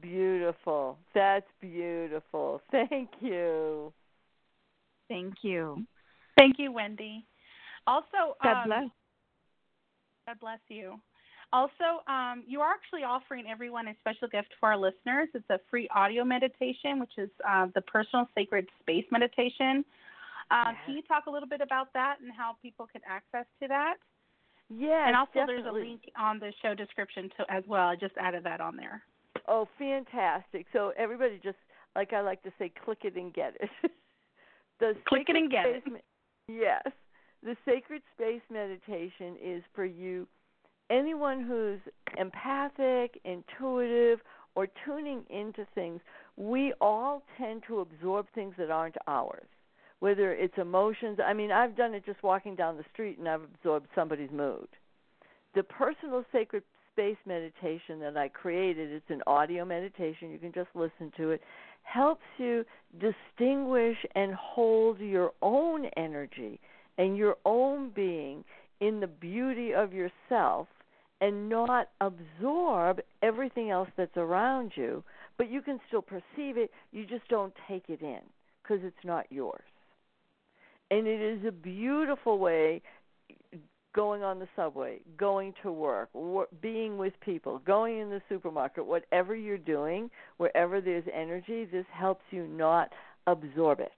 Beautiful. 0.00 0.98
That's 1.14 1.46
beautiful. 1.60 2.62
Thank 2.70 3.10
you. 3.20 3.92
Thank 5.08 5.34
you. 5.42 5.84
Thank 6.38 6.58
you, 6.58 6.72
Wendy. 6.72 7.26
Also, 7.86 8.36
God 8.42 8.62
um, 8.62 8.68
bless. 8.68 8.84
God 10.26 10.40
bless 10.40 10.60
you. 10.68 10.94
Also, 11.52 12.00
um, 12.08 12.44
you 12.46 12.62
are 12.62 12.70
actually 12.72 13.02
offering 13.02 13.44
everyone 13.50 13.88
a 13.88 13.94
special 14.00 14.26
gift 14.28 14.48
for 14.58 14.70
our 14.70 14.78
listeners. 14.78 15.28
It's 15.34 15.50
a 15.50 15.60
free 15.70 15.86
audio 15.94 16.24
meditation, 16.24 16.98
which 16.98 17.12
is 17.18 17.28
uh, 17.46 17.66
the 17.74 17.82
personal 17.82 18.26
sacred 18.34 18.68
space 18.80 19.04
meditation. 19.10 19.84
Uh, 20.50 20.72
Yes. 20.72 20.76
Can 20.84 20.94
you 20.96 21.02
talk 21.02 21.26
a 21.26 21.30
little 21.30 21.48
bit 21.48 21.60
about 21.60 21.92
that 21.94 22.16
and 22.22 22.30
how 22.32 22.56
people 22.60 22.86
can 22.90 23.00
access 23.08 23.46
to 23.60 23.68
that? 23.68 23.96
Yes, 24.78 25.04
and 25.06 25.16
also, 25.16 25.30
definitely. 25.34 25.62
there's 25.62 25.74
a 25.74 25.78
link 25.88 26.00
on 26.18 26.38
the 26.38 26.52
show 26.62 26.74
description 26.74 27.30
to, 27.36 27.44
as 27.52 27.64
well. 27.66 27.88
I 27.88 27.96
just 27.96 28.14
added 28.18 28.44
that 28.44 28.60
on 28.60 28.76
there. 28.76 29.02
Oh, 29.48 29.68
fantastic. 29.78 30.66
So 30.72 30.92
everybody 30.96 31.40
just 31.42 31.56
like 31.96 32.12
I 32.12 32.20
like 32.20 32.42
to 32.44 32.52
say 32.58 32.72
click 32.84 32.98
it 33.04 33.16
and 33.16 33.32
get 33.34 33.54
it. 33.60 33.70
the 34.80 34.94
Click 35.06 35.28
it 35.28 35.36
and 35.36 35.50
get 35.50 35.66
it. 35.66 35.82
Yes. 36.48 36.82
The 37.42 37.56
sacred 37.64 38.02
space 38.14 38.42
meditation 38.50 39.36
is 39.42 39.62
for 39.74 39.84
you 39.84 40.26
anyone 40.90 41.42
who's 41.42 41.80
empathic, 42.18 43.20
intuitive, 43.24 44.20
or 44.54 44.68
tuning 44.84 45.22
into 45.30 45.66
things 45.74 46.00
we 46.36 46.72
all 46.80 47.22
tend 47.38 47.62
to 47.66 47.80
absorb 47.80 48.26
things 48.34 48.54
that 48.58 48.70
aren't 48.70 48.96
ours. 49.06 49.46
Whether 50.02 50.32
it's 50.32 50.58
emotions, 50.58 51.20
I 51.24 51.32
mean, 51.32 51.52
I've 51.52 51.76
done 51.76 51.94
it 51.94 52.04
just 52.04 52.24
walking 52.24 52.56
down 52.56 52.76
the 52.76 52.84
street 52.92 53.18
and 53.18 53.28
I've 53.28 53.44
absorbed 53.44 53.86
somebody's 53.94 54.32
mood. 54.32 54.66
The 55.54 55.62
personal 55.62 56.24
sacred 56.32 56.64
space 56.92 57.18
meditation 57.24 58.00
that 58.00 58.16
I 58.16 58.26
created, 58.26 58.90
it's 58.90 59.10
an 59.10 59.22
audio 59.28 59.64
meditation, 59.64 60.32
you 60.32 60.40
can 60.40 60.50
just 60.50 60.70
listen 60.74 61.12
to 61.18 61.30
it, 61.30 61.40
helps 61.84 62.24
you 62.36 62.64
distinguish 62.98 63.96
and 64.16 64.34
hold 64.34 64.98
your 64.98 65.30
own 65.40 65.84
energy 65.96 66.58
and 66.98 67.16
your 67.16 67.36
own 67.44 67.90
being 67.94 68.42
in 68.80 68.98
the 68.98 69.06
beauty 69.06 69.72
of 69.72 69.92
yourself 69.92 70.66
and 71.20 71.48
not 71.48 71.90
absorb 72.00 72.98
everything 73.22 73.70
else 73.70 73.88
that's 73.96 74.16
around 74.16 74.72
you, 74.74 75.04
but 75.38 75.48
you 75.48 75.62
can 75.62 75.78
still 75.86 76.02
perceive 76.02 76.56
it, 76.56 76.72
you 76.90 77.06
just 77.06 77.28
don't 77.28 77.54
take 77.68 77.84
it 77.88 78.02
in 78.02 78.18
because 78.64 78.80
it's 78.82 79.04
not 79.04 79.26
yours. 79.30 79.62
And 80.92 81.06
it 81.06 81.22
is 81.22 81.42
a 81.46 81.50
beautiful 81.50 82.38
way 82.38 82.82
going 83.94 84.22
on 84.22 84.38
the 84.38 84.48
subway, 84.54 84.98
going 85.16 85.54
to 85.62 85.72
work, 85.72 86.10
being 86.60 86.98
with 86.98 87.14
people, 87.24 87.60
going 87.60 87.98
in 87.98 88.10
the 88.10 88.20
supermarket, 88.28 88.84
whatever 88.84 89.34
you're 89.34 89.56
doing, 89.56 90.10
wherever 90.36 90.82
there's 90.82 91.04
energy, 91.10 91.64
this 91.64 91.86
helps 91.90 92.24
you 92.30 92.46
not 92.46 92.90
absorb 93.26 93.80
it. 93.80 93.96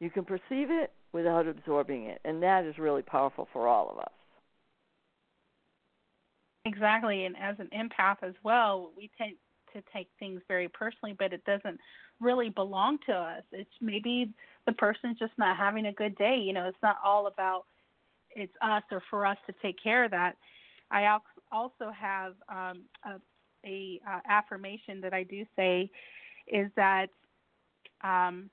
You 0.00 0.08
can 0.08 0.24
perceive 0.24 0.70
it 0.70 0.90
without 1.12 1.46
absorbing 1.46 2.06
it, 2.06 2.22
and 2.24 2.42
that 2.42 2.64
is 2.64 2.78
really 2.78 3.02
powerful 3.02 3.46
for 3.52 3.68
all 3.68 3.90
of 3.90 3.98
us. 3.98 4.12
Exactly, 6.64 7.26
and 7.26 7.36
as 7.36 7.56
an 7.58 7.68
empath 7.76 8.22
as 8.22 8.34
well, 8.42 8.90
we 8.96 9.10
tend 9.18 9.34
to 9.74 9.82
take 9.92 10.08
things 10.18 10.40
very 10.48 10.68
personally, 10.68 11.14
but 11.18 11.34
it 11.34 11.44
doesn't 11.44 11.78
really 12.20 12.48
belong 12.48 12.98
to 13.06 13.12
us. 13.12 13.42
It's 13.52 13.70
maybe 13.80 14.32
the 14.70 14.76
person's 14.76 15.18
just 15.18 15.32
not 15.36 15.56
having 15.56 15.86
a 15.86 15.92
good 15.92 16.16
day. 16.16 16.36
You 16.40 16.52
know, 16.52 16.68
it's 16.68 16.78
not 16.80 16.96
all 17.04 17.26
about 17.26 17.64
it's 18.30 18.52
us 18.62 18.84
or 18.92 19.02
for 19.10 19.26
us 19.26 19.36
to 19.48 19.54
take 19.60 19.82
care 19.82 20.04
of 20.04 20.12
that. 20.12 20.36
I 20.92 21.18
also 21.50 21.90
have 21.98 22.34
um, 22.48 22.82
a, 23.04 23.16
a 23.66 24.00
uh, 24.08 24.20
affirmation 24.28 25.00
that 25.00 25.12
I 25.12 25.24
do 25.24 25.44
say 25.56 25.90
is 26.46 26.70
that 26.76 27.08
um, 28.02 28.48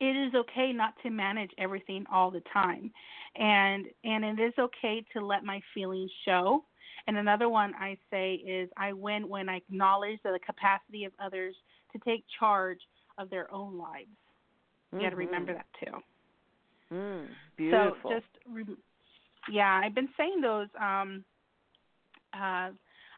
it 0.00 0.16
is 0.16 0.34
okay 0.34 0.72
not 0.72 0.94
to 1.04 1.10
manage 1.10 1.50
everything 1.58 2.04
all 2.12 2.32
the 2.32 2.42
time, 2.52 2.90
and 3.36 3.86
and 4.02 4.24
it 4.24 4.42
is 4.42 4.54
okay 4.58 5.04
to 5.12 5.24
let 5.24 5.44
my 5.44 5.60
feelings 5.74 6.10
show. 6.24 6.64
And 7.06 7.16
another 7.16 7.48
one 7.48 7.72
I 7.76 7.96
say 8.10 8.34
is 8.34 8.68
I 8.76 8.92
win 8.92 9.28
when 9.28 9.48
I 9.48 9.58
acknowledge 9.58 10.18
the 10.24 10.38
capacity 10.44 11.04
of 11.04 11.12
others 11.24 11.54
to 11.92 11.98
take 12.04 12.24
charge 12.38 12.80
of 13.16 13.30
their 13.30 13.52
own 13.52 13.78
lives. 13.78 14.08
You 14.92 14.98
mm-hmm. 14.98 15.04
got 15.04 15.10
to 15.10 15.16
remember 15.16 15.54
that 15.54 15.66
too. 15.78 16.94
Mm, 16.94 17.26
beautiful. 17.56 17.94
So 18.02 18.10
just 18.10 18.70
yeah, 19.50 19.80
I've 19.82 19.94
been 19.94 20.08
saying 20.16 20.40
those. 20.40 20.68
Um, 20.80 21.24
uh, 22.34 22.70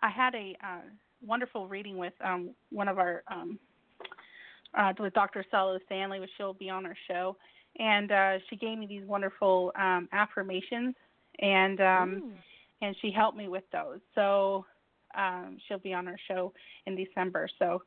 I 0.03 0.11
had 0.15 0.35
a 0.35 0.55
uh, 0.63 0.81
wonderful 1.27 1.69
reading 1.69 1.97
with 1.97 2.13
um, 2.25 2.51
one 2.71 2.89
of 2.89 2.99
our 2.99 3.23
um, 3.31 3.59
uh, 4.77 4.93
with 4.99 5.15
Dr. 5.15 5.45
Salo 5.51 5.79
Stanley, 5.87 6.21
which 6.21 6.31
she'll 6.37 6.55
be 6.55 6.71
on 6.71 6.87
our 6.87 6.97
show, 7.09 7.37
and 7.79 8.13
uh, 8.13 8.39
she 8.49 8.57
gave 8.57 8.79
me 8.79 8.87
these 8.87 9.07
wonderful 9.07 9.73
um, 9.77 10.09
affirmations, 10.13 10.95
and 11.41 11.81
um, 11.81 12.33
and 12.81 12.95
she 13.01 13.11
helped 13.11 13.37
me 13.37 13.49
with 13.49 13.65
those. 13.73 14.01
So 14.15 14.65
um, 15.17 15.59
she'll 15.67 15.79
be 15.79 15.95
on 15.95 16.09
our 16.09 16.19
show 16.29 16.53
in 16.87 16.97
December. 16.97 17.49
So 17.59 17.83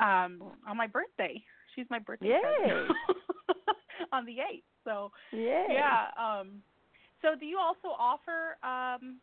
um, 0.00 0.42
on 0.66 0.76
my 0.76 0.86
birthday, 0.86 1.42
she's 1.78 1.86
my 1.90 1.98
birthday 1.98 2.28
Yay. 2.28 2.86
on 4.12 4.24
the 4.24 4.32
eighth. 4.32 4.64
So 4.84 5.12
Yay. 5.32 5.66
yeah. 5.70 6.06
Um, 6.18 6.62
so 7.22 7.38
do 7.38 7.46
you 7.46 7.58
also 7.58 7.88
offer? 7.98 8.56
Um, 8.62 9.18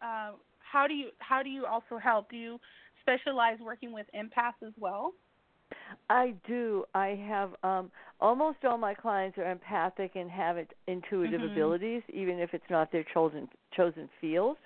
uh, 0.00 0.32
how 0.60 0.86
do 0.86 0.94
you 0.94 1.10
how 1.18 1.42
do 1.42 1.48
you 1.48 1.66
also 1.66 1.98
help? 1.98 2.30
Do 2.30 2.36
you 2.36 2.60
specialize 3.00 3.58
working 3.60 3.92
with 3.92 4.06
empaths 4.14 4.66
as 4.66 4.72
well? 4.78 5.12
I 6.10 6.34
do. 6.46 6.84
I 6.94 7.18
have 7.28 7.50
um 7.62 7.90
almost 8.20 8.58
all 8.64 8.78
my 8.78 8.94
clients 8.94 9.38
are 9.38 9.50
empathic 9.50 10.12
and 10.14 10.30
have 10.30 10.56
intuitive 10.86 11.40
mm-hmm. 11.40 11.52
abilities, 11.52 12.02
even 12.12 12.38
if 12.38 12.54
it's 12.54 12.64
not 12.70 12.92
their 12.92 13.04
chosen 13.14 13.48
chosen 13.76 14.08
field, 14.20 14.56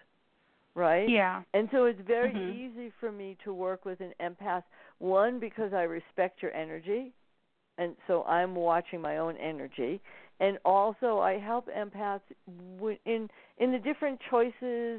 right? 0.78 1.08
Yeah. 1.08 1.42
And 1.52 1.68
so 1.72 1.84
it's 1.84 2.00
very 2.06 2.30
mm-hmm. 2.30 2.78
easy 2.80 2.92
for 3.00 3.10
me 3.10 3.36
to 3.44 3.52
work 3.52 3.84
with 3.84 4.00
an 4.00 4.12
empath. 4.22 4.62
One 4.98 5.40
because 5.40 5.72
I 5.74 5.82
respect 5.82 6.40
your 6.40 6.52
energy, 6.54 7.12
and 7.76 7.96
so 8.06 8.22
I'm 8.24 8.54
watching 8.54 9.00
my 9.00 9.18
own 9.18 9.36
energy, 9.36 10.00
and 10.40 10.58
also 10.64 11.18
I 11.18 11.38
help 11.38 11.68
empaths 11.68 12.20
in 13.04 13.28
in 13.58 13.72
the 13.72 13.78
different 13.78 14.20
choices 14.30 14.52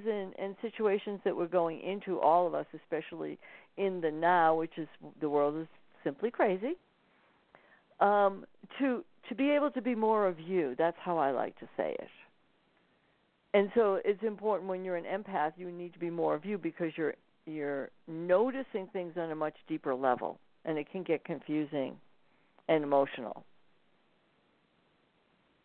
and 0.06 0.34
and 0.38 0.56
situations 0.62 1.22
that 1.24 1.36
we're 1.36 1.48
going 1.48 1.82
into. 1.82 2.20
All 2.20 2.46
of 2.46 2.54
us, 2.54 2.66
especially 2.76 3.40
in 3.78 4.02
the 4.02 4.12
now, 4.12 4.56
which 4.56 4.78
is 4.78 4.88
the 5.22 5.30
world 5.30 5.58
is 5.60 5.68
simply 6.04 6.30
crazy. 6.30 6.74
Um, 8.00 8.46
to 8.80 9.04
to 9.28 9.36
be 9.36 9.50
able 9.52 9.72
to 9.72 9.82
be 9.82 9.96
more 9.96 10.28
of 10.28 10.40
you. 10.40 10.76
That's 10.78 10.98
how 11.02 11.18
I 11.18 11.32
like 11.32 11.58
to 11.60 11.68
say 11.78 11.96
it. 12.00 12.10
And 13.54 13.72
so 13.74 14.00
it's 14.06 14.22
important 14.24 14.70
when 14.70 14.84
you're 14.84 14.96
an 14.96 15.06
empath, 15.06 15.54
you 15.58 15.72
need 15.72 15.94
to 15.94 16.00
be 16.00 16.10
more 16.10 16.36
of 16.36 16.46
you 16.46 16.58
because 16.58 16.92
you're 16.96 17.16
you're 17.46 17.90
noticing 18.08 18.88
things 18.94 19.14
on 19.18 19.32
a 19.32 19.36
much 19.36 19.56
deeper 19.68 19.96
level, 19.96 20.40
and 20.66 20.78
it 20.78 20.92
can 20.92 21.02
get 21.02 21.26
confusing 21.26 21.96
and 22.68 22.84
emotional. 22.84 23.44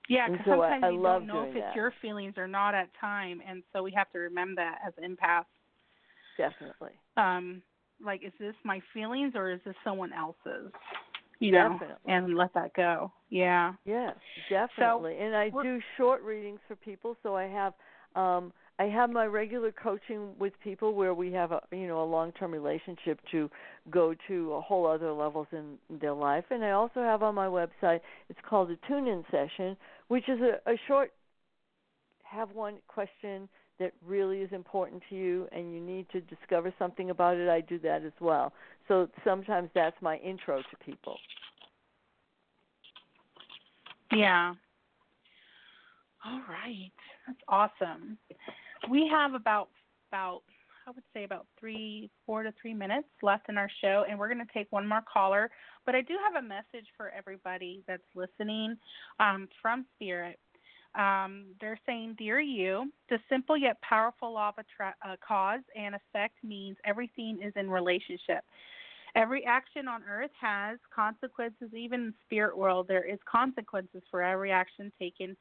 Yeah, 0.09 0.29
because 0.29 0.45
so 0.47 0.51
sometimes 0.53 0.85
I, 0.85 0.87
I 0.87 0.91
you 0.91 1.03
don't 1.03 1.27
know 1.27 1.43
if 1.43 1.57
it's 1.57 1.61
that. 1.61 1.77
your 1.77 1.93
feelings 2.01 2.35
or 2.37 2.47
not 2.47 2.75
at 2.75 2.89
time, 2.99 3.41
and 3.47 3.63
so 3.73 3.83
we 3.83 3.93
have 3.93 4.11
to 4.13 4.19
remember 4.19 4.63
that 4.63 4.79
as 4.87 4.95
empaths. 5.03 5.45
Definitely. 6.37 6.93
Um, 7.17 7.63
like, 8.05 8.23
is 8.25 8.33
this 8.39 8.55
my 8.65 8.81
feelings 8.93 9.33
or 9.35 9.51
is 9.51 9.61
this 9.65 9.75
someone 9.85 10.13
else's? 10.13 10.73
You 11.41 11.53
know, 11.53 11.71
definitely. 11.71 12.13
and 12.13 12.37
let 12.37 12.55
that 12.55 12.75
go. 12.75 13.13
Yeah. 13.31 13.73
Yes, 13.85 14.15
definitely. 14.49 15.17
So, 15.19 15.25
and 15.25 15.37
I 15.37 15.51
do 15.51 15.81
short 15.97 16.23
readings 16.23 16.61
for 16.69 16.77
people, 16.77 17.17
so 17.23 17.37
I 17.37 17.45
have 17.45 17.75
um 18.15 18.53
I 18.79 18.85
have 18.85 19.11
my 19.11 19.27
regular 19.27 19.71
coaching 19.71 20.33
with 20.39 20.53
people 20.63 20.95
where 20.95 21.15
we 21.15 21.33
have 21.33 21.53
a 21.53 21.61
you 21.71 21.87
know 21.87 22.03
a 22.03 22.05
long 22.05 22.33
term 22.33 22.53
relationship 22.53 23.21
to 23.31 23.51
go 23.91 24.15
to 24.29 24.53
a 24.55 24.61
whole 24.61 24.87
other 24.87 25.13
levels 25.13 25.47
in 25.53 25.77
their 26.01 26.13
life, 26.13 26.45
and 26.51 26.65
I 26.65 26.71
also 26.71 27.01
have 27.01 27.23
on 27.23 27.35
my 27.35 27.47
website 27.47 28.01
it's 28.29 28.41
called 28.49 28.71
a 28.71 28.77
tune 28.89 29.07
in 29.07 29.25
session, 29.31 29.77
which 30.09 30.29
is 30.29 30.41
a, 30.41 30.71
a 30.71 30.77
short 30.87 31.13
have 32.23 32.51
one 32.53 32.77
question 32.89 33.49
that 33.79 33.93
really 34.07 34.39
is 34.39 34.53
important 34.53 35.03
to 35.11 35.17
you 35.17 35.49
and 35.53 35.75
you 35.75 35.81
need 35.81 36.07
to 36.11 36.21
discover 36.23 36.73
something 36.79 37.11
about 37.11 37.37
it. 37.37 37.49
I 37.49 37.61
do 37.61 37.79
that 37.81 38.05
as 38.05 38.13
well. 38.21 38.53
So 38.89 39.09
sometimes 39.25 39.71
that's 39.75 39.97
my 40.01 40.17
intro 40.19 40.59
to 40.59 40.77
people. 40.85 41.17
Yeah. 44.13 44.55
All 46.25 46.41
right. 46.49 46.93
That's 47.27 47.41
awesome. 47.49 48.17
We 48.91 49.09
have 49.11 49.35
about 49.35 49.69
about 50.11 50.43
I 50.87 50.91
would 50.91 51.05
say 51.15 51.25
about 51.25 51.47
three, 51.59 52.11
four 52.27 52.43
to 52.43 52.53
three 52.61 52.75
minutes 52.75 53.09
left 53.23 53.49
in 53.49 53.57
our 53.57 53.71
show, 53.81 54.05
and 54.09 54.19
we're 54.19 54.29
going 54.29 54.47
to 54.47 54.53
take 54.53 54.67
one 54.71 54.87
more 54.87 55.03
caller. 55.11 55.51
But 55.87 55.95
I 55.95 56.03
do 56.03 56.15
have 56.23 56.43
a 56.43 56.47
message 56.47 56.87
for 56.97 57.11
everybody 57.17 57.83
that's 57.89 58.03
listening 58.15 58.77
um, 59.19 59.49
from 59.63 59.87
Spirit. 59.97 60.39
Um, 60.95 61.47
they're 61.61 61.81
saying, 61.87 62.17
Dear 62.19 62.41
you, 62.41 62.93
the 63.09 63.19
simple 63.29 63.57
yet 63.57 63.81
powerful 63.83 64.33
law 64.33 64.51
of 64.51 64.55
attra- 64.59 64.95
uh, 65.05 65.17
cause 65.27 65.61
and 65.77 65.95
effect 65.95 66.37
means 66.43 66.77
everything 66.85 67.41
is 67.43 67.53
in 67.57 67.69
relationship. 67.69 68.45
Every 69.17 69.45
action 69.45 69.87
on 69.87 70.03
earth 70.11 70.33
has 70.41 70.79
consequences, 70.95 71.71
even 71.73 72.01
in 72.01 72.15
spirit 72.25 72.57
world, 72.57 72.87
there 72.89 73.05
is 73.05 73.19
consequences 73.31 74.03
for 74.11 74.23
every 74.23 74.51
action 74.51 74.93
taken 74.99 75.37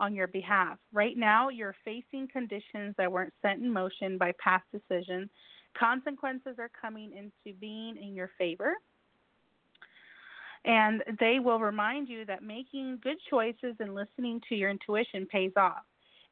on 0.00 0.14
your 0.14 0.26
behalf. 0.26 0.78
Right 0.92 1.16
now, 1.16 1.48
you're 1.48 1.76
facing 1.84 2.28
conditions 2.28 2.94
that 2.98 3.10
weren't 3.10 3.32
set 3.40 3.58
in 3.58 3.72
motion 3.72 4.18
by 4.18 4.32
past 4.42 4.64
decisions. 4.72 5.30
Consequences 5.78 6.56
are 6.58 6.70
coming 6.80 7.12
into 7.12 7.56
being 7.58 7.96
in 7.96 8.14
your 8.14 8.30
favor. 8.36 8.74
And 10.64 11.02
they 11.20 11.38
will 11.40 11.60
remind 11.60 12.08
you 12.08 12.24
that 12.24 12.42
making 12.42 13.00
good 13.02 13.18
choices 13.28 13.76
and 13.80 13.94
listening 13.94 14.40
to 14.48 14.54
your 14.54 14.70
intuition 14.70 15.26
pays 15.26 15.52
off. 15.56 15.82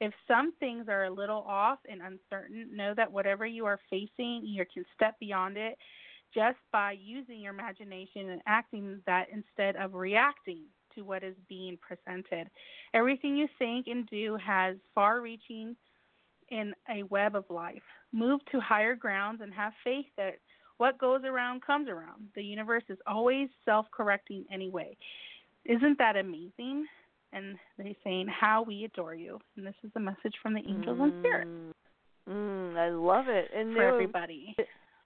If 0.01 0.13
some 0.27 0.53
things 0.59 0.87
are 0.89 1.05
a 1.05 1.11
little 1.11 1.45
off 1.47 1.79
and 1.89 2.01
uncertain, 2.03 2.69
know 2.75 2.95
that 2.97 3.13
whatever 3.13 3.47
you 3.47 3.67
are 3.67 3.79
facing, 3.91 4.43
you 4.45 4.65
can 4.73 4.85
step 4.95 5.17
beyond 5.21 5.57
it 5.57 5.77
just 6.35 6.57
by 6.73 6.93
using 6.93 7.41
your 7.41 7.53
imagination 7.53 8.31
and 8.31 8.41
acting 8.47 9.01
that 9.07 9.27
instead 9.33 9.77
of 9.77 9.95
reacting 9.95 10.63
to 10.95 11.03
what 11.03 11.23
is 11.23 11.37
being 11.49 11.79
presented. 11.87 12.49
Everything 12.95 13.37
you 13.37 13.47
think 13.59 13.87
and 13.87 14.09
do 14.09 14.37
has 14.45 14.77
far 14.95 15.21
reaching 15.21 15.77
in 16.51 16.75
a 16.91 17.03
web 17.05 17.37
of 17.37 17.45
life. 17.49 17.83
Move 18.13 18.41
to 18.51 18.61
higher 18.61 18.95
grounds 18.95 19.41
and 19.43 19.53
have 19.55 19.73
faith 19.85 20.07
that 20.17 20.35
what 20.79 20.99
goes 20.99 21.23
around 21.25 21.63
comes 21.63 21.89
around. 21.89 22.29
The 22.35 22.43
universe 22.43 22.85
is 22.89 22.99
always 23.07 23.49
self 23.65 23.87
correcting 23.93 24.45
anyway. 24.53 24.97
Isn't 25.65 25.99
that 25.99 26.17
amazing? 26.17 26.87
And 27.33 27.57
they're 27.79 27.95
saying, 28.05 28.29
How 28.29 28.63
we 28.63 28.85
adore 28.85 29.15
you. 29.15 29.39
And 29.57 29.67
this 29.67 29.75
is 29.85 29.91
a 29.97 30.01
message 30.01 30.35
from 30.43 30.55
the 30.55 30.61
angels 30.61 30.99
mm, 30.99 31.03
and 31.05 31.13
spirit. 31.21 31.49
Mm, 32.29 32.77
I 32.77 32.91
love 32.91 33.29
it. 33.29 33.51
And 33.55 33.75
for 33.75 33.83
everybody. 33.83 34.55
Were, 34.59 34.65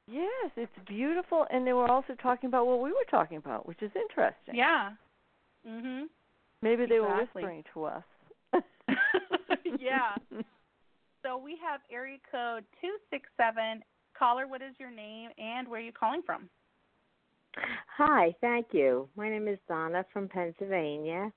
yes, 0.09 0.51
it's 0.57 0.89
beautiful. 0.89 1.47
And 1.51 1.67
they 1.67 1.73
were 1.73 1.89
also 1.91 2.14
talking 2.21 2.49
about 2.49 2.67
what 2.67 2.81
we 2.81 2.91
were 2.91 3.07
talking 3.11 3.37
about, 3.37 3.67
which 3.67 3.83
is 3.83 3.91
interesting. 3.95 4.55
Yeah. 4.55 4.93
Mhm. 5.67 6.05
Maybe 6.62 6.87
they 6.87 6.97
exactly. 6.97 7.43
were 7.43 7.51
whispering 7.53 7.64
to 7.75 7.85
us. 7.85 8.05
yeah. 9.79 10.17
So 11.23 11.37
we 11.37 11.59
have 11.62 11.81
area 11.91 12.19
code 12.31 12.64
267. 12.81 13.83
Caller, 14.19 14.47
what 14.47 14.62
is 14.62 14.75
your 14.79 14.91
name 14.91 15.31
and 15.39 15.69
where 15.69 15.81
are 15.81 15.83
you 15.83 15.93
calling 15.93 16.23
from? 16.25 16.49
Hi, 17.97 18.35
thank 18.41 18.69
you. 18.73 19.09
My 19.17 19.29
name 19.29 19.49
is 19.49 19.59
Donna 19.69 20.05
from 20.12 20.29
Pennsylvania. 20.29 21.33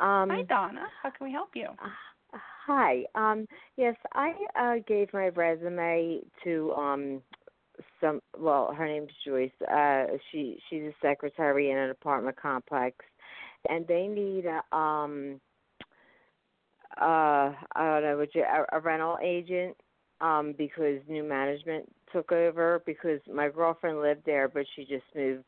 Um, 0.00 0.30
hi, 0.30 0.42
Donna. 0.48 0.86
How 1.02 1.10
can 1.10 1.26
we 1.26 1.32
help 1.32 1.50
you? 1.54 1.66
Uh, 1.82 2.38
hi. 2.66 3.04
Um, 3.14 3.46
yes, 3.76 3.94
I 4.14 4.32
uh, 4.58 4.74
gave 4.86 5.12
my 5.12 5.28
resume 5.28 6.20
to 6.44 6.72
um, 6.72 7.22
some. 8.00 8.20
Well, 8.38 8.72
her 8.72 8.86
name's 8.86 9.12
Joyce. 9.26 9.50
Uh, 9.70 10.04
she 10.30 10.58
she's 10.68 10.82
a 10.82 10.92
secretary 11.02 11.70
in 11.70 11.76
an 11.76 11.90
apartment 11.90 12.36
complex, 12.40 12.96
and 13.68 13.86
they 13.86 14.06
need 14.06 14.44
a 14.46 14.76
um, 14.76 15.40
uh, 17.00 17.52
I 17.52 17.54
don't 17.76 18.02
know, 18.02 18.16
would 18.18 18.34
a, 18.36 18.76
a 18.76 18.80
rental 18.80 19.18
agent 19.22 19.76
um 20.20 20.54
because 20.56 21.00
new 21.08 21.22
management 21.24 21.86
took 22.12 22.32
over 22.32 22.82
because 22.86 23.20
my 23.32 23.48
girlfriend 23.48 24.00
lived 24.00 24.22
there 24.24 24.48
but 24.48 24.64
she 24.74 24.84
just 24.84 25.04
moved 25.14 25.44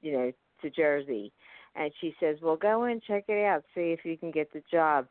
you 0.00 0.12
know 0.12 0.32
to 0.62 0.70
Jersey. 0.70 1.32
And 1.76 1.92
she 2.00 2.14
says 2.18 2.38
well 2.42 2.56
go 2.56 2.84
in 2.84 3.00
check 3.06 3.24
it 3.28 3.44
out 3.44 3.64
see 3.74 3.92
if 3.92 4.04
you 4.04 4.16
can 4.16 4.30
get 4.30 4.52
the 4.52 4.62
job. 4.70 5.06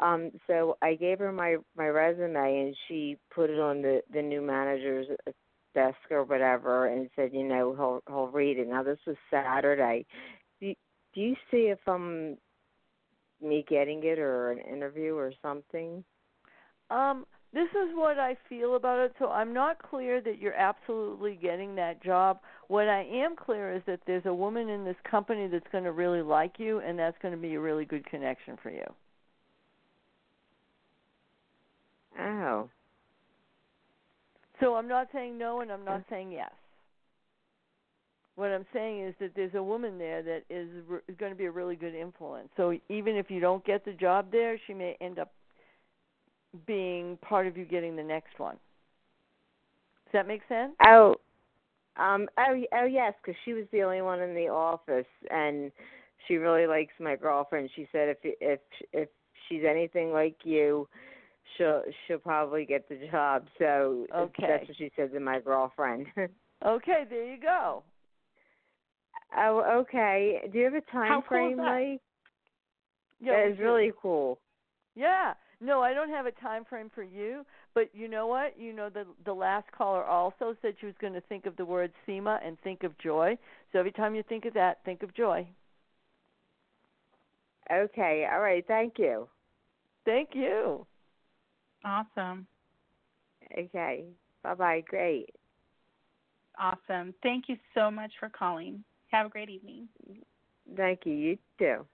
Um 0.00 0.30
so 0.46 0.76
I 0.82 0.94
gave 0.94 1.18
her 1.18 1.32
my 1.32 1.56
my 1.76 1.88
resume 1.88 2.36
and 2.36 2.76
she 2.86 3.16
put 3.34 3.50
it 3.50 3.58
on 3.58 3.82
the 3.82 4.02
the 4.12 4.22
new 4.22 4.42
manager's 4.42 5.08
desk 5.74 5.96
or 6.10 6.24
whatever 6.24 6.86
and 6.86 7.08
said 7.16 7.30
you 7.32 7.44
know 7.44 7.74
he'll 7.74 8.02
he'll 8.06 8.28
read 8.28 8.58
it. 8.58 8.68
Now 8.68 8.82
this 8.82 8.98
was 9.06 9.16
Saturday. 9.30 10.06
Do, 10.60 10.74
do 11.14 11.20
you 11.20 11.34
see 11.50 11.70
if 11.70 11.78
I'm 11.86 12.36
me 13.40 13.64
getting 13.68 14.04
it 14.04 14.18
or 14.18 14.50
an 14.50 14.58
interview 14.58 15.14
or 15.14 15.32
something? 15.42 16.04
Um 16.90 17.24
this 17.52 17.68
is 17.70 17.94
what 17.94 18.18
I 18.18 18.36
feel 18.48 18.76
about 18.76 18.98
it. 19.00 19.12
So 19.18 19.28
I'm 19.28 19.52
not 19.52 19.82
clear 19.82 20.20
that 20.22 20.38
you're 20.38 20.54
absolutely 20.54 21.38
getting 21.40 21.74
that 21.74 22.02
job. 22.02 22.40
What 22.68 22.88
I 22.88 23.04
am 23.04 23.36
clear 23.36 23.74
is 23.74 23.82
that 23.86 24.00
there's 24.06 24.24
a 24.24 24.32
woman 24.32 24.70
in 24.70 24.84
this 24.84 24.96
company 25.08 25.48
that's 25.48 25.66
going 25.70 25.84
to 25.84 25.92
really 25.92 26.22
like 26.22 26.54
you, 26.58 26.80
and 26.80 26.98
that's 26.98 27.16
going 27.20 27.34
to 27.34 27.40
be 27.40 27.54
a 27.54 27.60
really 27.60 27.84
good 27.84 28.06
connection 28.06 28.56
for 28.62 28.70
you. 28.70 28.84
Oh. 32.18 32.68
So 34.60 34.74
I'm 34.76 34.88
not 34.88 35.08
saying 35.12 35.36
no, 35.36 35.60
and 35.60 35.70
I'm 35.70 35.84
not 35.84 36.04
saying 36.08 36.32
yes. 36.32 36.52
What 38.36 38.50
I'm 38.50 38.64
saying 38.72 39.06
is 39.06 39.14
that 39.20 39.32
there's 39.36 39.54
a 39.54 39.62
woman 39.62 39.98
there 39.98 40.22
that 40.22 40.44
is, 40.48 40.68
is 41.06 41.16
going 41.18 41.32
to 41.32 41.36
be 41.36 41.44
a 41.44 41.50
really 41.50 41.76
good 41.76 41.94
influence. 41.94 42.48
So 42.56 42.78
even 42.88 43.16
if 43.16 43.30
you 43.30 43.40
don't 43.40 43.62
get 43.66 43.84
the 43.84 43.92
job 43.92 44.32
there, 44.32 44.58
she 44.66 44.72
may 44.72 44.96
end 45.02 45.18
up 45.18 45.32
being 46.66 47.16
part 47.18 47.46
of 47.46 47.56
you 47.56 47.64
getting 47.64 47.96
the 47.96 48.02
next 48.02 48.38
one. 48.38 48.56
Does 50.06 50.12
that 50.12 50.28
make 50.28 50.42
sense? 50.48 50.72
Oh, 50.86 51.16
um, 51.96 52.28
oh, 52.38 52.62
oh 52.74 52.84
yes, 52.84 53.14
because 53.22 53.38
she 53.44 53.52
was 53.52 53.64
the 53.72 53.82
only 53.82 54.02
one 54.02 54.20
in 54.20 54.34
the 54.34 54.48
office, 54.48 55.06
and 55.30 55.72
she 56.26 56.36
really 56.36 56.66
likes 56.66 56.92
my 57.00 57.16
girlfriend. 57.16 57.70
She 57.74 57.88
said 57.92 58.08
if 58.08 58.18
if 58.22 58.60
if 58.92 59.08
she's 59.48 59.62
anything 59.68 60.12
like 60.12 60.36
you, 60.44 60.88
she'll 61.56 61.82
she'll 62.06 62.18
probably 62.18 62.64
get 62.64 62.88
the 62.88 62.98
job. 63.10 63.46
So 63.58 64.06
okay. 64.14 64.46
that's 64.48 64.68
what 64.68 64.76
she 64.76 64.90
said 64.96 65.12
to 65.12 65.20
my 65.20 65.40
girlfriend. 65.40 66.06
okay, 66.66 67.04
there 67.08 67.32
you 67.32 67.40
go. 67.40 67.82
Oh, 69.36 69.80
okay. 69.80 70.48
Do 70.52 70.58
you 70.58 70.64
have 70.64 70.74
a 70.74 70.92
time 70.92 71.08
How 71.08 71.24
frame, 71.26 71.56
cool? 71.56 71.66
Mike? 71.66 72.00
Yeah, 73.20 73.36
that 73.36 73.52
is 73.52 73.58
really 73.58 73.92
cool. 74.00 74.38
Yeah. 74.94 75.34
No, 75.62 75.80
I 75.80 75.94
don't 75.94 76.08
have 76.08 76.26
a 76.26 76.32
time 76.32 76.64
frame 76.64 76.90
for 76.92 77.04
you, 77.04 77.46
but 77.72 77.88
you 77.94 78.08
know 78.08 78.26
what? 78.26 78.58
You 78.58 78.72
know 78.72 78.90
the 78.90 79.06
the 79.24 79.32
last 79.32 79.70
caller 79.70 80.02
also 80.04 80.56
said 80.60 80.74
she 80.80 80.86
was 80.86 80.94
going 81.00 81.12
to 81.12 81.20
think 81.22 81.46
of 81.46 81.56
the 81.56 81.64
word 81.64 81.92
SEMA 82.04 82.40
and 82.44 82.58
think 82.62 82.82
of 82.82 82.98
joy. 82.98 83.38
So 83.72 83.78
every 83.78 83.92
time 83.92 84.16
you 84.16 84.24
think 84.24 84.44
of 84.44 84.54
that, 84.54 84.78
think 84.84 85.04
of 85.04 85.14
joy. 85.14 85.46
Okay. 87.72 88.26
All 88.30 88.40
right. 88.40 88.64
Thank 88.66 88.98
you. 88.98 89.28
Thank 90.04 90.30
you. 90.32 90.84
Awesome. 91.84 92.48
Okay. 93.56 94.04
Bye 94.42 94.54
bye. 94.54 94.82
Great. 94.88 95.30
Awesome. 96.58 97.14
Thank 97.22 97.44
you 97.48 97.56
so 97.72 97.88
much 97.88 98.10
for 98.18 98.28
calling. 98.28 98.82
Have 99.12 99.26
a 99.26 99.30
great 99.30 99.48
evening. 99.48 99.88
Thank 100.76 101.06
you. 101.06 101.12
You 101.12 101.38
too. 101.58 101.86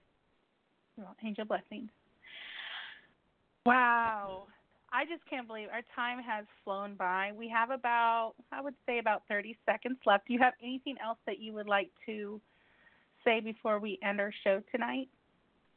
Angel 1.23 1.45
blessings. 1.45 1.91
Wow. 3.69 4.47
I 4.91 5.05
just 5.05 5.29
can't 5.29 5.47
believe 5.47 5.69
our 5.71 5.83
time 5.95 6.23
has 6.23 6.47
flown 6.65 6.95
by. 6.95 7.33
We 7.37 7.49
have 7.51 7.71
about, 7.71 8.35
I 8.51 8.63
would 8.63 8.75
say, 8.87 8.99
about 8.99 9.23
30 9.29 9.57
seconds 9.67 9.99
left. 10.07 10.27
Do 10.27 10.33
you 10.33 10.39
have 10.41 10.55
anything 10.63 10.97
else 11.05 11.19
that 11.27 11.39
you 11.39 11.53
would 11.53 11.69
like 11.69 11.91
to 12.07 12.41
say 13.25 13.41
before 13.41 13.79
we 13.79 13.99
end 14.03 14.21
our 14.21 14.33
show 14.45 14.63
tonight? 14.73 15.09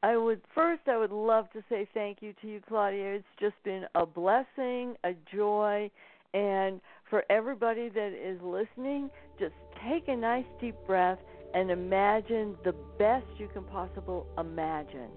I 0.04 0.18
would 0.18 0.42
first 0.56 0.82
I 0.88 0.98
would 0.98 1.12
love 1.12 1.52
to 1.52 1.64
say 1.70 1.88
thank 1.94 2.22
you 2.22 2.34
to 2.42 2.48
you 2.48 2.62
Claudia. 2.68 3.16
It's 3.16 3.26
just 3.40 3.54
been 3.64 3.86
a 3.94 4.06
blessing, 4.06 4.96
a 5.04 5.12
joy, 5.32 5.92
and 6.34 6.82
for 7.10 7.24
everybody 7.30 7.90
that 7.90 8.14
is 8.14 8.42
listening, 8.42 9.12
just 9.38 9.54
take 9.88 10.08
a 10.08 10.16
nice 10.16 10.46
deep 10.60 10.76
breath 10.88 11.20
and 11.54 11.70
imagine 11.70 12.56
the 12.64 12.74
best 12.98 13.26
you 13.38 13.48
can 13.50 13.64
possibly 13.66 14.22
imagine 14.40 15.10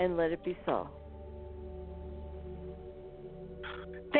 and 0.00 0.16
let 0.16 0.32
it 0.32 0.42
be 0.44 0.56
so. 0.66 0.88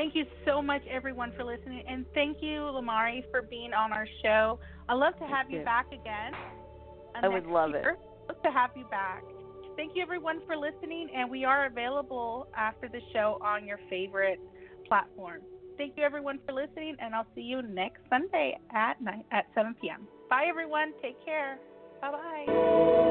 Thank 0.06 0.14
you 0.14 0.26
so 0.46 0.62
much, 0.62 0.82
everyone, 0.88 1.32
for 1.36 1.42
listening, 1.42 1.82
and 1.88 2.06
thank 2.14 2.36
you, 2.40 2.60
Lumari, 2.60 3.28
for 3.32 3.42
being 3.42 3.72
on 3.72 3.92
our 3.92 4.06
show. 4.22 4.60
I'd 4.88 4.94
love 4.94 5.18
to 5.18 5.24
have 5.24 5.50
you, 5.50 5.58
you, 5.58 5.64
back 5.64 5.86
again. 5.88 6.32
Uh, 7.16 7.22
I 7.24 7.28
would 7.28 7.46
love 7.46 7.70
year. 7.70 7.96
it. 8.28 8.32
Love 8.32 8.40
to 8.44 8.50
have 8.52 8.70
you 8.76 8.84
back. 8.84 9.24
Thank 9.74 9.96
you, 9.96 10.02
everyone, 10.02 10.42
for 10.46 10.56
listening, 10.56 11.08
and 11.12 11.28
we 11.28 11.44
are 11.44 11.66
available 11.66 12.46
after 12.56 12.88
the 12.88 13.00
show 13.12 13.38
on 13.42 13.66
your 13.66 13.80
favorite 13.90 14.38
platform. 14.86 15.40
Thank 15.76 15.94
you, 15.96 16.04
everyone, 16.04 16.38
for 16.46 16.52
listening, 16.52 16.94
and 17.00 17.12
I'll 17.12 17.26
see 17.34 17.40
you 17.40 17.62
next 17.62 17.98
Sunday 18.08 18.56
at 18.72 19.02
night 19.02 19.26
at 19.32 19.46
7 19.56 19.74
p.m. 19.82 20.06
Bye, 20.30 20.46
everyone. 20.48 20.92
Take 21.02 21.16
care. 21.24 21.58
Bye 22.00 22.12
bye. 22.12 23.05